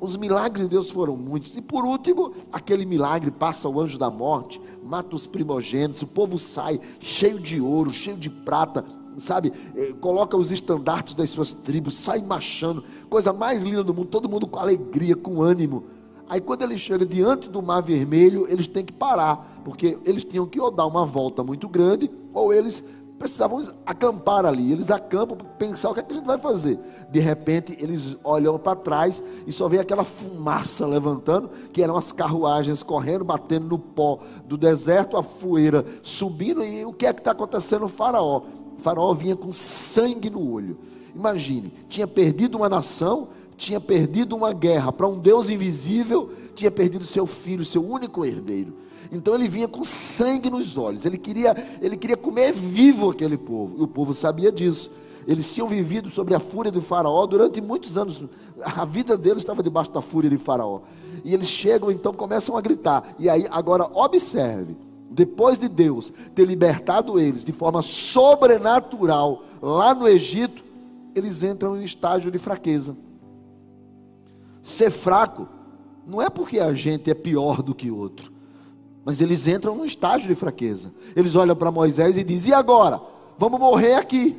os 0.00 0.16
milagres 0.16 0.64
de 0.64 0.70
Deus 0.70 0.90
foram 0.90 1.14
muitos. 1.18 1.54
E 1.54 1.60
por 1.60 1.84
último, 1.84 2.32
aquele 2.50 2.86
milagre 2.86 3.30
passa 3.30 3.68
o 3.68 3.78
anjo 3.78 3.98
da 3.98 4.08
morte, 4.08 4.58
mata 4.82 5.14
os 5.14 5.26
primogênitos, 5.26 6.00
o 6.00 6.06
povo 6.06 6.38
sai 6.38 6.80
cheio 6.98 7.38
de 7.38 7.60
ouro, 7.60 7.92
cheio 7.92 8.16
de 8.16 8.30
prata, 8.30 8.86
sabe? 9.18 9.52
Eh, 9.76 9.92
coloca 10.00 10.34
os 10.34 10.50
estandartes 10.50 11.12
das 11.12 11.28
suas 11.28 11.52
tribos, 11.52 11.94
sai 11.94 12.22
marchando, 12.22 12.82
coisa 13.10 13.34
mais 13.34 13.62
linda 13.62 13.84
do 13.84 13.92
mundo, 13.92 14.08
todo 14.08 14.30
mundo 14.30 14.46
com 14.46 14.58
alegria, 14.58 15.14
com 15.14 15.42
ânimo. 15.42 15.84
Aí 16.26 16.40
quando 16.40 16.62
ele 16.62 16.78
chega 16.78 17.06
diante 17.06 17.48
do 17.48 17.62
mar 17.62 17.82
vermelho, 17.82 18.46
eles 18.48 18.66
têm 18.66 18.84
que 18.84 18.92
parar, 18.92 19.60
porque 19.64 19.98
eles 20.04 20.24
tinham 20.24 20.46
que 20.46 20.60
ou 20.60 20.70
dar 20.70 20.86
uma 20.86 21.04
volta 21.04 21.42
muito 21.42 21.68
grande, 21.68 22.10
ou 22.34 22.52
eles 22.52 22.84
precisavam 23.18 23.60
acampar 23.84 24.46
ali. 24.46 24.72
Eles 24.72 24.90
acampam 24.90 25.36
para 25.36 25.46
pensar 25.46 25.90
o 25.90 25.94
que, 25.94 26.00
é 26.00 26.02
que 26.02 26.12
a 26.12 26.16
gente 26.16 26.26
vai 26.26 26.38
fazer. 26.38 26.78
De 27.10 27.18
repente, 27.18 27.76
eles 27.80 28.16
olham 28.22 28.58
para 28.58 28.76
trás 28.76 29.22
e 29.46 29.52
só 29.52 29.68
vê 29.68 29.78
aquela 29.78 30.04
fumaça 30.04 30.86
levantando, 30.86 31.50
que 31.72 31.82
eram 31.82 31.96
as 31.96 32.12
carruagens 32.12 32.82
correndo, 32.82 33.24
batendo 33.24 33.66
no 33.66 33.78
pó 33.78 34.20
do 34.46 34.56
deserto, 34.56 35.16
a 35.16 35.22
poeira 35.22 35.84
subindo. 36.02 36.62
E 36.62 36.84
o 36.84 36.92
que 36.92 37.06
é 37.06 37.12
que 37.12 37.20
está 37.20 37.32
acontecendo? 37.32 37.86
O 37.86 37.88
faraó. 37.88 38.42
O 38.78 38.80
faraó 38.80 39.12
vinha 39.12 39.34
com 39.34 39.52
sangue 39.52 40.30
no 40.30 40.52
olho. 40.52 40.78
Imagine, 41.14 41.72
tinha 41.88 42.06
perdido 42.06 42.56
uma 42.56 42.68
nação, 42.68 43.28
tinha 43.56 43.80
perdido 43.80 44.36
uma 44.36 44.52
guerra 44.52 44.92
para 44.92 45.08
um 45.08 45.18
Deus 45.18 45.50
invisível, 45.50 46.30
tinha 46.54 46.70
perdido 46.70 47.04
seu 47.04 47.26
filho, 47.26 47.64
seu 47.64 47.84
único 47.84 48.24
herdeiro. 48.24 48.72
Então 49.10 49.34
ele 49.34 49.48
vinha 49.48 49.68
com 49.68 49.82
sangue 49.84 50.50
nos 50.50 50.76
olhos. 50.76 51.04
Ele 51.04 51.18
queria, 51.18 51.56
ele 51.80 51.96
queria 51.96 52.16
comer 52.16 52.52
vivo 52.52 53.10
aquele 53.10 53.36
povo. 53.36 53.78
E 53.78 53.82
o 53.82 53.86
povo 53.86 54.14
sabia 54.14 54.52
disso. 54.52 54.90
Eles 55.26 55.52
tinham 55.52 55.68
vivido 55.68 56.08
sobre 56.08 56.34
a 56.34 56.40
fúria 56.40 56.72
do 56.72 56.80
faraó 56.80 57.26
durante 57.26 57.60
muitos 57.60 57.98
anos. 57.98 58.24
A 58.62 58.84
vida 58.84 59.16
deles 59.16 59.42
estava 59.42 59.62
debaixo 59.62 59.90
da 59.90 60.00
fúria 60.00 60.30
de 60.30 60.38
faraó. 60.38 60.80
E 61.24 61.34
eles 61.34 61.48
chegam, 61.48 61.90
então 61.90 62.14
começam 62.14 62.56
a 62.56 62.60
gritar. 62.60 63.14
E 63.18 63.28
aí, 63.28 63.46
agora 63.50 63.84
observe. 63.92 64.74
Depois 65.10 65.58
de 65.58 65.68
Deus 65.68 66.12
ter 66.34 66.46
libertado 66.46 67.18
eles 67.18 67.44
de 67.44 67.52
forma 67.52 67.82
sobrenatural 67.82 69.42
lá 69.60 69.94
no 69.94 70.06
Egito, 70.06 70.62
eles 71.14 71.42
entram 71.42 71.78
em 71.78 71.84
estágio 71.84 72.30
de 72.30 72.38
fraqueza. 72.38 72.96
Ser 74.62 74.90
fraco 74.90 75.48
não 76.06 76.22
é 76.22 76.30
porque 76.30 76.58
a 76.58 76.72
gente 76.72 77.10
é 77.10 77.14
pior 77.14 77.62
do 77.62 77.74
que 77.74 77.90
outro. 77.90 78.32
Mas 79.08 79.22
eles 79.22 79.46
entram 79.48 79.74
num 79.74 79.86
estágio 79.86 80.28
de 80.28 80.34
fraqueza. 80.34 80.92
Eles 81.16 81.34
olham 81.34 81.56
para 81.56 81.72
Moisés 81.72 82.18
e 82.18 82.22
dizem: 82.22 82.50
e 82.50 82.54
agora? 82.54 83.00
Vamos 83.38 83.58
morrer 83.58 83.94
aqui. 83.94 84.36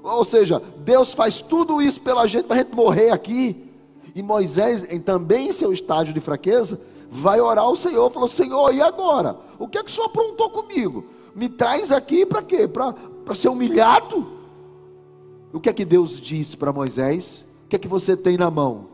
Ou 0.00 0.24
seja, 0.24 0.62
Deus 0.76 1.12
faz 1.12 1.40
tudo 1.40 1.82
isso 1.82 2.00
pela 2.00 2.24
gente 2.28 2.44
para 2.44 2.54
a 2.54 2.58
gente 2.60 2.72
morrer 2.72 3.10
aqui. 3.10 3.68
E 4.14 4.22
Moisés, 4.22 4.86
em, 4.88 5.00
também 5.00 5.48
em 5.48 5.52
seu 5.52 5.72
estágio 5.72 6.14
de 6.14 6.20
fraqueza, 6.20 6.80
vai 7.10 7.40
orar 7.40 7.64
ao 7.64 7.74
Senhor. 7.74 8.12
Falou: 8.12 8.28
Senhor, 8.28 8.72
e 8.72 8.80
agora? 8.80 9.36
O 9.58 9.66
que 9.66 9.76
é 9.76 9.82
que 9.82 9.90
o 9.90 9.92
Senhor 9.92 10.06
aprontou 10.06 10.50
comigo? 10.50 11.04
Me 11.34 11.48
traz 11.48 11.90
aqui 11.90 12.24
para 12.24 12.42
quê? 12.42 12.68
Para 12.68 13.34
ser 13.34 13.48
humilhado? 13.48 14.24
O 15.52 15.58
que 15.58 15.68
é 15.68 15.72
que 15.72 15.84
Deus 15.84 16.20
disse 16.20 16.56
para 16.56 16.72
Moisés? 16.72 17.44
O 17.64 17.70
que 17.70 17.74
é 17.74 17.78
que 17.80 17.88
você 17.88 18.16
tem 18.16 18.36
na 18.36 18.52
mão? 18.52 18.86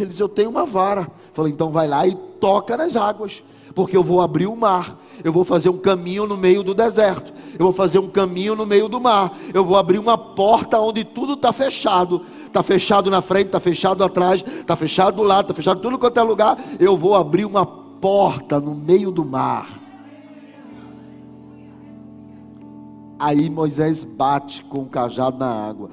Ele 0.00 0.08
diz: 0.08 0.18
Eu 0.18 0.28
tenho 0.30 0.48
uma 0.48 0.64
vara. 0.64 1.06
Falou: 1.34 1.50
Então 1.50 1.68
vai 1.68 1.86
lá 1.86 2.06
e 2.06 2.14
toca 2.14 2.78
nas 2.78 2.96
águas 2.96 3.42
porque 3.74 3.96
eu 3.96 4.02
vou 4.02 4.20
abrir 4.20 4.46
o 4.46 4.56
mar, 4.56 4.98
eu 5.22 5.32
vou 5.32 5.44
fazer 5.44 5.68
um 5.68 5.78
caminho 5.78 6.26
no 6.26 6.36
meio 6.36 6.62
do 6.62 6.74
deserto, 6.74 7.32
eu 7.58 7.66
vou 7.66 7.72
fazer 7.72 7.98
um 7.98 8.08
caminho 8.08 8.56
no 8.56 8.66
meio 8.66 8.88
do 8.88 9.00
mar, 9.00 9.36
eu 9.52 9.64
vou 9.64 9.76
abrir 9.76 9.98
uma 9.98 10.18
porta 10.18 10.78
onde 10.80 11.04
tudo 11.04 11.34
está 11.34 11.52
fechado, 11.52 12.22
está 12.46 12.62
fechado 12.62 13.10
na 13.10 13.22
frente, 13.22 13.46
está 13.46 13.60
fechado 13.60 14.02
atrás, 14.02 14.42
está 14.42 14.74
fechado 14.76 15.16
do 15.16 15.22
lado, 15.22 15.42
está 15.42 15.54
fechado 15.54 15.80
tudo 15.80 15.98
quanto 15.98 16.18
é 16.18 16.22
lugar, 16.22 16.58
eu 16.78 16.96
vou 16.96 17.14
abrir 17.14 17.44
uma 17.44 17.64
porta 17.64 18.60
no 18.60 18.74
meio 18.74 19.10
do 19.10 19.24
mar. 19.24 19.78
Aí 23.18 23.50
Moisés 23.50 24.02
bate 24.02 24.64
com 24.64 24.80
o 24.80 24.86
cajado 24.86 25.36
na 25.36 25.68
água, 25.68 25.90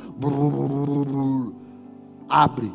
abre. 2.29 2.71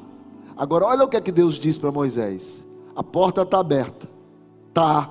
Agora 0.55 0.85
olha 0.85 1.05
o 1.05 1.09
que 1.09 1.17
é 1.17 1.21
que 1.23 1.33
Deus 1.33 1.55
diz 1.55 1.79
para 1.79 1.91
Moisés: 1.91 2.63
a 2.95 3.03
porta 3.03 3.41
está 3.41 3.59
aberta 3.59 4.12
tá. 4.73 5.09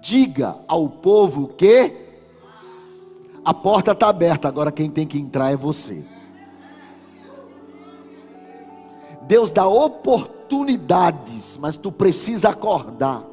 Diga 0.00 0.56
ao 0.66 0.88
povo 0.88 1.48
que 1.48 1.92
a 3.44 3.52
porta 3.54 3.92
está 3.92 4.08
aberta, 4.08 4.46
agora 4.48 4.70
quem 4.70 4.90
tem 4.90 5.06
que 5.06 5.18
entrar 5.18 5.50
é 5.50 5.56
você. 5.56 6.04
Deus 9.22 9.50
dá 9.50 9.66
oportunidades, 9.66 11.56
mas 11.58 11.76
tu 11.76 11.92
precisa 11.92 12.50
acordar. 12.50 13.24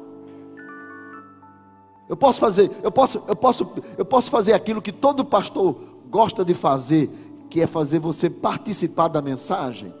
Eu 2.08 2.16
posso 2.16 2.38
fazer, 2.38 2.70
eu 2.82 2.92
posso, 2.92 3.22
eu 3.26 3.34
posso, 3.34 3.72
eu 3.98 4.04
posso 4.04 4.30
fazer 4.30 4.52
aquilo 4.52 4.82
que 4.82 4.92
todo 4.92 5.24
pastor 5.24 5.76
gosta 6.08 6.44
de 6.44 6.54
fazer, 6.54 7.10
que 7.50 7.60
é 7.60 7.66
fazer 7.66 7.98
você 7.98 8.30
participar 8.30 9.08
da 9.08 9.20
mensagem. 9.20 9.92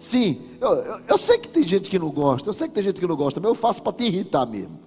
Sim, 0.00 0.40
eu, 0.58 0.70
eu, 0.76 1.00
eu, 1.08 1.18
sei 1.18 1.36
que 1.36 1.46
tem 1.46 1.62
gente 1.62 1.90
que 1.90 1.98
não 1.98 2.08
gosta, 2.08 2.48
eu 2.48 2.54
sei 2.54 2.66
que 2.66 2.72
tem 2.72 2.82
gente 2.82 2.98
que 2.98 3.06
não 3.06 3.14
gosta, 3.14 3.38
mas 3.38 3.50
eu 3.50 3.54
faço 3.54 3.82
para 3.82 3.92
te 3.92 4.04
irritar 4.04 4.46
mesmo. 4.46 4.80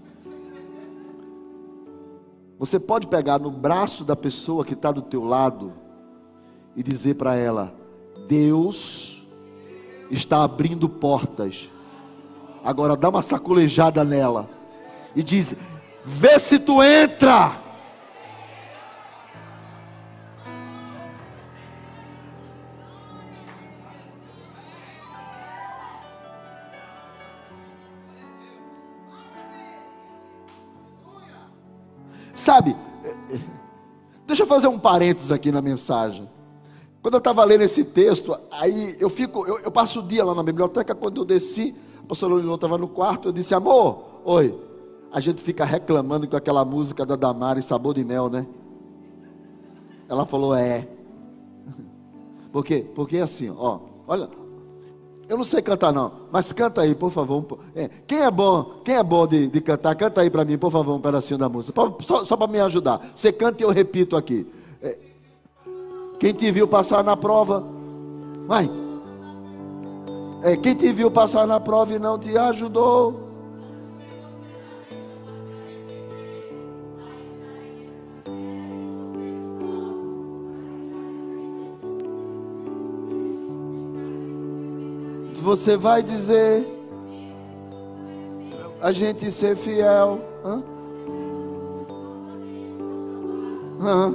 Você 2.58 2.80
pode 2.80 3.06
pegar 3.06 3.38
no 3.38 3.52
braço 3.52 4.04
da 4.04 4.16
pessoa 4.16 4.66
que 4.66 4.74
está 4.74 4.92
do 4.92 5.04
teu 5.04 5.24
lado 5.24 5.72
e 6.76 6.82
dizer 6.82 7.14
para 7.14 7.36
ela: 7.36 7.76
Deus 8.28 9.24
está 10.10 10.44
abrindo 10.44 10.90
portas. 10.90 11.70
Agora 12.64 12.98
dá 12.98 13.10
uma 13.10 13.22
sacolejada 13.22 14.04
nela 14.04 14.50
e 15.16 15.22
diz: 15.22 15.54
Vê 16.04 16.40
se 16.40 16.58
tu 16.58 16.82
entra. 16.82 17.62
Sabe, 32.44 32.76
deixa 34.28 34.44
eu 34.44 34.48
fazer 34.48 34.68
um 34.68 34.78
parênteses 34.78 35.32
aqui 35.32 35.50
na 35.50 35.62
mensagem. 35.62 36.30
Quando 37.02 37.14
eu 37.14 37.20
estava 37.20 37.42
lendo 37.46 37.62
esse 37.62 37.86
texto, 37.86 38.38
aí 38.52 38.98
eu 39.00 39.10
fico, 39.10 39.48
eu, 39.48 39.60
eu, 39.60 39.72
passo 39.72 40.02
o 40.02 40.04
dia 40.04 40.26
lá 40.26 40.36
na 40.36 40.44
biblioteca, 40.44 40.94
quando 40.94 41.22
eu 41.22 41.26
desci, 41.26 41.74
a 42.00 42.04
pastora 42.06 42.34
Lulô 42.34 42.56
estava 42.56 42.78
no 42.78 42.90
quarto, 42.90 43.30
eu 43.30 43.32
disse, 43.32 43.56
amor, 43.56 44.20
oi, 44.26 44.60
a 45.10 45.22
gente 45.22 45.42
fica 45.42 45.64
reclamando 45.64 46.28
com 46.28 46.36
aquela 46.36 46.66
música 46.66 47.06
da 47.06 47.16
Damari, 47.16 47.64
Sabor 47.64 47.94
de 47.94 48.04
Mel, 48.04 48.30
né? 48.30 48.46
Ela 50.10 50.26
falou, 50.26 50.54
é. 50.54 50.86
Por 52.52 52.66
quê? 52.66 52.86
Porque 52.94 53.20
assim, 53.20 53.50
ó, 53.56 53.80
olha, 54.06 54.30
eu 55.34 55.38
não 55.38 55.44
sei 55.44 55.64
cantar 55.64 55.92
não, 55.92 56.12
mas 56.32 56.52
canta 56.54 56.82
aí, 56.82 56.94
por 56.94 57.10
favor. 57.10 57.44
É, 57.76 57.90
quem 58.06 58.20
é 58.22 58.30
bom, 58.30 58.82
quem 58.86 58.96
é 58.96 59.02
bom 59.02 59.26
de, 59.26 59.48
de 59.48 59.62
cantar, 59.62 59.96
canta 59.96 60.22
aí 60.22 60.30
para 60.30 60.46
mim, 60.46 60.60
por 60.60 60.72
favor, 60.72 60.96
um 60.96 61.02
pedacinho 61.02 61.40
da 61.40 61.50
música. 61.50 61.74
Só, 62.06 62.24
só 62.24 62.38
para 62.38 62.52
me 62.52 62.60
ajudar. 62.60 63.02
Você 63.16 63.32
canta 63.32 63.64
e 63.64 63.66
eu 63.66 63.72
repito 63.72 64.16
aqui. 64.16 64.46
É, 64.80 64.96
quem 66.20 66.34
te 66.34 66.52
viu 66.52 66.68
passar 66.68 67.04
na 67.04 67.18
prova, 67.18 67.64
vai. 68.46 68.70
É, 70.44 70.56
quem 70.56 70.76
te 70.76 70.94
viu 70.94 71.10
passar 71.10 71.48
na 71.48 71.60
prova 71.60 71.94
e 71.94 71.98
não 71.98 72.20
te 72.20 72.38
ajudou. 72.38 73.23
Você 85.44 85.76
vai 85.76 86.02
dizer 86.02 86.66
a 88.82 88.92
gente 88.92 89.32
ser 89.32 89.58
fiel? 89.58 90.22
Hã? 90.44 90.64
Hã? 93.82 94.14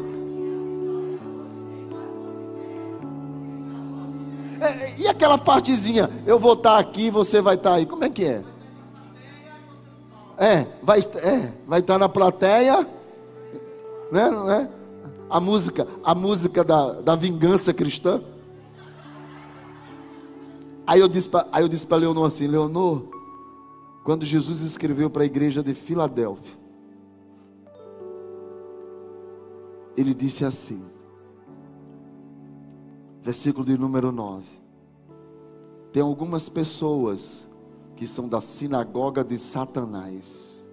É, 4.61 4.95
e 4.99 5.07
aquela 5.07 5.39
partezinha, 5.39 6.11
eu 6.27 6.39
vou 6.39 6.55
estar 6.55 6.79
aqui, 6.79 7.11
você 7.11 7.41
vai 7.41 7.55
estar 7.55 7.75
aí. 7.75 7.87
Como 7.87 8.05
é 8.05 8.11
que 8.11 8.25
é? 8.25 8.43
É, 10.37 10.67
vai, 10.83 11.01
é, 11.01 11.53
vai 11.67 11.81
estar 11.81 11.99
na 11.99 12.09
plateia, 12.09 12.87
né, 14.11 14.31
não 14.31 14.51
é? 14.51 14.69
A 15.29 15.39
música, 15.39 15.87
a 16.03 16.15
música 16.15 16.65
da, 16.65 16.93
da 16.93 17.15
vingança 17.15 17.73
cristã. 17.75 18.23
Aí 20.89 21.01
eu 21.01 21.09
disse 21.09 21.29
para 21.29 21.99
Leonor 21.99 22.25
assim: 22.25 22.47
Leonor, 22.47 23.03
quando 24.03 24.25
Jesus 24.25 24.63
escreveu 24.63 25.11
para 25.11 25.23
a 25.23 25.27
igreja 25.27 25.63
de 25.63 25.75
Filadélfia, 25.75 26.59
ele 29.95 30.15
disse 30.15 30.47
assim, 30.47 30.83
versículo 33.23 33.67
de 33.67 33.77
número 33.77 34.11
9: 34.11 34.47
Tem 35.93 36.03
algumas 36.03 36.49
pessoas 36.49 37.47
que 37.95 38.07
são 38.07 38.27
da 38.27 38.41
sinagoga 38.41 39.23
de 39.23 39.39
Satanás. 39.39 40.65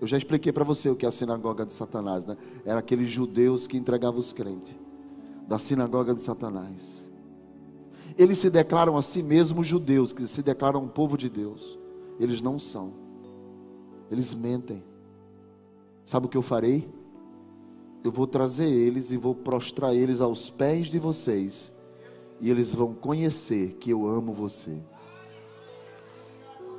Eu 0.00 0.08
já 0.08 0.18
expliquei 0.18 0.52
para 0.52 0.64
você 0.64 0.90
o 0.90 0.96
que 0.96 1.06
é 1.06 1.08
a 1.08 1.12
sinagoga 1.12 1.64
de 1.64 1.72
Satanás, 1.72 2.26
né? 2.26 2.36
Era 2.64 2.80
aqueles 2.80 3.08
judeus 3.08 3.68
que 3.68 3.76
entregavam 3.76 4.18
os 4.18 4.32
crentes, 4.32 4.74
da 5.46 5.56
sinagoga 5.56 6.12
de 6.12 6.22
Satanás. 6.22 7.00
Eles 8.18 8.38
se 8.38 8.50
declaram 8.50 8.96
a 8.96 9.02
si 9.02 9.22
mesmos 9.22 9.66
judeus, 9.66 10.12
que 10.12 10.26
se 10.26 10.42
declaram 10.42 10.82
um 10.82 10.88
povo 10.88 11.16
de 11.16 11.28
Deus. 11.28 11.78
Eles 12.18 12.40
não 12.40 12.58
são. 12.58 12.92
Eles 14.10 14.34
mentem. 14.34 14.82
Sabe 16.04 16.26
o 16.26 16.28
que 16.28 16.36
eu 16.36 16.42
farei? 16.42 16.88
Eu 18.04 18.10
vou 18.10 18.26
trazer 18.26 18.68
eles 18.68 19.10
e 19.10 19.16
vou 19.16 19.34
prostrar 19.34 19.94
eles 19.94 20.20
aos 20.20 20.50
pés 20.50 20.88
de 20.88 20.98
vocês. 20.98 21.72
E 22.40 22.50
eles 22.50 22.74
vão 22.74 22.92
conhecer 22.92 23.74
que 23.74 23.90
eu 23.90 24.06
amo 24.06 24.32
você. 24.32 24.80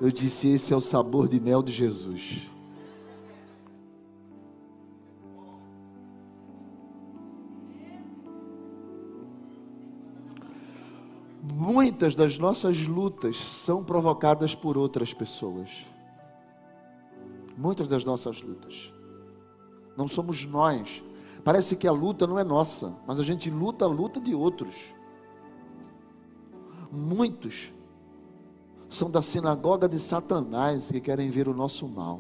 Eu 0.02 0.12
disse: 0.12 0.50
Esse 0.50 0.74
é 0.74 0.76
o 0.76 0.82
sabor 0.82 1.28
de 1.28 1.40
mel 1.40 1.64
de 1.64 1.72
Jesus. 1.72 2.53
Muitas 11.66 12.14
das 12.14 12.38
nossas 12.38 12.86
lutas 12.86 13.38
são 13.38 13.86
provocadas 13.86 14.54
por 14.54 14.78
outras 14.78 15.14
pessoas. 15.14 15.70
Muitas 17.58 17.88
das 17.88 18.04
nossas 18.04 18.42
lutas. 18.42 18.92
Não 19.96 20.06
somos 20.06 20.46
nós. 20.46 21.02
Parece 21.42 21.78
que 21.78 21.88
a 21.88 21.92
luta 21.94 22.28
não 22.28 22.38
é 22.38 22.44
nossa, 22.44 22.94
mas 23.08 23.18
a 23.18 23.24
gente 23.24 23.50
luta 23.50 23.86
a 23.86 23.88
luta 23.88 24.20
de 24.20 24.36
outros. 24.36 24.76
Muitos 26.92 27.72
são 28.90 29.10
da 29.10 29.22
sinagoga 29.22 29.88
de 29.88 30.00
Satanás 30.02 30.92
que 30.92 31.00
querem 31.00 31.30
ver 31.30 31.48
o 31.48 31.54
nosso 31.54 31.88
mal. 31.88 32.20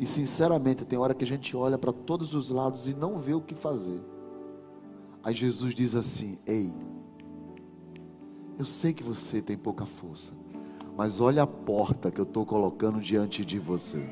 E 0.00 0.06
sinceramente, 0.06 0.86
tem 0.86 0.98
hora 0.98 1.12
que 1.12 1.24
a 1.24 1.28
gente 1.28 1.54
olha 1.54 1.76
para 1.76 1.92
todos 1.92 2.32
os 2.32 2.48
lados 2.48 2.88
e 2.88 2.94
não 2.94 3.18
vê 3.18 3.34
o 3.34 3.42
que 3.42 3.54
fazer. 3.54 4.02
Aí 5.22 5.34
Jesus 5.34 5.74
diz 5.74 5.94
assim: 5.94 6.38
Ei, 6.46 6.72
eu 8.58 8.64
sei 8.64 8.92
que 8.92 9.02
você 9.02 9.42
tem 9.42 9.56
pouca 9.56 9.84
força, 9.84 10.32
mas 10.96 11.20
olha 11.20 11.42
a 11.42 11.46
porta 11.46 12.10
que 12.10 12.20
eu 12.20 12.24
estou 12.24 12.46
colocando 12.46 13.00
diante 13.00 13.44
de 13.44 13.58
você. 13.58 14.08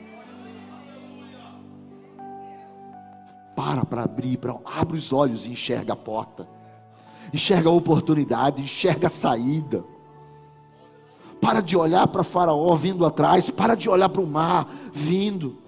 Para 3.55 3.85
para 3.85 4.03
abrir, 4.03 4.39
pra, 4.39 4.59
abre 4.65 4.97
os 4.97 5.13
olhos 5.13 5.47
e 5.47 5.53
enxerga 5.53 5.93
a 5.93 5.97
porta, 5.97 6.49
enxerga 7.33 7.69
a 7.69 7.73
oportunidade, 7.73 8.63
enxerga 8.63 9.07
a 9.07 9.11
saída. 9.11 9.85
Para 11.41 11.61
de 11.61 11.77
olhar 11.77 12.07
para 12.07 12.23
Faraó 12.23 12.75
vindo 12.77 13.05
atrás. 13.05 13.51
Para 13.51 13.75
de 13.75 13.89
olhar 13.89 14.09
para 14.09 14.23
o 14.23 14.27
mar 14.27 14.73
vindo. 14.93 15.59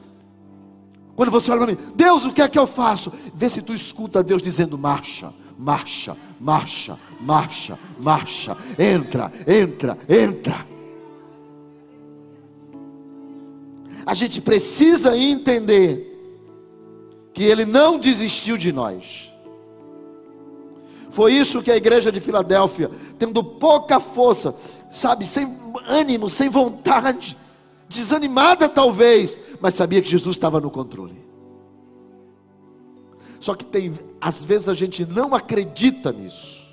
Quando 1.16 1.32
você 1.32 1.50
olha 1.50 1.66
para 1.66 1.74
mim, 1.74 1.92
Deus, 1.96 2.24
o 2.24 2.32
que 2.32 2.40
é 2.40 2.48
que 2.48 2.58
eu 2.58 2.66
faço? 2.66 3.12
Vê 3.34 3.50
se 3.50 3.60
tu 3.60 3.74
escuta 3.74 4.22
Deus 4.22 4.40
dizendo: 4.40 4.78
marcha, 4.78 5.32
marcha, 5.58 6.16
marcha, 6.40 6.98
marcha, 7.20 7.78
marcha. 7.98 8.56
Entra, 8.78 9.32
entra, 9.46 9.98
entra. 10.08 10.66
A 14.06 14.14
gente 14.14 14.40
precisa 14.40 15.16
entender 15.16 16.10
que 17.32 17.42
Ele 17.42 17.64
não 17.64 17.98
desistiu 17.98 18.56
de 18.56 18.72
nós. 18.72 19.30
Foi 21.10 21.32
isso 21.32 21.62
que 21.62 21.70
a 21.70 21.76
igreja 21.76 22.10
de 22.10 22.20
Filadélfia, 22.20 22.90
tendo 23.18 23.42
pouca 23.42 24.00
força, 24.00 24.54
sabe, 24.90 25.26
sem 25.26 25.56
ânimo, 25.86 26.28
sem 26.28 26.48
vontade, 26.48 27.36
desanimada 27.88 28.68
talvez, 28.68 29.38
mas 29.60 29.74
sabia 29.74 30.02
que 30.02 30.10
Jesus 30.10 30.36
estava 30.36 30.60
no 30.60 30.70
controle. 30.70 31.23
Só 33.44 33.54
que 33.54 33.62
tem, 33.62 33.92
às 34.18 34.42
vezes 34.42 34.70
a 34.70 34.74
gente 34.74 35.04
não 35.04 35.34
acredita 35.34 36.10
nisso. 36.10 36.64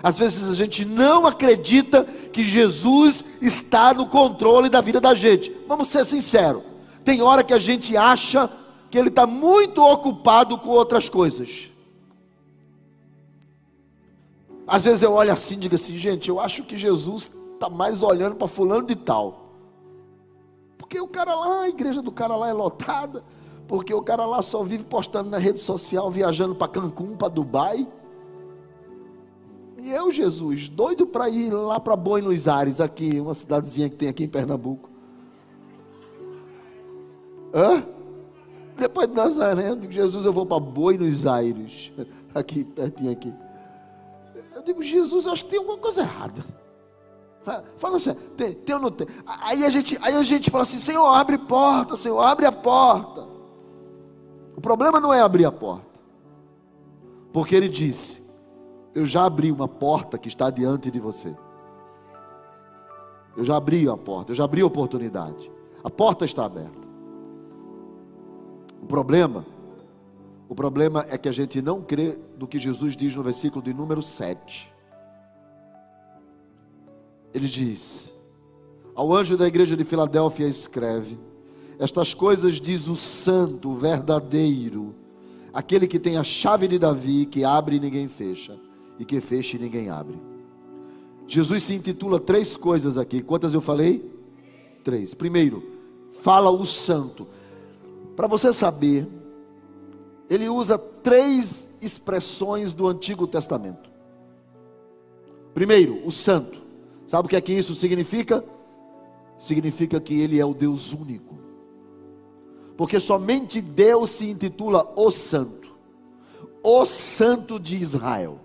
Às 0.00 0.16
vezes 0.16 0.48
a 0.48 0.54
gente 0.54 0.84
não 0.84 1.26
acredita 1.26 2.04
que 2.04 2.44
Jesus 2.44 3.24
está 3.40 3.92
no 3.92 4.06
controle 4.06 4.68
da 4.68 4.80
vida 4.80 5.00
da 5.00 5.12
gente. 5.12 5.52
Vamos 5.66 5.88
ser 5.88 6.04
sinceros. 6.04 6.62
Tem 7.04 7.20
hora 7.20 7.42
que 7.42 7.52
a 7.52 7.58
gente 7.58 7.96
acha 7.96 8.48
que 8.92 8.96
ele 8.96 9.08
está 9.08 9.26
muito 9.26 9.82
ocupado 9.82 10.56
com 10.56 10.68
outras 10.68 11.08
coisas. 11.08 11.68
Às 14.64 14.84
vezes 14.84 15.02
eu 15.02 15.12
olho 15.14 15.32
assim 15.32 15.56
e 15.56 15.62
digo 15.62 15.74
assim, 15.74 15.98
gente, 15.98 16.28
eu 16.28 16.38
acho 16.38 16.62
que 16.62 16.76
Jesus 16.76 17.28
está 17.54 17.68
mais 17.68 18.04
olhando 18.04 18.36
para 18.36 18.46
fulano 18.46 18.86
de 18.86 18.94
tal. 18.94 19.50
Porque 20.78 21.00
o 21.00 21.08
cara 21.08 21.34
lá, 21.34 21.62
a 21.62 21.68
igreja 21.68 22.00
do 22.00 22.12
cara 22.12 22.36
lá 22.36 22.48
é 22.48 22.52
lotada. 22.52 23.24
Porque 23.66 23.92
o 23.94 24.02
cara 24.02 24.26
lá 24.26 24.42
só 24.42 24.62
vive 24.62 24.84
postando 24.84 25.30
na 25.30 25.38
rede 25.38 25.60
social, 25.60 26.10
viajando 26.10 26.54
para 26.54 26.68
Cancún, 26.68 27.16
para 27.16 27.28
Dubai. 27.28 27.86
E 29.78 29.90
eu, 29.90 30.12
Jesus, 30.12 30.68
doido 30.68 31.06
para 31.06 31.28
ir 31.28 31.50
lá 31.50 31.80
para 31.80 31.96
Buenos 31.96 32.46
Aires, 32.46 32.80
aqui, 32.80 33.18
uma 33.18 33.34
cidadezinha 33.34 33.88
que 33.88 33.96
tem 33.96 34.08
aqui 34.08 34.24
em 34.24 34.28
Pernambuco. 34.28 34.88
Hã? 37.52 37.84
Depois 38.76 39.08
de 39.08 39.14
Nazaré, 39.14 39.70
eu 39.70 39.76
digo, 39.76 39.92
Jesus, 39.92 40.24
eu 40.24 40.32
vou 40.32 40.46
para 40.46 40.60
Buenos 40.60 41.26
Aires, 41.26 41.90
aqui, 42.34 42.64
pertinho 42.64 43.10
aqui. 43.10 43.32
Eu 44.54 44.62
digo, 44.62 44.82
Jesus, 44.82 45.26
eu 45.26 45.32
acho 45.32 45.44
que 45.44 45.50
tem 45.50 45.58
alguma 45.58 45.78
coisa 45.78 46.02
errada. 46.02 46.44
Fala 47.76 47.96
assim, 47.96 48.14
tem, 48.36 48.54
tem 48.54 48.74
ou 48.76 48.80
não 48.80 48.90
tem? 48.90 49.06
Aí 49.26 49.64
a, 49.64 49.70
gente, 49.70 49.98
aí 50.00 50.14
a 50.14 50.22
gente 50.22 50.48
fala 50.48 50.62
assim, 50.62 50.78
Senhor, 50.78 51.04
abre 51.04 51.36
porta, 51.36 51.96
Senhor, 51.96 52.20
abre 52.20 52.46
a 52.46 52.52
porta. 52.52 53.31
O 54.62 54.68
problema 54.72 55.00
não 55.00 55.12
é 55.12 55.20
abrir 55.20 55.44
a 55.44 55.50
porta. 55.50 55.98
Porque 57.32 57.52
ele 57.52 57.68
disse, 57.68 58.22
eu 58.94 59.04
já 59.04 59.24
abri 59.24 59.50
uma 59.50 59.66
porta 59.66 60.16
que 60.16 60.28
está 60.28 60.50
diante 60.50 60.88
de 60.88 61.00
você. 61.00 61.34
Eu 63.36 63.44
já 63.44 63.56
abri 63.56 63.88
a 63.88 63.96
porta, 63.96 64.30
eu 64.30 64.36
já 64.36 64.44
abri 64.44 64.60
a 64.60 64.66
oportunidade. 64.66 65.50
A 65.82 65.90
porta 65.90 66.24
está 66.24 66.44
aberta. 66.44 66.78
O 68.80 68.86
problema, 68.86 69.44
o 70.48 70.54
problema 70.54 71.04
é 71.10 71.18
que 71.18 71.28
a 71.28 71.32
gente 71.32 71.60
não 71.60 71.82
crê 71.82 72.16
no 72.38 72.46
que 72.46 72.60
Jesus 72.60 72.96
diz 72.96 73.16
no 73.16 73.22
versículo 73.24 73.64
de 73.64 73.74
número 73.74 74.00
7. 74.00 74.72
Ele 77.34 77.48
diz: 77.48 78.14
Ao 78.94 79.12
anjo 79.12 79.36
da 79.36 79.48
igreja 79.48 79.76
de 79.76 79.84
Filadélfia 79.84 80.46
escreve: 80.46 81.18
Estas 81.82 82.14
coisas 82.14 82.60
diz 82.60 82.86
o 82.86 82.94
santo, 82.94 83.70
o 83.70 83.76
verdadeiro, 83.76 84.94
aquele 85.52 85.88
que 85.88 85.98
tem 85.98 86.16
a 86.16 86.22
chave 86.22 86.68
de 86.68 86.78
Davi, 86.78 87.26
que 87.26 87.42
abre 87.42 87.74
e 87.74 87.80
ninguém 87.80 88.06
fecha, 88.06 88.56
e 89.00 89.04
que 89.04 89.20
fecha 89.20 89.56
e 89.56 89.58
ninguém 89.58 89.90
abre. 89.90 90.16
Jesus 91.26 91.64
se 91.64 91.74
intitula 91.74 92.20
três 92.20 92.56
coisas 92.56 92.96
aqui. 92.96 93.20
Quantas 93.20 93.52
eu 93.52 93.60
falei? 93.60 94.08
Três. 94.84 95.12
Primeiro, 95.12 95.60
fala 96.20 96.52
o 96.52 96.64
santo. 96.64 97.26
Para 98.14 98.28
você 98.28 98.52
saber, 98.52 99.08
ele 100.30 100.48
usa 100.48 100.78
três 100.78 101.68
expressões 101.80 102.72
do 102.74 102.86
Antigo 102.86 103.26
Testamento. 103.26 103.90
Primeiro, 105.52 106.06
o 106.06 106.12
santo. 106.12 106.62
Sabe 107.08 107.26
o 107.26 107.28
que 107.28 107.34
é 107.34 107.40
que 107.40 107.52
isso 107.52 107.74
significa? 107.74 108.44
Significa 109.36 110.00
que 110.00 110.20
Ele 110.20 110.38
é 110.38 110.46
o 110.46 110.54
Deus 110.54 110.92
único. 110.92 111.42
Porque 112.76 112.98
somente 112.98 113.60
Deus 113.60 114.10
se 114.10 114.28
intitula 114.28 114.90
o 114.96 115.10
Santo, 115.10 115.70
o 116.62 116.86
Santo 116.86 117.58
de 117.58 117.76
Israel. 117.76 118.38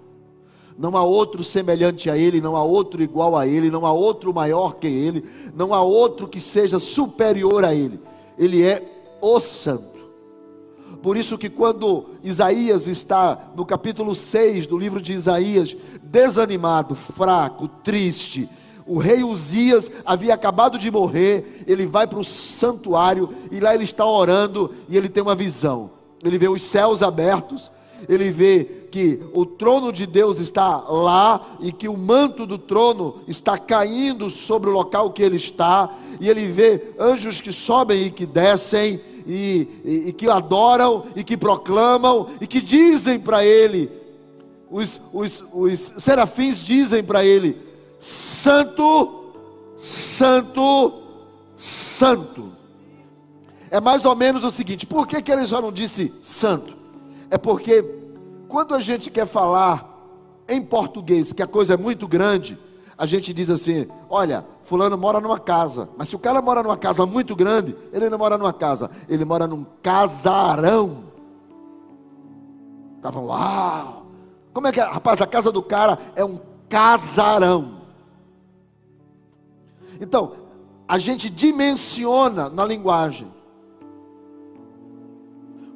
Não 0.78 0.96
há 0.96 1.04
outro 1.04 1.44
semelhante 1.44 2.10
a 2.10 2.18
Ele, 2.18 2.40
não 2.40 2.56
há 2.56 2.64
outro 2.64 3.02
igual 3.02 3.36
a 3.36 3.48
Ele, 3.48 3.72
não 3.72 3.86
há 3.86 3.92
outro 3.92 4.34
maior 4.34 4.76
que 4.76 4.88
Ele, 4.88 5.24
não 5.56 5.74
há 5.74 5.82
outro 5.82 6.28
que 6.28 6.40
seja 6.40 6.78
superior 6.78 7.66
a 7.66 7.74
Ele. 7.74 8.00
Ele 8.38 8.62
é 8.64 8.84
o 9.20 9.40
Santo. 9.40 9.98
Por 11.02 11.16
isso 11.16 11.38
que 11.38 11.50
quando 11.50 12.06
Isaías 12.24 12.88
está 12.88 13.52
no 13.56 13.66
capítulo 13.66 14.14
6 14.14 14.68
do 14.68 14.78
livro 14.78 15.02
de 15.02 15.14
Isaías, 15.14 15.76
desanimado, 16.04 16.96
fraco, 16.96 17.68
triste, 17.68 18.50
o 18.88 18.98
rei 18.98 19.24
Uzias 19.24 19.92
havia 20.06 20.34
acabado 20.34 20.80
de 20.80 20.90
morrer, 20.90 21.64
ele 21.68 21.86
vai 21.86 22.08
para 22.08 22.20
o 22.20 22.24
santuário 22.24 23.30
e 23.52 23.60
lá 23.60 23.76
ele 23.76 23.84
está 23.84 24.06
orando 24.06 24.74
e 24.88 24.96
ele 24.96 25.10
tem 25.10 25.22
uma 25.22 25.36
visão. 25.36 25.92
Ele 26.24 26.38
vê 26.38 26.48
os 26.48 26.62
céus 26.62 27.04
abertos, 27.04 27.70
ele 28.08 28.32
vê 28.32 28.88
que 28.92 29.20
o 29.34 29.46
trono 29.46 29.92
de 29.92 30.06
Deus 30.06 30.40
está 30.40 30.78
lá 30.78 31.58
e 31.60 31.72
que 31.72 31.88
o 31.88 31.98
manto 31.98 32.46
do 32.46 32.58
trono 32.58 33.22
está 33.28 33.58
caindo 33.58 34.30
sobre 34.30 34.70
o 34.70 34.74
local 34.74 35.12
que 35.12 35.22
ele 35.22 35.38
está, 35.38 35.94
e 36.20 36.30
ele 36.30 36.48
vê 36.48 36.94
anjos 37.00 37.42
que 37.42 37.52
sobem 37.52 38.08
e 38.08 38.12
que 38.12 38.26
descem, 38.26 39.00
e, 39.28 39.68
e, 39.84 40.10
e 40.10 40.14
que 40.14 40.30
adoram, 40.30 41.06
e 41.16 41.24
que 41.24 41.36
proclamam, 41.36 42.30
e 42.40 42.48
que 42.48 42.62
dizem 42.62 43.20
para 43.20 43.46
ele, 43.46 43.92
os, 44.70 45.02
os, 45.12 45.44
os 45.54 45.94
serafins 45.98 46.58
dizem 46.58 47.04
para 47.04 47.26
ele: 47.26 47.58
Santo, 48.00 49.34
Santo, 49.78 51.02
Santo. 51.58 52.52
É 53.70 53.80
mais 53.80 54.06
ou 54.06 54.16
menos 54.16 54.44
o 54.44 54.52
seguinte: 54.52 54.86
por 54.86 55.08
que, 55.08 55.22
que 55.22 55.32
ele 55.32 55.46
já 55.46 55.62
não 55.62 55.72
disse 55.72 56.14
santo? 56.24 56.76
É 57.30 57.38
porque 57.38 57.84
quando 58.48 58.74
a 58.74 58.80
gente 58.80 59.10
quer 59.10 59.28
falar 59.28 59.94
em 60.48 60.64
português 60.64 61.34
que 61.34 61.44
a 61.44 61.48
coisa 61.48 61.74
é 61.74 61.78
muito 61.78 62.08
grande, 62.08 62.58
a 62.98 63.06
gente 63.06 63.34
diz 63.34 63.50
assim: 63.50 63.88
olha, 64.10 64.46
Fulano 64.64 64.98
mora 64.98 65.20
numa 65.20 65.40
casa, 65.40 65.90
mas 65.98 66.10
se 66.10 66.16
o 66.16 66.20
cara 66.20 66.42
mora 66.42 66.64
numa 66.64 66.78
casa 66.78 67.06
muito 67.06 67.36
grande, 67.36 67.76
ele 67.92 68.10
não 68.10 68.18
mora 68.18 68.38
numa 68.38 68.54
casa, 68.54 68.90
ele 69.08 69.26
mora 69.26 69.48
num 69.48 69.66
casarão. 69.84 71.04
Estavam, 72.96 73.26
uau! 73.26 74.06
Como 74.54 74.68
é 74.68 74.72
que 74.72 74.80
é? 74.80 74.84
Rapaz, 74.84 75.22
a 75.22 75.28
casa 75.28 75.52
do 75.52 75.62
cara 75.62 76.00
é 76.16 76.26
um 76.26 76.40
casarão. 76.68 77.77
Então, 80.00 80.34
a 80.88 80.98
gente 80.98 81.30
dimensiona 81.30 82.50
na 82.50 82.64
linguagem. 82.64 83.28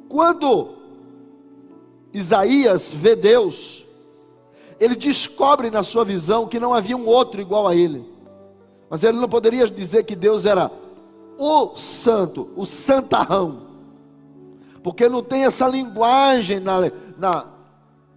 Quando 0.08 0.70
Isaías 2.12 2.92
vê 2.92 3.16
Deus, 3.16 3.86
ele 4.78 4.94
descobre 4.94 5.70
na 5.70 5.82
sua 5.82 6.04
visão 6.04 6.46
que 6.46 6.60
não 6.60 6.74
havia 6.74 6.96
um 6.96 7.06
outro 7.06 7.40
igual 7.40 7.66
a 7.66 7.74
ele. 7.74 8.04
Mas 8.90 9.02
ele 9.02 9.18
não 9.18 9.28
poderia 9.28 9.66
dizer 9.66 10.04
que 10.04 10.14
Deus 10.14 10.44
era 10.44 10.70
o 11.38 11.76
santo, 11.76 12.50
o 12.56 12.66
santarrão. 12.66 13.68
Porque 14.82 15.08
não 15.08 15.22
tem 15.22 15.44
essa 15.44 15.66
linguagem 15.66 16.60
na, 16.60 16.90
na, 17.16 17.46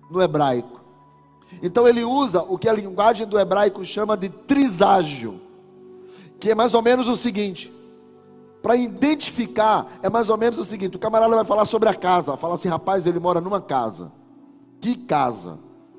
no 0.09 0.21
hebraico. 0.21 0.81
Então 1.61 1.87
ele 1.87 2.03
usa 2.03 2.41
o 2.41 2.57
que 2.57 2.67
a 2.67 2.73
linguagem 2.73 3.25
do 3.25 3.39
hebraico 3.39 3.85
chama 3.85 4.17
de 4.17 4.29
triságio, 4.29 5.39
que 6.39 6.51
é 6.51 6.55
mais 6.55 6.73
ou 6.73 6.81
menos 6.81 7.07
o 7.07 7.15
seguinte: 7.15 7.73
para 8.61 8.75
identificar, 8.75 9.99
é 10.01 10.09
mais 10.09 10.29
ou 10.29 10.37
menos 10.37 10.59
o 10.59 10.65
seguinte: 10.65 10.95
o 10.95 10.99
camarada 10.99 11.35
vai 11.35 11.45
falar 11.45 11.65
sobre 11.65 11.87
a 11.89 11.93
casa, 11.93 12.35
fala 12.37 12.55
assim, 12.55 12.67
rapaz, 12.67 13.05
ele 13.05 13.19
mora 13.19 13.39
numa 13.39 13.61
casa. 13.61 14.11
Que 14.81 14.95
casa? 14.95 15.57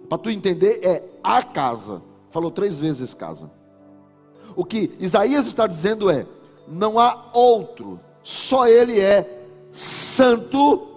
Para 0.09 0.18
tu 0.18 0.30
entender, 0.30 0.80
é 0.82 1.03
a 1.22 1.43
casa. 1.43 2.03
Falou 2.30 2.51
três 2.51 2.78
vezes 2.78 3.14
casa. 3.14 3.51
O 4.55 4.64
que 4.64 4.93
Isaías 4.99 5.47
está 5.47 5.66
dizendo 5.66 6.11
é: 6.11 6.26
não 6.66 6.99
há 6.99 7.30
outro, 7.32 8.01
só 8.22 8.66
ele 8.66 8.99
é 9.01 9.45
santo, 9.72 10.89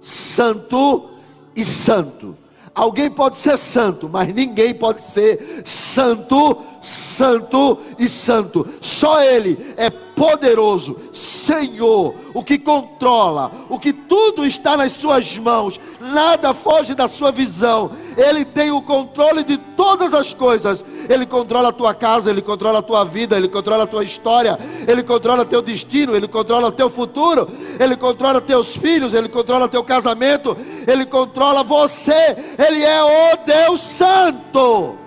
santo 0.00 1.10
e 1.54 1.64
santo. 1.64 2.36
Alguém 2.74 3.08
pode 3.08 3.36
ser 3.36 3.56
santo, 3.56 4.08
mas 4.08 4.34
ninguém 4.34 4.74
pode 4.74 5.00
ser 5.00 5.62
santo, 5.64 6.60
santo 6.82 7.78
e 7.98 8.08
santo. 8.08 8.66
Só 8.80 9.22
Ele 9.22 9.74
é 9.76 9.90
poderoso, 10.14 10.96
Senhor, 11.12 12.14
o 12.32 12.42
que 12.42 12.58
controla, 12.58 13.50
o 13.68 13.78
que 13.78 13.92
tudo 13.92 14.46
está 14.46 14.76
nas 14.76 14.92
Suas 14.92 15.36
mãos, 15.36 15.78
nada 16.00 16.54
foge 16.54 16.94
da 16.94 17.06
Sua 17.06 17.30
visão. 17.30 17.90
Ele 18.16 18.44
tem 18.44 18.70
o 18.70 18.80
controle 18.80 19.42
de 19.42 19.56
todas 19.58 20.14
as 20.14 20.32
coisas. 20.32 20.84
Ele 21.08 21.26
controla 21.26 21.68
a 21.68 21.72
tua 21.72 21.92
casa, 21.92 22.30
Ele 22.30 22.40
controla 22.40 22.78
a 22.78 22.82
tua 22.82 23.04
vida, 23.04 23.36
Ele 23.36 23.48
controla 23.48 23.84
a 23.84 23.86
tua 23.86 24.04
história, 24.04 24.58
Ele 24.86 25.02
controla 25.02 25.44
teu 25.44 25.60
destino, 25.60 26.16
Ele 26.16 26.28
controla 26.28 26.72
teu 26.72 26.88
futuro, 26.88 27.48
Ele 27.78 27.96
controla 27.96 28.40
teus 28.40 28.74
filhos, 28.76 29.12
Ele 29.12 29.28
controla 29.28 29.68
teu 29.68 29.84
casamento, 29.84 30.56
Ele 30.86 31.04
controla 31.04 31.62
você. 31.62 32.36
Ele 32.58 32.82
é 32.82 33.02
o 33.02 33.36
Deus 33.44 33.80
Santo. 33.82 35.03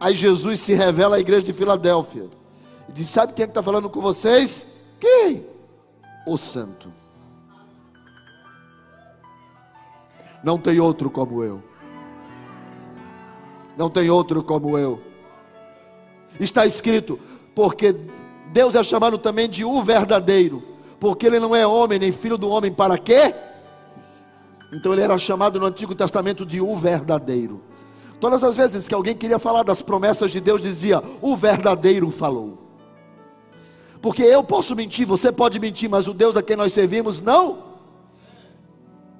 Aí 0.00 0.14
Jesus 0.14 0.60
se 0.60 0.72
revela 0.72 1.16
à 1.16 1.20
igreja 1.20 1.42
de 1.42 1.52
Filadélfia. 1.52 2.26
E 2.88 2.92
diz: 2.92 3.06
Sabe 3.08 3.34
quem 3.34 3.44
é 3.44 3.48
está 3.48 3.62
falando 3.62 3.90
com 3.90 4.00
vocês? 4.00 4.66
Quem? 4.98 5.46
O 6.26 6.38
Santo. 6.38 6.90
Não 10.42 10.58
tem 10.58 10.80
outro 10.80 11.10
como 11.10 11.44
eu. 11.44 11.62
Não 13.76 13.90
tem 13.90 14.08
outro 14.08 14.42
como 14.42 14.78
eu. 14.78 15.02
Está 16.38 16.64
escrito, 16.64 17.18
porque 17.54 17.94
Deus 18.52 18.74
é 18.74 18.82
chamado 18.82 19.18
também 19.18 19.48
de 19.48 19.64
o 19.64 19.82
verdadeiro, 19.82 20.62
porque 20.98 21.26
ele 21.26 21.38
não 21.38 21.54
é 21.54 21.66
homem 21.66 21.98
nem 21.98 22.12
filho 22.12 22.38
do 22.38 22.48
homem, 22.48 22.72
para 22.72 22.96
quê? 22.96 23.34
Então 24.72 24.92
ele 24.92 25.02
era 25.02 25.18
chamado 25.18 25.60
no 25.60 25.66
Antigo 25.66 25.94
Testamento 25.94 26.46
de 26.46 26.60
o 26.60 26.76
verdadeiro. 26.76 27.69
Todas 28.20 28.44
as 28.44 28.54
vezes 28.54 28.86
que 28.86 28.94
alguém 28.94 29.16
queria 29.16 29.38
falar 29.38 29.62
das 29.62 29.80
promessas 29.80 30.30
de 30.30 30.40
Deus, 30.40 30.60
dizia: 30.60 31.02
O 31.22 31.36
verdadeiro 31.36 32.10
falou. 32.10 32.58
Porque 34.02 34.22
eu 34.22 34.42
posso 34.42 34.76
mentir, 34.76 35.06
você 35.06 35.32
pode 35.32 35.58
mentir, 35.58 35.88
mas 35.88 36.06
o 36.06 36.14
Deus 36.14 36.36
a 36.36 36.42
quem 36.42 36.56
nós 36.56 36.72
servimos 36.72 37.20
não 37.20 37.70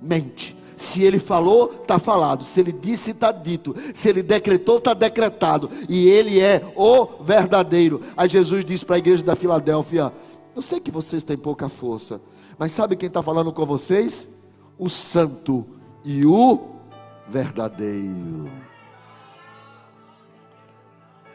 mente. 0.00 0.56
Se 0.76 1.02
ele 1.02 1.18
falou, 1.18 1.74
está 1.82 1.98
falado. 1.98 2.42
Se 2.42 2.58
ele 2.58 2.72
disse, 2.72 3.10
está 3.10 3.30
dito. 3.30 3.74
Se 3.94 4.08
ele 4.08 4.22
decretou, 4.22 4.78
está 4.78 4.94
decretado. 4.94 5.70
E 5.88 6.08
ele 6.08 6.40
é 6.40 6.72
o 6.74 7.22
verdadeiro. 7.22 8.00
Aí 8.16 8.28
Jesus 8.28 8.64
disse 8.64 8.84
para 8.84 8.96
a 8.96 8.98
igreja 8.98 9.22
da 9.22 9.36
Filadélfia: 9.36 10.10
Eu 10.56 10.62
sei 10.62 10.80
que 10.80 10.90
vocês 10.90 11.22
têm 11.22 11.36
pouca 11.36 11.68
força, 11.68 12.18
mas 12.58 12.72
sabe 12.72 12.96
quem 12.96 13.08
está 13.08 13.22
falando 13.22 13.52
com 13.52 13.66
vocês? 13.66 14.26
O 14.78 14.88
Santo 14.88 15.66
e 16.02 16.24
o 16.24 16.70
verdadeiro. 17.28 18.69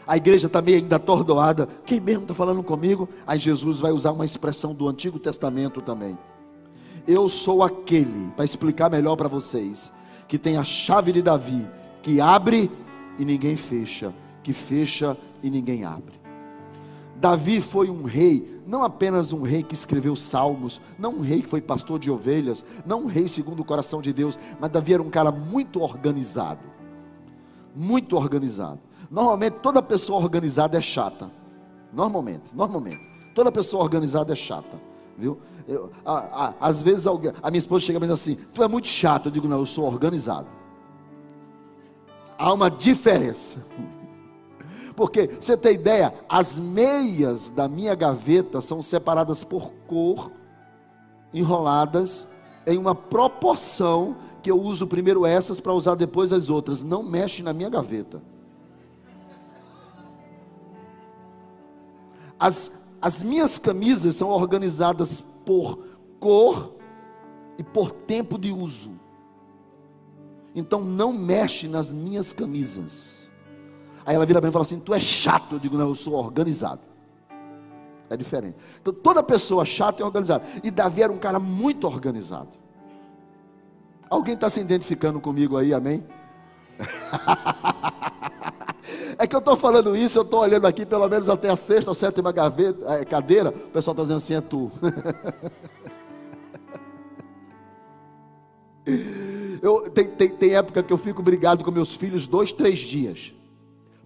A 0.08 0.18
igreja 0.18 0.48
está 0.48 0.62
meio 0.62 0.78
ainda 0.78 0.98
atordoada. 0.98 1.68
Quem 1.86 2.00
mesmo 2.00 2.24
está 2.24 2.34
falando 2.34 2.62
comigo? 2.62 3.10
Aí 3.26 3.40
Jesus 3.40 3.80
vai 3.80 3.92
usar 3.92 4.12
uma 4.12 4.26
expressão 4.26 4.74
do 4.74 4.88
Antigo 4.88 5.18
Testamento 5.18 5.82
também. 5.82 6.18
Eu 7.08 7.28
sou 7.30 7.64
aquele, 7.64 8.30
para 8.36 8.46
explicar 8.46 8.90
melhor 8.90 9.16
para 9.16 9.28
vocês, 9.28 9.92
que 10.28 10.38
tem 10.38 10.58
a 10.58 10.64
chave 10.64 11.12
de 11.12 11.22
Davi, 11.22 11.68
que 12.02 12.20
abre 12.20 12.72
e 13.18 13.26
ninguém 13.26 13.56
fecha, 13.56 14.14
que 14.44 14.54
fecha 14.54 15.18
e 15.42 15.50
ninguém 15.50 15.84
abre. 15.84 16.14
Davi 17.16 17.62
foi 17.62 17.90
um 17.90 18.04
rei, 18.04 18.60
não 18.68 18.84
apenas 18.84 19.32
um 19.32 19.42
rei 19.42 19.64
que 19.64 19.74
escreveu 19.74 20.16
salmos, 20.16 20.82
não 21.00 21.16
um 21.16 21.22
rei 21.22 21.42
que 21.42 21.48
foi 21.48 21.62
pastor 21.62 21.98
de 21.98 22.12
ovelhas, 22.12 22.64
não 22.86 23.04
um 23.04 23.08
rei 23.08 23.28
segundo 23.28 23.62
o 23.62 23.66
coração 23.66 24.02
de 24.02 24.12
Deus, 24.12 24.38
mas 24.60 24.72
Davi 24.72 24.94
era 24.94 25.02
um 25.02 25.10
cara 25.10 25.32
muito 25.32 25.82
organizado. 25.82 26.62
Muito 27.76 28.16
organizado. 28.16 28.80
Normalmente 29.10 29.54
toda 29.62 29.82
pessoa 29.82 30.20
organizada 30.20 30.78
é 30.78 30.82
chata. 30.82 31.30
Normalmente, 31.92 32.44
normalmente. 32.54 33.02
Toda 33.34 33.52
pessoa 33.52 33.84
organizada 33.84 34.34
é 34.34 34.36
chata, 34.36 34.80
viu? 35.18 35.40
Eu, 35.68 35.90
a, 36.06 36.48
a, 36.48 36.54
às 36.60 36.82
vezes 36.82 37.08
alguém, 37.08 37.34
a 37.42 37.50
minha 37.50 37.60
esposa 37.60 37.86
chega 37.86 37.98
e 37.98 38.02
diz 38.02 38.12
assim: 38.12 38.36
Tu 38.54 38.64
é 38.64 38.68
muito 38.68 38.88
chato. 38.88 39.28
Eu 39.28 39.32
digo: 39.32 39.48
Não, 39.48 39.60
eu 39.60 39.66
sou 39.66 39.86
organizado. 39.86 40.48
Há 42.38 42.54
uma 42.54 42.70
diferença. 42.70 43.58
Porque, 44.96 45.30
você 45.42 45.58
tem 45.58 45.74
ideia, 45.74 46.14
as 46.30 46.58
meias 46.58 47.50
da 47.50 47.68
minha 47.68 47.94
gaveta 47.96 48.62
são 48.62 48.82
separadas 48.82 49.44
por 49.44 49.74
cor, 49.86 50.32
enroladas 51.34 52.26
em 52.66 52.78
uma 52.78 52.96
proporção 52.96 54.16
que 54.42 54.50
eu 54.50 54.60
uso 54.60 54.88
primeiro 54.88 55.26
essas 55.26 55.60
para 55.60 55.74
usar 55.74 55.96
depois 55.96 56.32
as 56.32 56.50
outras. 56.50 56.82
Não 56.82 57.04
mexe 57.04 57.44
na 57.44 57.52
minha 57.52 57.70
gaveta. 57.70 58.22
As, 62.40 62.72
as 63.02 63.24
minhas 63.24 63.58
camisas 63.58 64.16
são 64.16 64.30
organizadas 64.30 65.24
por 65.46 65.80
cor 66.20 66.76
e 67.58 67.64
por 67.64 67.92
tempo 67.92 68.38
de 68.38 68.52
uso. 68.52 68.92
Então 70.54 70.82
não 70.82 71.12
mexe 71.14 71.68
nas 71.68 71.92
minhas 71.92 72.32
camisas. 72.32 73.30
Aí 74.06 74.16
ela 74.16 74.26
vira 74.26 74.40
para 74.40 74.48
mim 74.48 74.52
e 74.52 74.54
fala 74.54 74.66
assim: 74.66 74.80
Tu 74.80 74.94
é 74.94 75.00
chato. 75.00 75.56
Eu 75.56 75.60
digo: 75.60 75.78
Não, 75.78 75.90
eu 75.90 75.96
sou 75.96 76.14
organizado. 76.14 76.82
É 78.10 78.16
diferente. 78.16 78.58
Então 78.80 78.94
toda 78.94 79.22
pessoa 79.24 79.66
chata 79.66 80.02
é 80.02 80.06
organizada. 80.06 80.46
E 80.64 80.70
Davi 80.70 81.02
era 81.02 81.12
um 81.12 81.18
cara 81.18 81.40
muito 81.40 81.88
organizado. 81.88 82.50
Alguém 84.10 84.36
está 84.36 84.50
se 84.50 84.60
identificando 84.60 85.20
comigo 85.20 85.58
aí, 85.58 85.74
amém? 85.74 86.06
É 89.18 89.26
que 89.26 89.36
eu 89.36 89.40
estou 89.40 89.56
falando 89.56 89.96
isso, 89.96 90.18
eu 90.18 90.24
estou 90.24 90.42
olhando 90.42 90.68
aqui 90.68 90.86
pelo 90.86 91.08
menos 91.08 91.30
até 91.30 91.50
a 91.50 91.56
sexta 91.56 91.90
ou 91.92 91.96
sétima 91.96 92.32
gaveta, 92.32 92.94
é, 92.96 93.06
cadeira, 93.06 93.50
o 93.50 93.70
pessoal 93.70 93.94
está 93.94 94.04
dizendo 94.04 94.18
assim, 94.18 94.34
é 94.34 94.42
tu. 94.42 94.70
eu, 99.62 99.90
tem, 99.90 100.08
tem, 100.08 100.30
tem 100.30 100.56
época 100.56 100.84
que 100.84 100.92
eu 100.92 100.98
fico 100.98 101.24
brigado 101.24 101.64
com 101.64 101.72
meus 101.72 101.96
filhos 101.96 102.28
dois, 102.28 102.52
três 102.52 102.80
dias. 102.80 103.34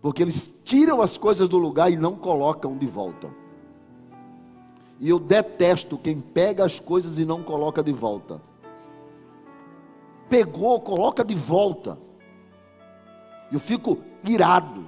Porque 0.01 0.21
eles 0.21 0.49
tiram 0.63 1.01
as 1.01 1.17
coisas 1.17 1.49
do 1.49 1.57
lugar 1.57 1.91
e 1.91 1.97
não 1.97 2.15
colocam 2.15 2.77
de 2.77 2.85
volta. 2.85 3.29
E 4.99 5.09
eu 5.09 5.19
detesto 5.19 5.97
quem 5.97 6.19
pega 6.19 6.63
as 6.65 6.79
coisas 6.79 7.17
e 7.17 7.25
não 7.25 7.41
coloca 7.41 7.81
de 7.81 7.91
volta. 7.91 8.41
Pegou, 10.29 10.79
coloca 10.79 11.23
de 11.23 11.35
volta. 11.35 11.97
Eu 13.51 13.59
fico 13.59 13.97
irado. 14.23 14.87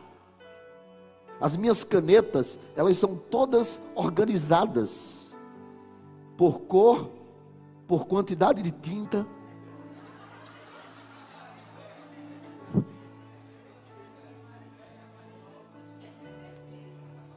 As 1.41 1.57
minhas 1.57 1.83
canetas, 1.83 2.59
elas 2.75 2.99
são 2.99 3.15
todas 3.15 3.79
organizadas 3.95 5.35
por 6.37 6.61
cor, 6.61 7.09
por 7.87 8.05
quantidade 8.05 8.61
de 8.61 8.71
tinta. 8.71 9.25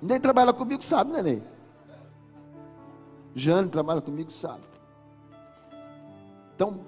Nem 0.03 0.21
trabalha 0.21 0.53
comigo, 0.53 0.85
sabe, 0.85 1.13
neném? 1.13 1.43
Jane 3.35 3.71
trabalha 3.71 4.03
comigo, 4.03 4.31
sabe. 4.31 4.65
Então, 6.55 6.85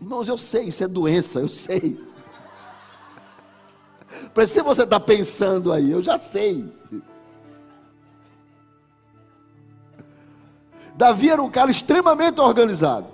irmãos, 0.00 0.26
eu 0.26 0.38
sei, 0.38 0.64
isso 0.64 0.82
é 0.82 0.88
doença, 0.88 1.40
eu 1.40 1.48
sei. 1.50 2.07
Para 4.32 4.46
se 4.46 4.62
você 4.62 4.82
está 4.82 4.98
pensando 4.98 5.72
aí, 5.72 5.90
eu 5.90 6.02
já 6.02 6.18
sei. 6.18 6.72
Davi 10.94 11.30
era 11.30 11.42
um 11.42 11.50
cara 11.50 11.70
extremamente 11.70 12.40
organizado. 12.40 13.06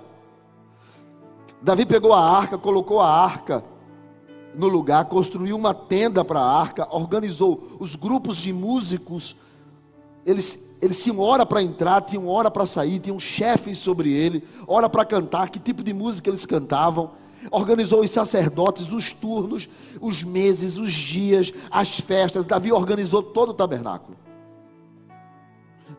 Davi 1.61 1.85
pegou 1.85 2.13
a 2.13 2.19
arca, 2.19 2.57
colocou 2.57 2.99
a 2.99 3.07
arca 3.07 3.63
no 4.55 4.67
lugar, 4.67 5.05
construiu 5.05 5.55
uma 5.55 5.73
tenda 5.73 6.23
para 6.23 6.39
a 6.39 6.59
arca, 6.59 6.87
organizou 6.89 7.77
os 7.79 7.95
grupos 7.95 8.37
de 8.37 8.53
músicos. 8.53 9.35
Eles, 10.25 10.57
eles 10.81 11.03
tinham 11.03 11.19
hora 11.19 11.45
para 11.45 11.61
entrar, 11.61 12.01
tinham 12.01 12.27
hora 12.27 12.49
para 12.49 12.65
sair, 12.65 12.99
tinham 12.99 13.19
chefes 13.19 13.77
sobre 13.77 14.11
ele, 14.11 14.43
hora 14.65 14.89
para 14.89 15.05
cantar, 15.05 15.49
que 15.49 15.59
tipo 15.59 15.83
de 15.83 15.93
música 15.93 16.29
eles 16.29 16.45
cantavam. 16.45 17.11
Organizou 17.51 18.01
os 18.01 18.11
sacerdotes, 18.11 18.91
os 18.91 19.11
turnos, 19.11 19.67
os 20.01 20.23
meses, 20.23 20.77
os 20.77 20.91
dias, 20.91 21.53
as 21.69 21.99
festas. 21.99 22.45
Davi 22.45 22.71
organizou 22.71 23.21
todo 23.21 23.49
o 23.49 23.53
tabernáculo. 23.53 24.17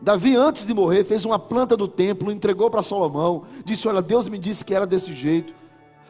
Davi, 0.01 0.35
antes 0.35 0.65
de 0.65 0.73
morrer, 0.73 1.03
fez 1.03 1.25
uma 1.25 1.39
planta 1.39 1.75
do 1.75 1.87
templo, 1.87 2.31
entregou 2.31 2.69
para 2.69 2.83
Salomão, 2.83 3.43
disse: 3.65 3.87
Olha, 3.87 4.01
Deus 4.01 4.27
me 4.27 4.37
disse 4.37 4.63
que 4.63 4.73
era 4.73 4.85
desse 4.85 5.13
jeito. 5.13 5.53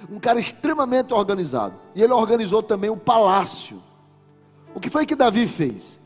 Um 0.10 0.20
cara 0.20 0.40
extremamente 0.40 1.14
organizado. 1.14 1.76
E 1.96 2.04
ele 2.04 2.14
organizou 2.14 2.62
também 2.62 2.90
o 2.90 2.98
palácio. 2.98 3.82
O 4.76 4.80
que 4.80 4.90
foi 4.90 5.06
que 5.06 5.16
Davi 5.16 5.48
fez? 5.48 6.00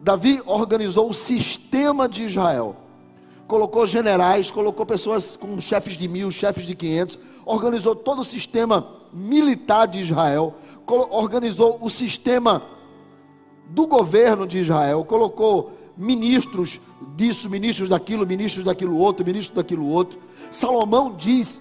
Davi 0.00 0.42
organizou 0.44 1.08
o 1.08 1.14
sistema 1.14 2.06
de 2.06 2.24
Israel. 2.24 2.76
Colocou 3.46 3.86
generais, 3.86 4.50
colocou 4.50 4.86
pessoas 4.86 5.36
com 5.36 5.60
chefes 5.60 5.96
de 5.96 6.08
mil, 6.08 6.30
chefes 6.30 6.66
de 6.66 6.74
quinhentos, 6.74 7.18
organizou 7.44 7.94
todo 7.94 8.20
o 8.20 8.24
sistema 8.24 8.88
militar 9.12 9.86
de 9.86 10.00
Israel, 10.00 10.54
organizou 11.10 11.78
o 11.80 11.90
sistema 11.90 12.62
do 13.66 13.86
governo 13.86 14.46
de 14.46 14.58
Israel, 14.58 15.04
colocou 15.04 15.72
ministros 15.96 16.80
disso, 17.14 17.48
ministros 17.48 17.88
daquilo, 17.88 18.26
ministros 18.26 18.64
daquilo 18.64 18.96
outro, 18.96 19.24
ministros 19.24 19.54
daquilo 19.54 19.86
outro. 19.86 20.18
Salomão 20.50 21.14
diz 21.14 21.60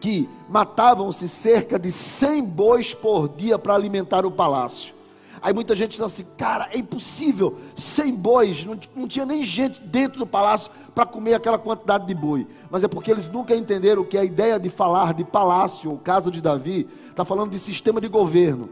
que 0.00 0.28
matavam-se 0.48 1.28
cerca 1.28 1.78
de 1.78 1.90
100 1.90 2.44
bois 2.44 2.94
por 2.94 3.28
dia 3.28 3.58
para 3.58 3.74
alimentar 3.74 4.24
o 4.24 4.30
palácio. 4.30 4.94
Aí 5.40 5.52
muita 5.52 5.76
gente 5.76 5.92
diz 5.92 6.00
assim, 6.00 6.24
cara, 6.36 6.68
é 6.72 6.78
impossível, 6.78 7.58
100 7.76 8.14
bois, 8.14 8.64
não, 8.64 8.78
não 8.94 9.08
tinha 9.08 9.24
nem 9.24 9.44
gente 9.44 9.80
dentro 9.80 10.18
do 10.18 10.26
palácio 10.26 10.70
para 10.94 11.06
comer 11.06 11.34
aquela 11.34 11.58
quantidade 11.58 12.06
de 12.06 12.14
boi. 12.14 12.46
Mas 12.70 12.84
é 12.84 12.88
porque 12.88 13.10
eles 13.10 13.28
nunca 13.28 13.54
entenderam 13.54 14.04
que 14.04 14.18
a 14.18 14.24
ideia 14.24 14.58
de 14.58 14.70
falar 14.70 15.14
de 15.14 15.24
palácio, 15.24 15.90
ou 15.90 15.98
casa 15.98 16.30
de 16.30 16.40
Davi, 16.40 16.88
está 17.08 17.24
falando 17.24 17.50
de 17.50 17.58
sistema 17.58 18.00
de 18.00 18.08
governo 18.08 18.68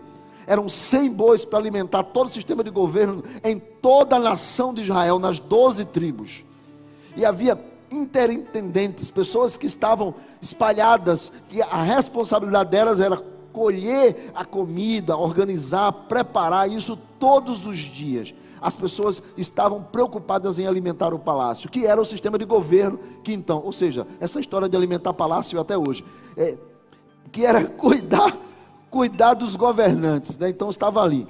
eram 0.47 0.69
100 0.69 1.11
bois 1.13 1.45
para 1.45 1.59
alimentar 1.59 2.05
todo 2.05 2.29
o 2.29 2.31
sistema 2.31 2.63
de 2.63 2.71
governo 2.71 3.25
em 3.43 3.59
toda 3.59 4.17
a 4.17 4.21
nação 4.21 4.73
de 4.73 4.83
Israel, 4.83 5.19
nas 5.19 5.41
12 5.41 5.85
tribos. 5.87 6.45
E 7.17 7.25
havia 7.25 7.59
interintendentes, 7.91 9.11
pessoas 9.11 9.57
que 9.57 9.67
estavam 9.67 10.15
espalhadas, 10.41 11.33
que 11.49 11.61
a 11.63 11.83
responsabilidade 11.83 12.71
delas 12.71 13.01
era 13.01 13.21
colher 13.57 14.31
a 14.35 14.45
comida, 14.45 15.17
organizar, 15.17 15.91
preparar 15.91 16.71
isso 16.71 16.95
todos 17.19 17.67
os 17.67 17.79
dias. 17.79 18.35
As 18.61 18.77
pessoas 18.77 19.23
estavam 19.35 19.83
preocupadas 19.83 20.59
em 20.59 20.67
alimentar 20.67 21.15
o 21.15 21.19
palácio, 21.19 21.71
que 21.71 21.87
era 21.87 21.99
o 21.99 22.05
sistema 22.05 22.39
de 22.39 22.45
governo 22.45 23.01
que 23.25 23.33
então, 23.33 23.63
ou 23.65 23.73
seja, 23.73 24.07
essa 24.21 24.39
história 24.41 24.69
de 24.69 24.77
alimentar 24.77 25.15
palácio 25.15 25.59
até 25.59 25.77
hoje, 25.77 26.05
é, 26.37 26.59
que 27.33 27.47
era 27.47 27.65
cuidar 27.65 28.37
cuidar 28.91 29.35
dos 29.35 29.57
governantes, 29.57 30.37
né? 30.37 30.51
então 30.51 30.71
estava 30.71 31.03
ali. 31.03 31.27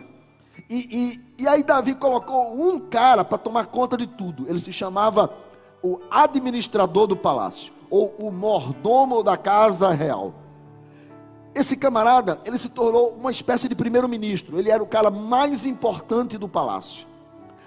E, 0.68 1.20
e, 1.38 1.42
e 1.42 1.48
aí 1.48 1.62
Davi 1.62 1.94
colocou 1.94 2.54
um 2.54 2.78
cara 2.78 3.24
para 3.24 3.38
tomar 3.38 3.66
conta 3.66 3.96
de 3.96 4.06
tudo. 4.06 4.48
Ele 4.48 4.60
se 4.60 4.72
chamava 4.72 5.32
o 5.82 6.00
administrador 6.10 7.06
do 7.06 7.16
palácio, 7.16 7.72
ou 7.88 8.14
o 8.18 8.32
mordomo 8.32 9.22
da 9.22 9.36
casa 9.36 9.90
real. 9.90 10.45
Esse 11.56 11.74
camarada, 11.74 12.38
ele 12.44 12.58
se 12.58 12.68
tornou 12.68 13.14
uma 13.14 13.30
espécie 13.30 13.66
de 13.66 13.74
primeiro-ministro. 13.74 14.58
Ele 14.58 14.70
era 14.70 14.82
o 14.82 14.86
cara 14.86 15.10
mais 15.10 15.64
importante 15.64 16.36
do 16.36 16.46
palácio. 16.46 17.06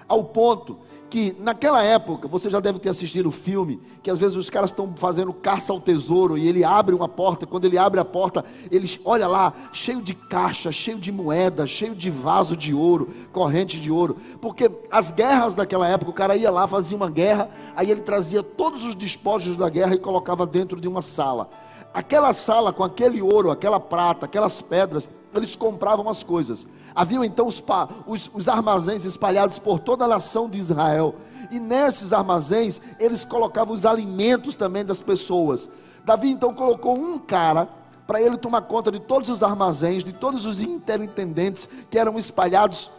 Ao 0.07 0.23
ponto 0.23 0.77
que 1.09 1.35
naquela 1.39 1.81
época, 1.81 2.27
você 2.27 2.51
já 2.51 2.59
deve 2.59 2.77
ter 2.77 2.89
assistido 2.89 3.29
o 3.29 3.31
filme, 3.31 3.81
que 4.03 4.11
às 4.11 4.19
vezes 4.19 4.37
os 4.37 4.47
caras 4.47 4.69
estão 4.69 4.93
fazendo 4.95 5.33
caça 5.33 5.73
ao 5.73 5.81
tesouro 5.81 6.37
e 6.37 6.47
ele 6.47 6.63
abre 6.63 6.93
uma 6.93 7.09
porta, 7.09 7.47
quando 7.47 7.65
ele 7.65 7.79
abre 7.79 7.99
a 7.99 8.05
porta, 8.05 8.45
eles, 8.69 8.99
olha 9.03 9.27
lá, 9.27 9.51
cheio 9.73 10.03
de 10.03 10.13
caixa, 10.13 10.71
cheio 10.71 10.99
de 10.99 11.11
moeda, 11.11 11.65
cheio 11.65 11.95
de 11.95 12.11
vaso 12.11 12.55
de 12.55 12.75
ouro, 12.75 13.09
corrente 13.33 13.79
de 13.79 13.89
ouro, 13.89 14.17
porque 14.39 14.69
as 14.91 15.09
guerras 15.09 15.55
daquela 15.55 15.87
época, 15.87 16.11
o 16.11 16.13
cara 16.13 16.35
ia 16.35 16.51
lá, 16.51 16.67
fazia 16.67 16.95
uma 16.95 17.09
guerra, 17.09 17.49
aí 17.75 17.89
ele 17.89 18.01
trazia 18.01 18.43
todos 18.43 18.85
os 18.85 18.93
despojos 18.93 19.57
da 19.57 19.67
guerra 19.67 19.95
e 19.95 19.99
colocava 19.99 20.45
dentro 20.45 20.79
de 20.79 20.87
uma 20.87 21.01
sala. 21.01 21.49
Aquela 21.93 22.33
sala 22.33 22.71
com 22.71 22.83
aquele 22.83 23.21
ouro, 23.21 23.49
aquela 23.49 23.79
prata, 23.79 24.25
aquelas 24.25 24.61
pedras, 24.61 25.07
eles 25.33 25.55
compravam 25.55 26.09
as 26.09 26.23
coisas. 26.23 26.65
Haviam 26.93 27.23
então 27.23 27.47
os, 27.47 27.63
os, 28.05 28.31
os, 28.33 28.47
armazéns 28.47 29.05
espalhados 29.05 29.59
por 29.59 29.79
toda 29.79 30.05
a 30.05 30.07
nação 30.07 30.49
de 30.49 30.57
Israel. 30.57 31.15
E 31.51 31.59
nesses 31.59 32.13
armazéns, 32.13 32.81
eles 32.99 33.23
colocavam 33.23 33.73
os 33.73 33.85
alimentos 33.85 34.55
também 34.55 34.85
das 34.85 35.01
pessoas. 35.01 35.69
Davi 36.03 36.29
então 36.29 36.53
colocou 36.53 36.95
um 36.95 37.17
cara 37.17 37.67
para 38.07 38.21
ele 38.21 38.37
tomar 38.37 38.63
conta 38.63 38.91
de 38.91 38.99
todos 38.99 39.29
os 39.29 39.43
armazéns, 39.43 40.03
de 40.03 40.13
todos 40.13 40.45
os 40.45 40.59
interintendentes 40.59 41.69
que 41.89 41.97
eram 41.97 42.17
espalhados 42.17 42.89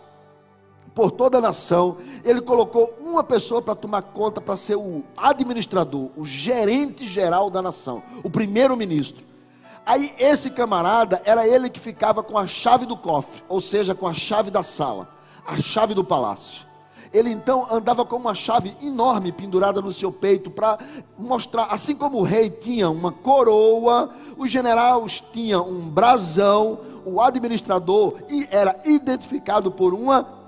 por 0.95 1.11
toda 1.11 1.39
a 1.39 1.41
nação. 1.41 1.99
Ele 2.25 2.41
colocou 2.41 2.95
uma 3.01 3.23
pessoa 3.23 3.63
para 3.63 3.75
tomar 3.75 4.03
conta, 4.03 4.41
para 4.41 4.57
ser 4.57 4.77
o 4.77 5.03
administrador, 5.17 6.11
o 6.17 6.25
gerente 6.25 7.09
geral 7.09 7.51
da 7.51 7.63
nação, 7.63 8.03
o 8.23 8.31
primeiro-ministro. 8.31 9.25
Aí 9.85 10.15
esse 10.19 10.51
camarada 10.51 11.23
era 11.25 11.47
ele 11.47 11.71
que 11.71 11.81
ficava 11.81 12.23
com 12.23 12.39
a 12.39 12.47
chave 12.47 12.87
do 12.87 12.97
cofre, 12.97 13.43
ou 13.49 13.61
seja, 13.61 13.95
com 13.95 14.07
a 14.07 14.15
chave 14.15 14.51
da 14.51 14.63
sala, 14.63 15.09
a 15.47 15.57
chave 15.57 15.95
do 15.95 16.05
palácio. 16.05 16.69
Ele 17.13 17.31
então 17.31 17.67
andava 17.69 18.05
com 18.05 18.17
uma 18.17 18.35
chave 18.35 18.77
enorme 18.81 19.33
pendurada 19.33 19.81
no 19.81 19.93
seu 19.93 20.13
peito 20.13 20.49
para 20.49 20.79
mostrar, 21.19 21.65
assim 21.65 21.97
como 21.97 22.19
o 22.19 22.23
rei 22.23 22.49
tinha 22.49 22.89
uma 22.89 23.11
coroa, 23.11 24.11
os 24.39 24.49
generais 24.49 25.21
tinham 25.33 25.69
um 25.69 25.81
brasão, 25.81 26.79
o 27.05 27.21
administrador 27.21 28.15
era 28.49 28.79
identificado 28.85 29.73
por 29.73 29.93
uma 29.93 30.40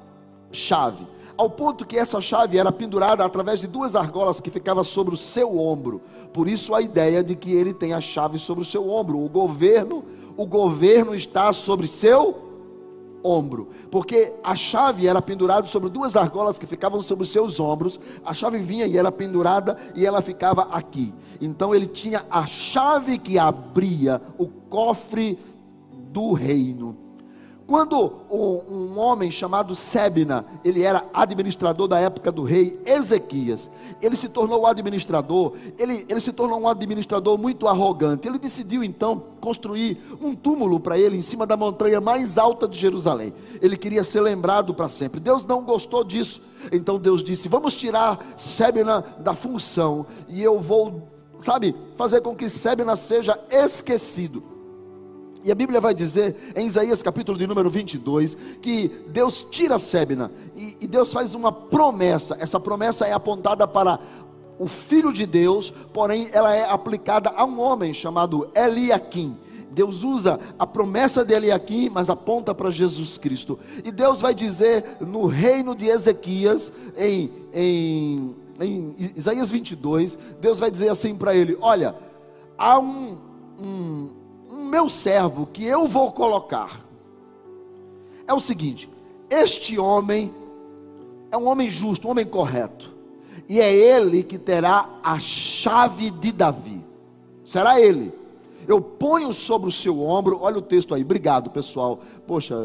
chave, 0.52 1.06
ao 1.36 1.48
ponto 1.50 1.86
que 1.86 1.96
essa 1.96 2.20
chave 2.20 2.58
era 2.58 2.70
pendurada 2.70 3.24
através 3.24 3.60
de 3.60 3.66
duas 3.66 3.96
argolas 3.96 4.38
que 4.38 4.50
ficavam 4.50 4.84
sobre 4.84 5.14
o 5.14 5.16
seu 5.16 5.58
ombro. 5.58 6.00
Por 6.32 6.48
isso 6.48 6.74
a 6.74 6.82
ideia 6.82 7.22
de 7.22 7.34
que 7.34 7.52
ele 7.52 7.72
tem 7.72 7.92
a 7.92 8.00
chave 8.00 8.38
sobre 8.38 8.62
o 8.62 8.66
seu 8.66 8.88
ombro. 8.88 9.18
O 9.18 9.28
governo, 9.28 10.04
o 10.36 10.46
governo 10.46 11.14
está 11.14 11.52
sobre 11.52 11.86
seu 11.88 12.50
ombro, 13.24 13.68
porque 13.90 14.32
a 14.42 14.54
chave 14.54 15.06
era 15.06 15.22
pendurada 15.22 15.66
sobre 15.66 15.88
duas 15.88 16.16
argolas 16.16 16.58
que 16.58 16.66
ficavam 16.66 17.00
sobre 17.00 17.26
seus 17.26 17.58
ombros. 17.60 17.98
A 18.24 18.34
chave 18.34 18.58
vinha 18.58 18.86
e 18.86 18.96
era 18.96 19.12
pendurada 19.12 19.76
e 19.94 20.04
ela 20.04 20.20
ficava 20.20 20.62
aqui. 20.72 21.14
Então 21.40 21.74
ele 21.74 21.86
tinha 21.86 22.24
a 22.30 22.46
chave 22.46 23.18
que 23.18 23.38
abria 23.38 24.20
o 24.36 24.46
cofre 24.46 25.38
do 26.12 26.32
reino. 26.32 27.01
Quando 27.72 28.20
um, 28.30 28.60
um, 28.70 28.98
homem 28.98 29.30
chamado 29.30 29.74
Sebna, 29.74 30.44
ele 30.62 30.82
era 30.82 31.06
administrador 31.14 31.88
da 31.88 31.98
época 31.98 32.30
do 32.30 32.44
rei 32.44 32.78
Ezequias, 32.84 33.70
ele 34.02 34.14
se 34.14 34.28
tornou 34.28 34.66
administrador, 34.66 35.54
ele, 35.78 36.04
ele 36.06 36.20
se 36.20 36.34
tornou 36.34 36.60
um 36.60 36.68
administrador 36.68 37.38
muito 37.38 37.66
arrogante. 37.66 38.28
Ele 38.28 38.38
decidiu 38.38 38.84
então 38.84 39.24
construir 39.40 39.98
um 40.20 40.34
túmulo 40.34 40.78
para 40.78 40.98
ele 40.98 41.16
em 41.16 41.22
cima 41.22 41.46
da 41.46 41.56
montanha 41.56 41.98
mais 41.98 42.36
alta 42.36 42.68
de 42.68 42.78
Jerusalém. 42.78 43.32
Ele 43.62 43.78
queria 43.78 44.04
ser 44.04 44.20
lembrado 44.20 44.74
para 44.74 44.90
sempre. 44.90 45.18
Deus 45.18 45.46
não 45.46 45.64
gostou 45.64 46.04
disso. 46.04 46.42
Então 46.70 46.98
Deus 46.98 47.22
disse: 47.22 47.48
Vamos 47.48 47.72
tirar 47.72 48.34
Sebna 48.36 49.02
da 49.20 49.34
função 49.34 50.04
e 50.28 50.42
eu 50.42 50.60
vou, 50.60 51.08
sabe, 51.40 51.74
fazer 51.96 52.20
com 52.20 52.36
que 52.36 52.50
Sebna 52.50 52.96
seja 52.96 53.42
esquecido. 53.50 54.51
E 55.44 55.50
a 55.50 55.54
Bíblia 55.54 55.80
vai 55.80 55.94
dizer, 55.94 56.36
em 56.54 56.66
Isaías 56.66 57.02
capítulo 57.02 57.36
de 57.36 57.46
número 57.46 57.68
22, 57.68 58.36
que 58.60 58.88
Deus 59.08 59.44
tira 59.50 59.78
Sebna 59.78 60.30
e, 60.54 60.76
e 60.80 60.86
Deus 60.86 61.12
faz 61.12 61.34
uma 61.34 61.50
promessa. 61.50 62.36
Essa 62.38 62.60
promessa 62.60 63.06
é 63.06 63.12
apontada 63.12 63.66
para 63.66 63.98
o 64.58 64.68
Filho 64.68 65.12
de 65.12 65.26
Deus, 65.26 65.70
porém 65.92 66.28
ela 66.32 66.54
é 66.54 66.68
aplicada 66.68 67.32
a 67.34 67.44
um 67.44 67.60
homem 67.60 67.92
chamado 67.92 68.48
Eliakim. 68.54 69.36
Deus 69.72 70.04
usa 70.04 70.38
a 70.58 70.66
promessa 70.66 71.24
de 71.24 71.34
Eliakim, 71.34 71.88
mas 71.88 72.10
aponta 72.10 72.54
para 72.54 72.70
Jesus 72.70 73.18
Cristo. 73.18 73.58
E 73.84 73.90
Deus 73.90 74.20
vai 74.20 74.34
dizer 74.34 74.84
no 75.00 75.26
reino 75.26 75.74
de 75.74 75.88
Ezequias, 75.88 76.70
em, 76.96 77.32
em, 77.52 78.36
em 78.60 78.94
Isaías 79.16 79.50
22, 79.50 80.16
Deus 80.40 80.58
vai 80.58 80.70
dizer 80.70 80.90
assim 80.90 81.16
para 81.16 81.34
ele: 81.34 81.56
Olha, 81.60 81.96
há 82.56 82.78
um, 82.78 83.18
um 83.58 84.21
meu 84.72 84.88
servo 84.88 85.44
que 85.44 85.62
eu 85.62 85.86
vou 85.86 86.10
colocar 86.12 86.80
é 88.26 88.32
o 88.32 88.40
seguinte: 88.40 88.88
este 89.28 89.78
homem 89.78 90.32
é 91.30 91.36
um 91.36 91.46
homem 91.46 91.68
justo, 91.68 92.08
um 92.08 92.12
homem 92.12 92.24
correto, 92.24 92.90
e 93.46 93.60
é 93.60 93.70
ele 93.70 94.22
que 94.22 94.38
terá 94.38 94.88
a 95.02 95.18
chave 95.18 96.10
de 96.10 96.32
Davi. 96.32 96.82
Será 97.44 97.78
ele. 97.78 98.14
Eu 98.66 98.80
ponho 98.80 99.34
sobre 99.34 99.68
o 99.68 99.72
seu 99.72 100.00
ombro, 100.00 100.38
olha 100.40 100.56
o 100.56 100.62
texto 100.62 100.94
aí, 100.94 101.02
obrigado 101.02 101.50
pessoal, 101.50 102.00
poxa, 102.26 102.56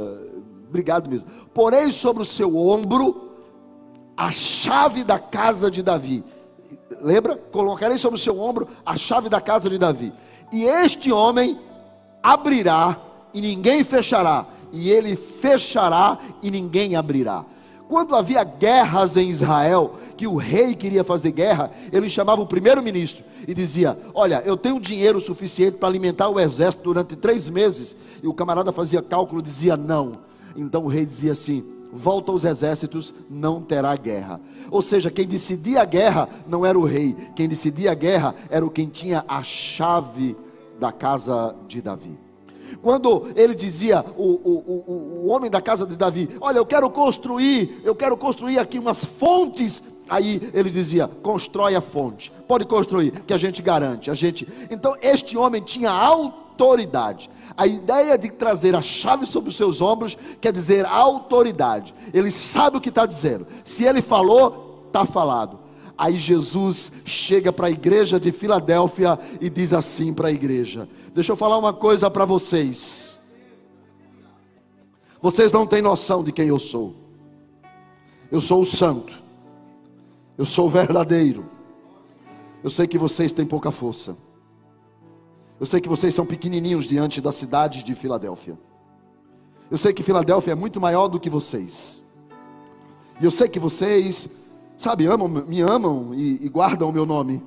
obrigado 0.69 1.09
mesmo. 1.09 1.27
Porei 1.53 1.91
sobre 1.91 2.23
o 2.23 2.25
seu 2.25 2.55
ombro 2.55 3.31
a 4.15 4.31
chave 4.31 5.03
da 5.03 5.19
casa 5.19 5.69
de 5.69 5.83
Davi. 5.83 6.23
Lembra? 7.01 7.35
Colocarei 7.35 7.97
sobre 7.97 8.17
o 8.17 8.21
seu 8.21 8.39
ombro 8.39 8.67
a 8.85 8.95
chave 8.95 9.27
da 9.27 9.41
casa 9.41 9.69
de 9.69 9.77
Davi. 9.77 10.13
E 10.53 10.63
este 10.63 11.11
homem 11.11 11.59
abrirá 12.33 12.97
e 13.33 13.39
ninguém 13.39 13.83
fechará, 13.83 14.45
e 14.71 14.89
ele 14.89 15.15
fechará 15.15 16.19
e 16.43 16.51
ninguém 16.51 16.95
abrirá. 16.95 17.45
Quando 17.87 18.15
havia 18.15 18.43
guerras 18.43 19.15
em 19.15 19.29
Israel, 19.29 19.95
que 20.17 20.27
o 20.27 20.35
rei 20.35 20.75
queria 20.75 21.05
fazer 21.05 21.31
guerra, 21.31 21.71
ele 21.89 22.09
chamava 22.09 22.41
o 22.41 22.45
primeiro-ministro 22.45 23.23
e 23.47 23.53
dizia: 23.53 23.97
Olha, 24.13 24.41
eu 24.45 24.57
tenho 24.57 24.77
dinheiro 24.77 25.21
suficiente 25.21 25.77
para 25.77 25.87
alimentar 25.87 26.27
o 26.27 26.37
exército 26.37 26.83
durante 26.83 27.15
três 27.15 27.47
meses. 27.47 27.95
E 28.21 28.27
o 28.27 28.33
camarada 28.33 28.73
fazia 28.73 29.01
cálculo, 29.01 29.41
dizia 29.41 29.77
não. 29.77 30.17
Então 30.53 30.83
o 30.83 30.89
rei 30.89 31.05
dizia 31.05 31.31
assim: 31.31 31.63
Volta 31.93 32.29
aos 32.29 32.43
exércitos, 32.43 33.13
não 33.29 33.61
terá 33.61 33.95
guerra. 33.95 34.41
Ou 34.69 34.81
seja, 34.81 35.09
quem 35.09 35.25
decidia 35.25 35.81
a 35.81 35.85
guerra 35.85 36.27
não 36.45 36.65
era 36.65 36.77
o 36.77 36.83
rei, 36.83 37.15
quem 37.37 37.47
decidia 37.47 37.91
a 37.91 37.95
guerra 37.95 38.35
era 38.49 38.65
o 38.65 38.69
quem 38.69 38.87
tinha 38.87 39.23
a 39.29 39.41
chave 39.43 40.35
da 40.79 40.91
casa 40.91 41.55
de 41.67 41.81
Davi. 41.81 42.17
Quando 42.81 43.31
ele 43.35 43.55
dizia, 43.55 44.03
o, 44.17 44.23
o, 44.23 44.83
o, 44.87 45.23
o 45.23 45.27
homem 45.27 45.49
da 45.49 45.61
casa 45.61 45.85
de 45.85 45.95
Davi, 45.95 46.29
olha, 46.41 46.57
eu 46.57 46.65
quero 46.65 46.89
construir, 46.89 47.81
eu 47.83 47.95
quero 47.95 48.17
construir 48.17 48.59
aqui 48.59 48.77
umas 48.77 49.03
fontes 49.03 49.81
Aí 50.09 50.49
ele 50.53 50.69
dizia: 50.69 51.09
constrói 51.21 51.75
a 51.75 51.81
fonte. 51.81 52.31
Pode 52.47 52.65
construir, 52.65 53.11
que 53.25 53.33
a 53.33 53.37
gente 53.37 53.61
garante. 53.61 54.09
A 54.09 54.13
gente. 54.13 54.47
Então 54.69 54.95
este 55.01 55.37
homem 55.37 55.61
tinha 55.61 55.91
autoridade. 55.91 57.29
A 57.55 57.67
ideia 57.67 58.17
de 58.17 58.29
trazer 58.29 58.75
a 58.75 58.81
chave 58.81 59.25
sobre 59.25 59.49
os 59.49 59.57
seus 59.57 59.81
ombros 59.81 60.17
quer 60.39 60.53
dizer 60.53 60.85
autoridade. 60.85 61.93
Ele 62.13 62.31
sabe 62.31 62.77
o 62.77 62.81
que 62.81 62.89
está 62.89 63.05
dizendo. 63.05 63.47
Se 63.63 63.83
ele 63.83 64.01
falou, 64.01 64.83
está 64.87 65.05
falado. 65.05 65.59
Aí 65.97 66.17
Jesus 66.17 66.91
chega 67.05 67.51
para 67.51 67.67
a 67.67 67.71
igreja 67.71 68.19
de 68.19 68.31
Filadélfia 68.31 69.19
e 69.41 69.49
diz 69.49 69.73
assim 69.73 70.13
para 70.13 70.27
a 70.27 70.31
igreja: 70.31 70.87
Deixa 71.13 71.31
eu 71.31 71.35
falar 71.35 71.57
uma 71.57 71.73
coisa 71.73 72.09
para 72.09 72.23
vocês. 72.23 73.17
Vocês 75.19 75.51
não 75.51 75.65
têm 75.65 75.81
noção 75.81 76.23
de 76.23 76.31
quem 76.31 76.47
eu 76.47 76.59
sou. 76.59 76.95
Eu 78.31 78.39
sou 78.39 78.61
o 78.61 78.65
santo. 78.65 79.17
Eu 80.37 80.45
sou 80.45 80.67
o 80.67 80.69
verdadeiro. 80.69 81.45
Eu 82.63 82.69
sei 82.69 82.85
que 82.85 82.97
vocês 82.97 83.31
têm 83.31 83.45
pouca 83.45 83.71
força. 83.71 84.15
Eu 85.59 85.65
sei 85.65 85.81
que 85.81 85.89
vocês 85.89 86.13
são 86.13 86.25
pequenininhos 86.25 86.85
diante 86.85 87.19
da 87.19 87.31
cidade 87.31 87.81
de 87.81 87.95
Filadélfia. 87.95 88.57
Eu 89.71 89.77
sei 89.77 89.91
que 89.91 90.03
Filadélfia 90.03 90.51
é 90.51 90.55
muito 90.55 90.79
maior 90.79 91.07
do 91.07 91.19
que 91.19 91.29
vocês. 91.29 92.03
E 93.19 93.25
eu 93.25 93.31
sei 93.31 93.49
que 93.49 93.59
vocês 93.59 94.29
sabe, 94.77 95.07
amam, 95.07 95.27
me 95.27 95.61
amam 95.61 96.13
e, 96.13 96.45
e 96.45 96.49
guardam 96.49 96.89
o 96.89 96.93
meu 96.93 97.05
nome. 97.05 97.43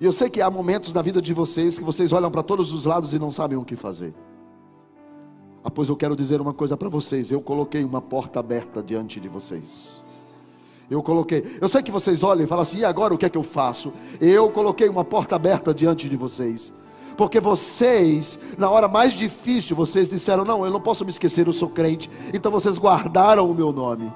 E 0.00 0.04
eu 0.04 0.12
sei 0.12 0.28
que 0.28 0.40
há 0.40 0.50
momentos 0.50 0.92
na 0.92 1.00
vida 1.00 1.22
de 1.22 1.32
vocês 1.32 1.78
que 1.78 1.84
vocês 1.84 2.12
olham 2.12 2.30
para 2.30 2.42
todos 2.42 2.72
os 2.72 2.84
lados 2.84 3.14
e 3.14 3.18
não 3.18 3.32
sabem 3.32 3.56
o 3.56 3.64
que 3.64 3.76
fazer. 3.76 4.12
Ah, 5.64 5.70
pois 5.70 5.88
eu 5.88 5.96
quero 5.96 6.16
dizer 6.16 6.40
uma 6.40 6.52
coisa 6.52 6.76
para 6.76 6.88
vocês: 6.88 7.30
eu 7.30 7.40
coloquei 7.40 7.84
uma 7.84 8.02
porta 8.02 8.40
aberta 8.40 8.82
diante 8.82 9.20
de 9.20 9.28
vocês. 9.28 10.02
Eu 10.90 11.02
coloquei. 11.02 11.56
Eu 11.60 11.68
sei 11.68 11.82
que 11.82 11.90
vocês 11.90 12.22
olham 12.22 12.44
e 12.44 12.48
falam 12.48 12.62
assim: 12.62 12.78
e 12.78 12.84
agora 12.84 13.14
o 13.14 13.18
que 13.18 13.24
é 13.24 13.28
que 13.28 13.38
eu 13.38 13.44
faço? 13.44 13.92
Eu 14.20 14.50
coloquei 14.50 14.88
uma 14.88 15.04
porta 15.04 15.36
aberta 15.36 15.72
diante 15.72 16.08
de 16.08 16.16
vocês. 16.16 16.72
Porque 17.16 17.38
vocês, 17.38 18.38
na 18.58 18.70
hora 18.70 18.88
mais 18.88 19.12
difícil, 19.12 19.76
vocês 19.76 20.10
disseram: 20.10 20.44
não, 20.44 20.64
eu 20.64 20.72
não 20.72 20.80
posso 20.80 21.04
me 21.04 21.10
esquecer, 21.10 21.46
eu 21.46 21.52
sou 21.52 21.68
crente. 21.68 22.10
Então 22.34 22.50
vocês 22.50 22.76
guardaram 22.76 23.48
o 23.48 23.54
meu 23.54 23.72
nome 23.72 24.12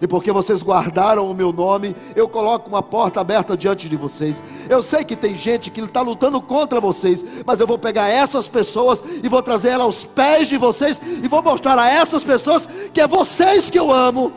e 0.00 0.06
porque 0.06 0.30
vocês 0.30 0.62
guardaram 0.62 1.28
o 1.28 1.34
meu 1.34 1.52
nome, 1.52 1.94
eu 2.14 2.28
coloco 2.28 2.68
uma 2.68 2.82
porta 2.82 3.20
aberta 3.20 3.56
diante 3.56 3.88
de 3.88 3.96
vocês. 3.96 4.42
Eu 4.68 4.82
sei 4.82 5.04
que 5.04 5.16
tem 5.16 5.36
gente 5.36 5.70
que 5.70 5.80
está 5.80 6.00
lutando 6.00 6.40
contra 6.40 6.80
vocês, 6.80 7.24
mas 7.44 7.58
eu 7.58 7.66
vou 7.66 7.78
pegar 7.78 8.08
essas 8.08 8.46
pessoas 8.46 9.02
e 9.22 9.28
vou 9.28 9.42
trazer 9.42 9.70
elas 9.70 9.86
aos 9.86 10.04
pés 10.04 10.48
de 10.48 10.56
vocês 10.56 11.00
e 11.22 11.26
vou 11.26 11.42
mostrar 11.42 11.78
a 11.78 11.88
essas 11.88 12.22
pessoas 12.22 12.68
que 12.92 13.00
é 13.00 13.06
vocês 13.06 13.68
que 13.70 13.78
eu 13.78 13.92
amo, 13.92 14.32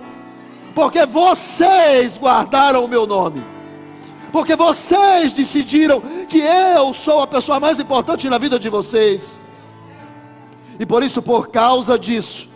porque 0.73 1.05
vocês 1.05 2.17
guardaram 2.17 2.83
o 2.83 2.87
meu 2.87 3.05
nome. 3.05 3.43
Porque 4.31 4.55
vocês 4.55 5.33
decidiram 5.33 6.01
que 6.29 6.39
eu 6.39 6.93
sou 6.93 7.21
a 7.21 7.27
pessoa 7.27 7.59
mais 7.59 7.79
importante 7.79 8.29
na 8.29 8.37
vida 8.37 8.57
de 8.57 8.69
vocês. 8.69 9.37
E 10.79 10.85
por 10.85 11.03
isso, 11.03 11.21
por 11.21 11.49
causa 11.49 11.99
disso, 11.99 12.47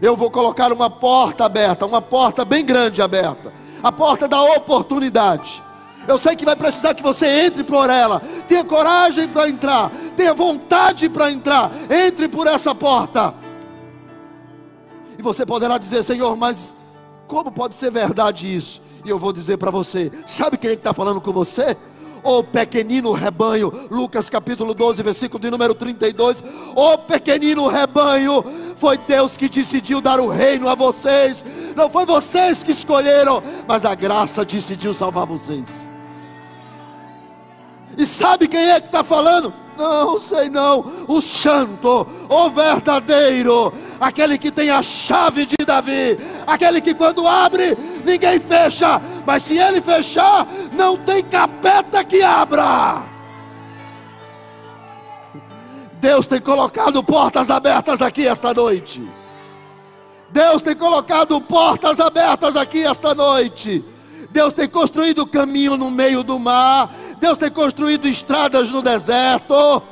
eu 0.00 0.16
vou 0.16 0.30
colocar 0.30 0.72
uma 0.72 0.88
porta 0.88 1.44
aberta, 1.44 1.86
uma 1.86 2.00
porta 2.00 2.44
bem 2.44 2.64
grande 2.64 3.02
aberta, 3.02 3.52
a 3.82 3.90
porta 3.90 4.28
da 4.28 4.42
oportunidade. 4.42 5.62
Eu 6.06 6.16
sei 6.16 6.34
que 6.34 6.44
vai 6.44 6.56
precisar 6.56 6.94
que 6.94 7.02
você 7.02 7.26
entre 7.26 7.62
por 7.62 7.90
ela, 7.90 8.22
tenha 8.46 8.64
coragem 8.64 9.28
para 9.28 9.48
entrar, 9.48 9.90
tenha 10.16 10.32
vontade 10.32 11.08
para 11.08 11.30
entrar, 11.30 11.70
entre 11.90 12.28
por 12.28 12.46
essa 12.46 12.74
porta. 12.74 13.34
E 15.18 15.22
você 15.22 15.44
poderá 15.44 15.76
dizer, 15.76 16.02
Senhor, 16.02 16.34
mas 16.36 16.74
como 17.26 17.52
pode 17.52 17.74
ser 17.74 17.90
verdade 17.90 18.54
isso? 18.54 18.80
E 19.04 19.10
eu 19.10 19.18
vou 19.18 19.32
dizer 19.32 19.58
para 19.58 19.70
você: 19.70 20.10
sabe 20.26 20.56
quem 20.56 20.70
é 20.70 20.72
está 20.72 20.94
falando 20.94 21.20
com 21.20 21.32
você? 21.32 21.76
O 22.22 22.42
pequenino 22.42 23.12
rebanho, 23.12 23.88
Lucas 23.90 24.28
capítulo 24.28 24.74
12, 24.74 25.02
versículo 25.02 25.42
de 25.42 25.50
número 25.50 25.74
32. 25.74 26.42
O 26.74 26.98
pequenino 26.98 27.68
rebanho, 27.68 28.44
foi 28.76 28.96
Deus 28.96 29.36
que 29.36 29.48
decidiu 29.48 30.00
dar 30.00 30.20
o 30.20 30.28
reino 30.28 30.68
a 30.68 30.74
vocês. 30.74 31.44
Não 31.76 31.90
foi 31.90 32.06
vocês 32.06 32.62
que 32.62 32.72
escolheram, 32.72 33.42
mas 33.66 33.84
a 33.84 33.94
graça 33.94 34.44
decidiu 34.44 34.94
salvar 34.94 35.26
vocês. 35.26 35.68
E 37.96 38.06
sabe 38.06 38.46
quem 38.46 38.70
é 38.70 38.80
que 38.80 38.86
está 38.86 39.02
falando? 39.02 39.52
Não 39.78 40.18
sei 40.18 40.50
não. 40.50 40.84
O 41.06 41.22
santo, 41.22 42.04
o 42.28 42.50
verdadeiro, 42.50 43.72
aquele 44.00 44.36
que 44.36 44.50
tem 44.50 44.70
a 44.70 44.82
chave 44.82 45.46
de 45.46 45.56
Davi, 45.64 46.18
aquele 46.44 46.80
que 46.80 46.92
quando 46.92 47.26
abre, 47.26 47.78
ninguém 48.04 48.40
fecha, 48.40 49.00
mas 49.24 49.44
se 49.44 49.56
ele 49.56 49.80
fechar, 49.80 50.48
não 50.72 50.96
tem 50.96 51.22
capeta 51.22 52.02
que 52.02 52.20
abra. 52.20 53.04
Deus 56.00 56.26
tem 56.26 56.40
colocado 56.40 57.02
portas 57.02 57.48
abertas 57.48 58.02
aqui 58.02 58.26
esta 58.26 58.52
noite. 58.52 59.08
Deus 60.30 60.60
tem 60.60 60.74
colocado 60.76 61.40
portas 61.40 62.00
abertas 62.00 62.56
aqui 62.56 62.84
esta 62.84 63.14
noite. 63.14 63.84
Deus 64.30 64.52
tem 64.52 64.68
construído 64.68 65.26
caminho 65.26 65.76
no 65.76 65.90
meio 65.90 66.22
do 66.22 66.38
mar. 66.38 66.94
Deus 67.18 67.38
tem 67.38 67.50
construído 67.50 68.06
estradas 68.06 68.70
no 68.70 68.82
deserto. 68.82 69.82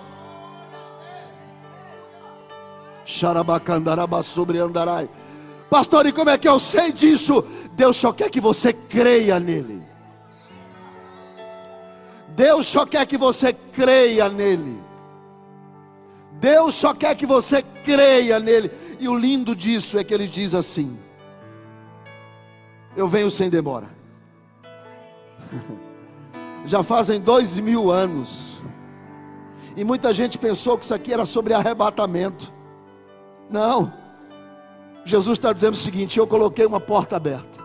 Xarabacandaraba 3.05 4.23
sobre 4.23 4.59
andarai. 4.59 5.09
Pastor, 5.71 6.07
e 6.07 6.13
como 6.13 6.31
é 6.31 6.39
que 6.39 6.49
eu 6.49 6.59
sei 6.59 6.93
disso? 6.93 7.45
Deus 7.73 7.97
só 7.97 8.13
quer 8.13 8.31
que 8.31 8.41
você 8.41 8.73
creia 8.73 9.41
nele. 9.41 9.83
Deus 12.29 12.67
só 12.67 12.85
quer 12.85 13.07
que 13.07 13.17
você 13.17 13.53
creia 13.53 14.29
nele. 14.29 14.81
Deus 16.33 16.75
só 16.75 16.93
quer 16.93 17.15
que 17.17 17.25
você 17.25 17.63
creia 17.63 18.39
nele. 18.39 18.71
E 19.01 19.09
o 19.09 19.17
lindo 19.17 19.57
disso 19.57 19.99
é 19.99 20.05
que 20.05 20.13
ele 20.13 20.29
diz 20.29 20.55
assim: 20.55 20.99
Eu 22.95 23.09
venho 23.09 23.31
sem 23.31 23.49
demora. 23.49 23.96
Já 26.67 26.83
fazem 26.83 27.21
dois 27.21 27.59
mil 27.59 27.91
anos. 27.91 28.61
E 29.77 29.85
muita 29.85 30.13
gente 30.13 30.39
pensou 30.39 30.77
que 30.79 30.85
isso 30.85 30.95
aqui 30.95 31.13
era 31.13 31.25
sobre 31.25 31.53
arrebatamento. 31.55 32.53
Não. 33.51 33.93
Jesus 35.05 35.39
está 35.39 35.53
dizendo 35.53 35.75
o 35.75 35.79
seguinte: 35.79 36.19
Eu 36.19 36.27
coloquei 36.27 36.67
uma 36.67 36.81
porta 36.81 37.17
aberta. 37.17 37.57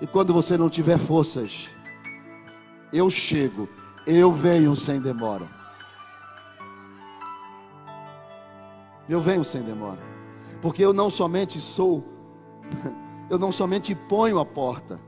E 0.00 0.06
quando 0.06 0.34
você 0.34 0.58
não 0.58 0.68
tiver 0.68 0.98
forças, 0.98 1.68
eu 2.92 3.08
chego, 3.08 3.68
eu 4.06 4.32
venho 4.32 4.74
sem 4.74 5.00
demora. 5.00 5.46
Eu 9.08 9.20
venho 9.20 9.44
sem 9.44 9.62
demora. 9.62 10.00
Porque 10.60 10.84
eu 10.84 10.92
não 10.92 11.10
somente 11.10 11.60
sou, 11.60 12.04
eu 13.30 13.38
não 13.38 13.50
somente 13.50 13.94
ponho 13.94 14.38
a 14.38 14.44
porta, 14.44 15.00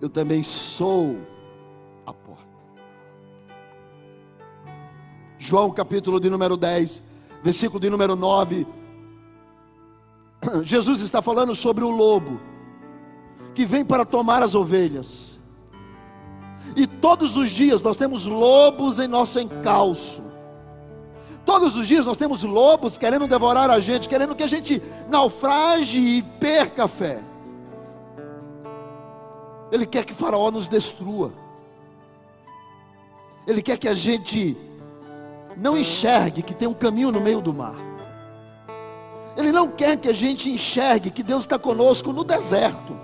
eu 0.00 0.08
também 0.08 0.42
sou 0.42 1.16
a 2.06 2.12
porta. 2.12 2.44
João 5.38 5.70
capítulo 5.70 6.20
de 6.20 6.28
número 6.28 6.56
10, 6.56 7.02
versículo 7.42 7.80
de 7.80 7.90
número 7.90 8.16
9. 8.16 8.66
Jesus 10.62 11.00
está 11.00 11.22
falando 11.22 11.54
sobre 11.54 11.84
o 11.84 11.90
lobo 11.90 12.40
que 13.54 13.64
vem 13.64 13.84
para 13.84 14.04
tomar 14.04 14.42
as 14.42 14.54
ovelhas. 14.54 15.38
E 16.76 16.86
todos 16.86 17.36
os 17.36 17.50
dias 17.50 17.82
nós 17.82 17.96
temos 17.96 18.26
lobos 18.26 18.98
em 18.98 19.08
nosso 19.08 19.40
encalço. 19.40 20.22
Todos 21.44 21.76
os 21.76 21.86
dias 21.86 22.04
nós 22.04 22.16
temos 22.16 22.42
lobos 22.42 22.98
querendo 22.98 23.26
devorar 23.26 23.70
a 23.70 23.78
gente, 23.78 24.08
querendo 24.08 24.34
que 24.34 24.42
a 24.42 24.48
gente 24.48 24.82
naufrage 25.08 25.98
e 25.98 26.22
perca 26.22 26.84
a 26.84 26.88
fé. 26.88 27.22
Ele 29.70 29.86
quer 29.86 30.04
que 30.04 30.14
Faraó 30.14 30.50
nos 30.50 30.68
destrua. 30.68 31.32
Ele 33.46 33.62
quer 33.62 33.76
que 33.76 33.88
a 33.88 33.94
gente 33.94 34.56
não 35.56 35.76
enxergue 35.76 36.42
que 36.42 36.54
tem 36.54 36.68
um 36.68 36.74
caminho 36.74 37.10
no 37.10 37.20
meio 37.20 37.40
do 37.40 37.52
mar. 37.52 37.76
Ele 39.36 39.52
não 39.52 39.68
quer 39.68 39.98
que 39.98 40.08
a 40.08 40.12
gente 40.12 40.50
enxergue 40.50 41.10
que 41.10 41.22
Deus 41.22 41.44
está 41.44 41.58
conosco 41.58 42.12
no 42.12 42.24
deserto. 42.24 42.96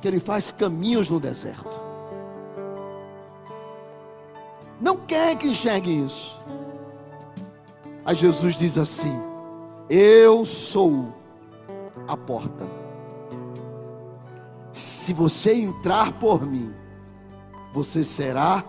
Que 0.00 0.08
Ele 0.08 0.20
faz 0.20 0.52
caminhos 0.52 1.08
no 1.08 1.18
deserto. 1.18 1.80
Não 4.80 4.96
quer 4.96 5.36
que 5.36 5.48
enxergue 5.48 6.04
isso. 6.04 6.38
Aí 8.04 8.14
Jesus 8.14 8.54
diz 8.56 8.76
assim: 8.76 9.16
Eu 9.88 10.44
sou 10.44 11.12
a 12.06 12.16
porta. 12.16 12.83
Se 15.04 15.12
você 15.12 15.52
entrar 15.52 16.14
por 16.14 16.46
mim, 16.46 16.74
você 17.74 18.02
será 18.02 18.64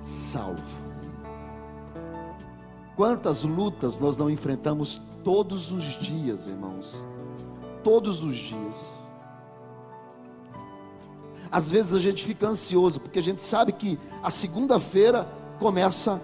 salvo. 0.00 0.62
Quantas 2.94 3.42
lutas 3.42 3.98
nós 3.98 4.16
não 4.16 4.30
enfrentamos 4.30 5.02
todos 5.24 5.72
os 5.72 5.98
dias, 5.98 6.46
irmãos? 6.46 7.04
Todos 7.82 8.22
os 8.22 8.36
dias. 8.36 8.76
Às 11.50 11.68
vezes 11.68 11.94
a 11.94 11.98
gente 11.98 12.24
fica 12.24 12.46
ansioso, 12.46 13.00
porque 13.00 13.18
a 13.18 13.22
gente 13.22 13.42
sabe 13.42 13.72
que 13.72 13.98
a 14.22 14.30
segunda-feira 14.30 15.26
começa 15.58 16.22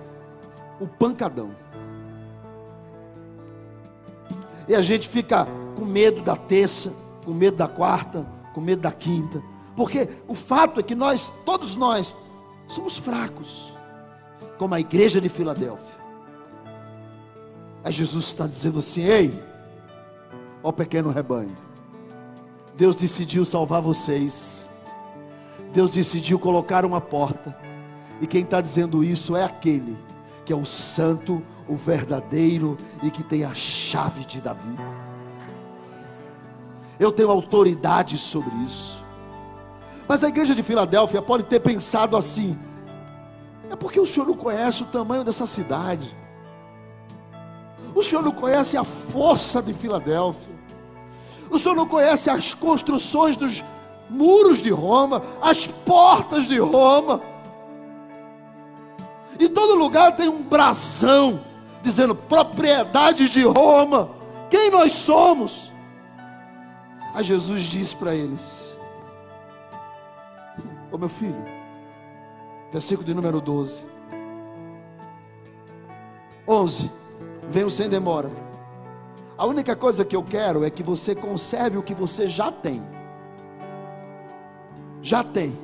o 0.81 0.87
pancadão. 0.87 1.51
E 4.69 4.75
a 4.77 4.83
gente 4.83 5.09
fica 5.09 5.49
com 5.77 5.85
medo 5.85 6.23
da 6.23 6.37
terça, 6.37 6.93
com 7.25 7.33
medo 7.33 7.57
da 7.57 7.67
quarta, 7.67 8.25
com 8.55 8.61
medo 8.61 8.83
da 8.83 8.93
quinta. 8.93 9.43
Porque 9.77 10.09
o 10.27 10.35
fato 10.35 10.81
é 10.81 10.83
que 10.83 10.95
nós, 10.95 11.31
todos 11.45 11.77
nós, 11.77 12.15
somos 12.69 12.97
fracos, 12.97 13.73
como 14.59 14.75
a 14.75 14.81
igreja 14.81 15.21
de 15.21 15.29
Filadélfia. 15.29 16.01
Aí 17.83 17.93
Jesus 17.93 18.27
está 18.27 18.47
dizendo 18.47 18.79
assim: 18.81 19.03
Ei, 19.03 19.33
ó 20.63 20.71
pequeno 20.71 21.11
rebanho, 21.11 21.57
Deus 22.77 22.95
decidiu 22.97 23.45
salvar 23.45 23.81
vocês 23.81 24.61
Deus 25.73 25.93
decidiu 25.93 26.39
colocar 26.39 26.85
uma 26.85 27.01
porta. 27.01 27.57
E 28.21 28.27
quem 28.27 28.43
está 28.43 28.61
dizendo 28.61 29.03
isso 29.03 29.37
é 29.37 29.45
aquele 29.45 29.97
que 30.45 30.53
é 30.53 30.57
o 30.57 30.67
santo, 30.67 31.43
o 31.69 31.77
verdadeiro 31.77 32.77
e 33.03 33.11
que 33.11 33.23
tem 33.23 33.45
a 33.45 33.55
chave 33.55 34.25
de 34.25 34.41
Davi. 34.41 34.77
Eu 37.01 37.11
tenho 37.11 37.31
autoridade 37.31 38.19
sobre 38.19 38.55
isso. 38.67 39.03
Mas 40.07 40.23
a 40.23 40.29
igreja 40.29 40.55
de 40.55 40.63
Filadélfia 40.63 41.23
pode 41.23 41.45
ter 41.45 41.59
pensado 41.59 42.15
assim: 42.15 42.59
é 43.71 43.75
porque 43.75 43.99
o 43.99 44.05
senhor 44.05 44.27
não 44.27 44.37
conhece 44.37 44.83
o 44.83 44.87
tamanho 44.87 45.25
dessa 45.25 45.47
cidade. 45.47 46.15
O 47.95 48.03
senhor 48.03 48.23
não 48.23 48.33
conhece 48.33 48.77
a 48.77 48.85
força 48.85 49.63
de 49.63 49.73
Filadélfia. 49.73 50.55
O 51.51 51.59
senhor 51.59 51.75
não 51.75 51.87
conhece 51.87 52.29
as 52.29 52.53
construções 52.53 53.35
dos 53.35 53.65
muros 54.11 54.63
de 54.63 54.71
Roma, 54.71 55.23
as 55.41 55.67
portas 55.67 56.47
de 56.47 56.59
Roma. 56.59 57.23
E 59.39 59.49
todo 59.49 59.75
lugar 59.75 60.17
tem 60.17 60.29
um 60.29 60.43
brasão 60.43 61.41
dizendo 61.83 62.15
propriedades 62.15 63.31
de 63.31 63.43
Roma. 63.43 64.11
Quem 64.51 64.71
nós 64.71 64.93
somos? 64.93 65.70
Aí 67.15 67.25
Jesus 67.25 67.63
disse 67.65 67.95
para 67.97 68.15
eles: 68.15 68.77
Ô 70.91 70.99
meu 70.99 71.09
filho, 71.09 71.45
versículo 72.73 73.07
de 73.07 73.15
número 73.15 73.41
12. 73.41 73.85
11. 76.47 76.91
Venho 77.49 77.71
sem 77.71 77.89
demora. 77.89 78.31
A 79.37 79.47
única 79.47 79.75
coisa 79.75 80.05
que 80.05 80.15
eu 80.15 80.23
quero 80.23 80.65
é 80.65 80.71
que 80.71 80.83
você 80.83 81.15
conserve 81.15 81.79
o 81.79 81.83
que 81.83 81.95
você 81.95 82.29
já 82.29 82.53
tem 82.53 82.83
já 85.03 85.25
tem. 85.25 85.57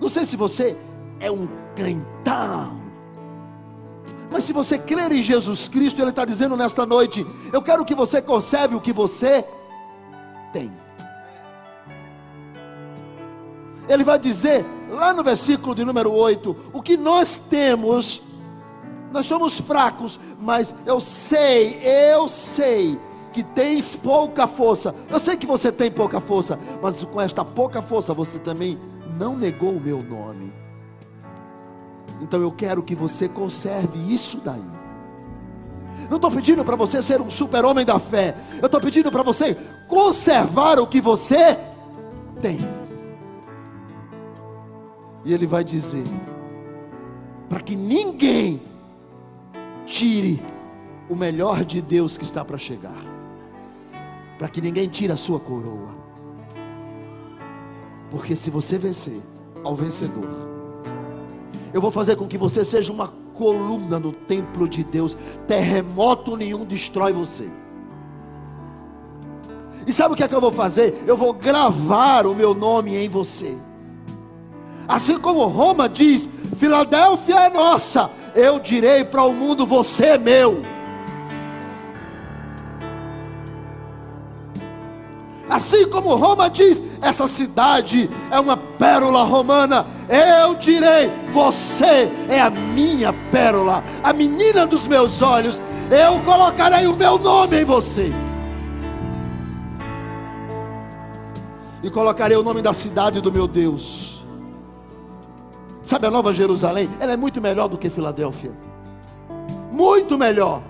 Não 0.00 0.08
sei 0.08 0.24
se 0.24 0.36
você 0.36 0.76
é 1.18 1.30
um 1.30 1.48
crentão. 1.74 2.78
Mas 4.30 4.44
se 4.44 4.52
você 4.52 4.78
crer 4.78 5.12
em 5.12 5.22
Jesus 5.22 5.68
Cristo, 5.68 6.00
Ele 6.00 6.10
está 6.10 6.24
dizendo 6.24 6.56
nesta 6.56 6.86
noite: 6.86 7.26
Eu 7.52 7.62
quero 7.62 7.84
que 7.84 7.94
você 7.94 8.22
conserve 8.22 8.74
o 8.76 8.80
que 8.80 8.92
você 8.92 9.42
tem. 9.42 9.59
Ele 13.88 14.04
vai 14.04 14.18
dizer 14.18 14.64
lá 14.88 15.12
no 15.12 15.22
versículo 15.22 15.74
de 15.74 15.84
número 15.84 16.12
8: 16.12 16.56
O 16.72 16.80
que 16.80 16.96
nós 16.96 17.36
temos, 17.36 18.22
nós 19.12 19.26
somos 19.26 19.58
fracos, 19.58 20.18
mas 20.40 20.74
eu 20.86 21.00
sei, 21.00 21.80
eu 21.82 22.28
sei 22.28 22.98
que 23.32 23.42
tens 23.42 23.96
pouca 23.96 24.46
força. 24.46 24.94
Eu 25.08 25.20
sei 25.20 25.36
que 25.36 25.46
você 25.46 25.72
tem 25.72 25.90
pouca 25.90 26.20
força, 26.20 26.58
mas 26.82 27.02
com 27.02 27.20
esta 27.20 27.44
pouca 27.44 27.82
força 27.82 28.14
você 28.14 28.38
também 28.38 28.78
não 29.18 29.36
negou 29.36 29.72
o 29.72 29.80
meu 29.80 30.02
nome. 30.02 30.52
Então 32.20 32.40
eu 32.40 32.52
quero 32.52 32.82
que 32.82 32.94
você 32.94 33.28
conserve 33.28 33.98
isso 34.12 34.38
daí. 34.44 34.79
Não 36.10 36.16
estou 36.16 36.30
pedindo 36.30 36.62
para 36.64 36.76
você 36.76 37.02
ser 37.02 37.22
um 37.22 37.30
super-homem 37.30 37.86
da 37.86 37.98
fé. 37.98 38.36
Eu 38.60 38.66
estou 38.66 38.80
pedindo 38.80 39.10
para 39.10 39.22
você 39.22 39.56
conservar 39.88 40.78
o 40.78 40.86
que 40.86 41.00
você 41.00 41.56
tem. 42.42 42.58
E 45.24 45.32
ele 45.32 45.46
vai 45.46 45.64
dizer: 45.64 46.04
para 47.48 47.60
que 47.60 47.74
ninguém 47.74 48.60
tire 49.86 50.42
o 51.08 51.16
melhor 51.16 51.64
de 51.64 51.80
Deus 51.80 52.18
que 52.18 52.24
está 52.24 52.44
para 52.44 52.58
chegar 52.58 53.10
para 54.40 54.48
que 54.48 54.62
ninguém 54.62 54.88
tire 54.88 55.12
a 55.12 55.18
sua 55.18 55.38
coroa. 55.38 55.94
Porque 58.10 58.34
se 58.34 58.48
você 58.48 58.78
vencer 58.78 59.20
ao 59.62 59.76
vencedor, 59.76 60.30
eu 61.74 61.80
vou 61.80 61.90
fazer 61.90 62.16
com 62.16 62.26
que 62.26 62.38
você 62.38 62.64
seja 62.64 62.90
uma 62.90 63.12
coluna 63.40 63.98
no 63.98 64.12
templo 64.12 64.68
de 64.68 64.84
Deus. 64.84 65.16
Terremoto 65.48 66.36
nenhum 66.36 66.66
destrói 66.66 67.10
você. 67.10 67.48
E 69.86 69.92
sabe 69.94 70.12
o 70.12 70.16
que 70.16 70.22
é 70.22 70.28
que 70.28 70.34
eu 70.34 70.42
vou 70.42 70.52
fazer? 70.52 71.02
Eu 71.06 71.16
vou 71.16 71.32
gravar 71.32 72.26
o 72.26 72.34
meu 72.34 72.54
nome 72.54 72.94
em 72.94 73.08
você. 73.08 73.56
Assim 74.86 75.18
como 75.18 75.46
Roma 75.46 75.88
diz: 75.88 76.28
Filadélfia 76.58 77.46
é 77.46 77.48
nossa, 77.48 78.10
eu 78.34 78.58
direi 78.58 79.04
para 79.04 79.24
o 79.24 79.32
mundo: 79.32 79.66
você 79.66 80.04
é 80.04 80.18
meu. 80.18 80.60
Assim 85.50 85.88
como 85.88 86.14
Roma 86.14 86.48
diz, 86.48 86.80
essa 87.02 87.26
cidade 87.26 88.08
é 88.30 88.38
uma 88.38 88.56
pérola 88.56 89.24
romana. 89.24 89.84
Eu 90.08 90.54
direi: 90.54 91.10
você 91.32 92.08
é 92.28 92.40
a 92.40 92.48
minha 92.48 93.12
pérola, 93.32 93.82
a 94.04 94.12
menina 94.12 94.64
dos 94.64 94.86
meus 94.86 95.20
olhos. 95.20 95.60
Eu 95.90 96.20
colocarei 96.22 96.86
o 96.86 96.94
meu 96.94 97.18
nome 97.18 97.62
em 97.62 97.64
você. 97.64 98.12
E 101.82 101.90
colocarei 101.90 102.36
o 102.36 102.44
nome 102.44 102.62
da 102.62 102.72
cidade 102.72 103.20
do 103.20 103.32
meu 103.32 103.48
Deus. 103.48 104.22
Sabe 105.84 106.06
a 106.06 106.10
Nova 106.12 106.32
Jerusalém? 106.32 106.88
Ela 107.00 107.14
é 107.14 107.16
muito 107.16 107.40
melhor 107.40 107.68
do 107.68 107.76
que 107.76 107.90
Filadélfia. 107.90 108.52
Muito 109.72 110.16
melhor. 110.16 110.62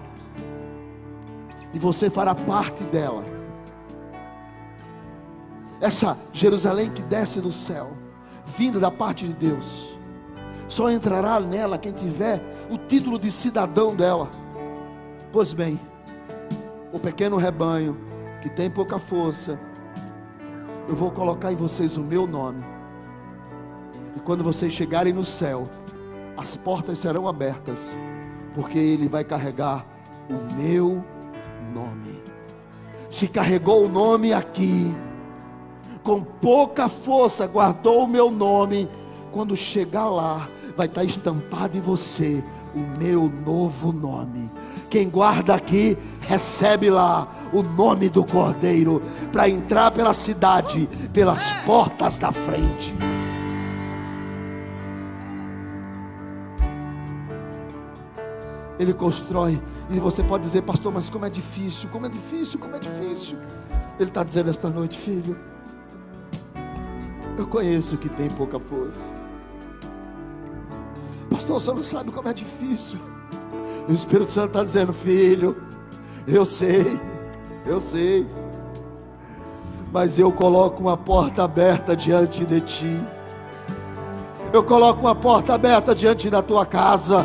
E 1.74 1.78
você 1.78 2.08
fará 2.08 2.34
parte 2.34 2.82
dela 2.84 3.39
essa 5.80 6.16
Jerusalém 6.32 6.90
que 6.90 7.02
desce 7.02 7.40
do 7.40 7.50
céu, 7.50 7.92
vinda 8.58 8.78
da 8.78 8.90
parte 8.90 9.26
de 9.26 9.32
Deus, 9.32 9.96
só 10.68 10.90
entrará 10.90 11.40
nela 11.40 11.78
quem 11.78 11.92
tiver 11.92 12.40
o 12.70 12.76
título 12.76 13.18
de 13.18 13.30
cidadão 13.30 13.94
dela. 13.94 14.30
Pois 15.32 15.52
bem, 15.52 15.80
o 16.92 16.98
pequeno 16.98 17.36
rebanho 17.36 17.96
que 18.42 18.48
tem 18.48 18.70
pouca 18.70 18.98
força, 18.98 19.58
eu 20.88 20.94
vou 20.94 21.10
colocar 21.10 21.52
em 21.52 21.56
vocês 21.56 21.96
o 21.96 22.02
meu 22.02 22.26
nome. 22.26 22.64
E 24.16 24.20
quando 24.20 24.44
vocês 24.44 24.72
chegarem 24.72 25.12
no 25.12 25.24
céu, 25.24 25.68
as 26.36 26.56
portas 26.56 26.98
serão 26.98 27.28
abertas, 27.28 27.94
porque 28.54 28.78
ele 28.78 29.08
vai 29.08 29.24
carregar 29.24 29.86
o 30.28 30.54
meu 30.54 31.04
nome. 31.72 32.20
Se 33.10 33.28
carregou 33.28 33.84
o 33.84 33.88
nome 33.88 34.32
aqui, 34.32 34.94
com 36.10 36.24
pouca 36.24 36.88
força 36.88 37.46
guardou 37.46 38.02
o 38.02 38.08
meu 38.08 38.32
nome, 38.32 38.88
quando 39.30 39.56
chegar 39.56 40.08
lá, 40.08 40.48
vai 40.76 40.86
estar 40.86 41.04
estampado 41.04 41.78
em 41.78 41.80
você 41.80 42.42
o 42.74 42.80
meu 42.98 43.28
novo 43.28 43.92
nome. 43.92 44.50
Quem 44.90 45.08
guarda 45.08 45.54
aqui, 45.54 45.96
recebe 46.20 46.90
lá 46.90 47.28
o 47.52 47.62
nome 47.62 48.08
do 48.08 48.24
Cordeiro, 48.24 49.00
para 49.30 49.48
entrar 49.48 49.92
pela 49.92 50.12
cidade, 50.12 50.88
pelas 51.12 51.48
portas 51.64 52.18
da 52.18 52.32
frente. 52.32 52.92
Ele 58.80 58.92
constrói, 58.94 59.62
e 59.88 60.00
você 60.00 60.24
pode 60.24 60.42
dizer, 60.42 60.62
pastor, 60.62 60.92
mas 60.92 61.08
como 61.08 61.24
é 61.24 61.30
difícil, 61.30 61.88
como 61.88 62.06
é 62.06 62.08
difícil, 62.08 62.58
como 62.58 62.74
é 62.74 62.80
difícil. 62.80 63.38
Ele 64.00 64.10
está 64.10 64.24
dizendo 64.24 64.50
esta 64.50 64.68
noite, 64.68 64.98
filho, 64.98 65.38
eu 67.38 67.46
conheço 67.46 67.96
que 67.96 68.08
tem 68.08 68.28
pouca 68.28 68.58
força. 68.58 69.04
Pastor, 71.30 71.60
você 71.60 71.72
não 71.72 71.82
sabe 71.82 72.10
como 72.10 72.28
é 72.28 72.32
difícil. 72.32 72.98
O 73.88 73.92
Espírito 73.92 74.30
Santo 74.30 74.48
está 74.48 74.64
dizendo, 74.64 74.92
filho, 74.92 75.56
eu 76.26 76.44
sei, 76.44 77.00
eu 77.64 77.80
sei. 77.80 78.26
Mas 79.92 80.18
eu 80.18 80.30
coloco 80.30 80.80
uma 80.80 80.96
porta 80.96 81.44
aberta 81.44 81.96
diante 81.96 82.44
de 82.44 82.60
ti. 82.60 83.00
Eu 84.52 84.62
coloco 84.62 85.00
uma 85.00 85.14
porta 85.14 85.54
aberta 85.54 85.94
diante 85.94 86.28
da 86.28 86.42
tua 86.42 86.66
casa. 86.66 87.24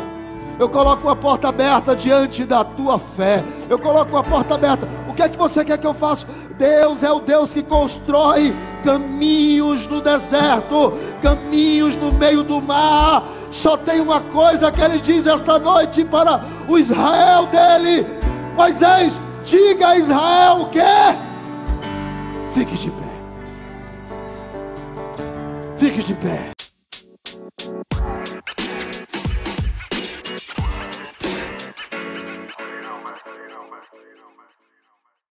Eu 0.58 0.68
coloco 0.68 1.06
uma 1.06 1.16
porta 1.16 1.48
aberta 1.48 1.94
diante 1.94 2.44
da 2.44 2.64
tua 2.64 2.98
fé. 2.98 3.44
Eu 3.68 3.78
coloco 3.78 4.10
uma 4.10 4.22
porta 4.22 4.54
aberta. 4.54 4.88
O 5.08 5.12
que 5.12 5.22
é 5.22 5.28
que 5.28 5.36
você 5.36 5.64
quer 5.64 5.76
que 5.76 5.86
eu 5.86 5.92
faça? 5.92 6.26
Deus 6.58 7.02
é 7.02 7.12
o 7.12 7.20
Deus 7.20 7.52
que 7.52 7.62
constrói 7.62 8.54
caminhos 8.82 9.86
no 9.86 10.00
deserto, 10.00 10.94
caminhos 11.20 11.94
no 11.96 12.10
meio 12.12 12.42
do 12.42 12.60
mar. 12.60 13.24
Só 13.50 13.76
tem 13.76 14.00
uma 14.00 14.20
coisa 14.20 14.72
que 14.72 14.80
ele 14.80 14.98
diz 14.98 15.26
esta 15.26 15.58
noite 15.58 16.04
para 16.04 16.42
o 16.66 16.78
Israel 16.78 17.46
dele: 17.46 18.06
Moisés, 18.56 19.20
diga 19.44 19.88
a 19.88 19.98
Israel 19.98 20.62
o 20.62 20.66
que? 20.70 20.80
Fique 22.54 22.76
de 22.76 22.90
pé. 22.90 23.06
Fique 25.76 26.02
de 26.02 26.14
pé. 26.14 26.55
Caramba. 33.56 34.45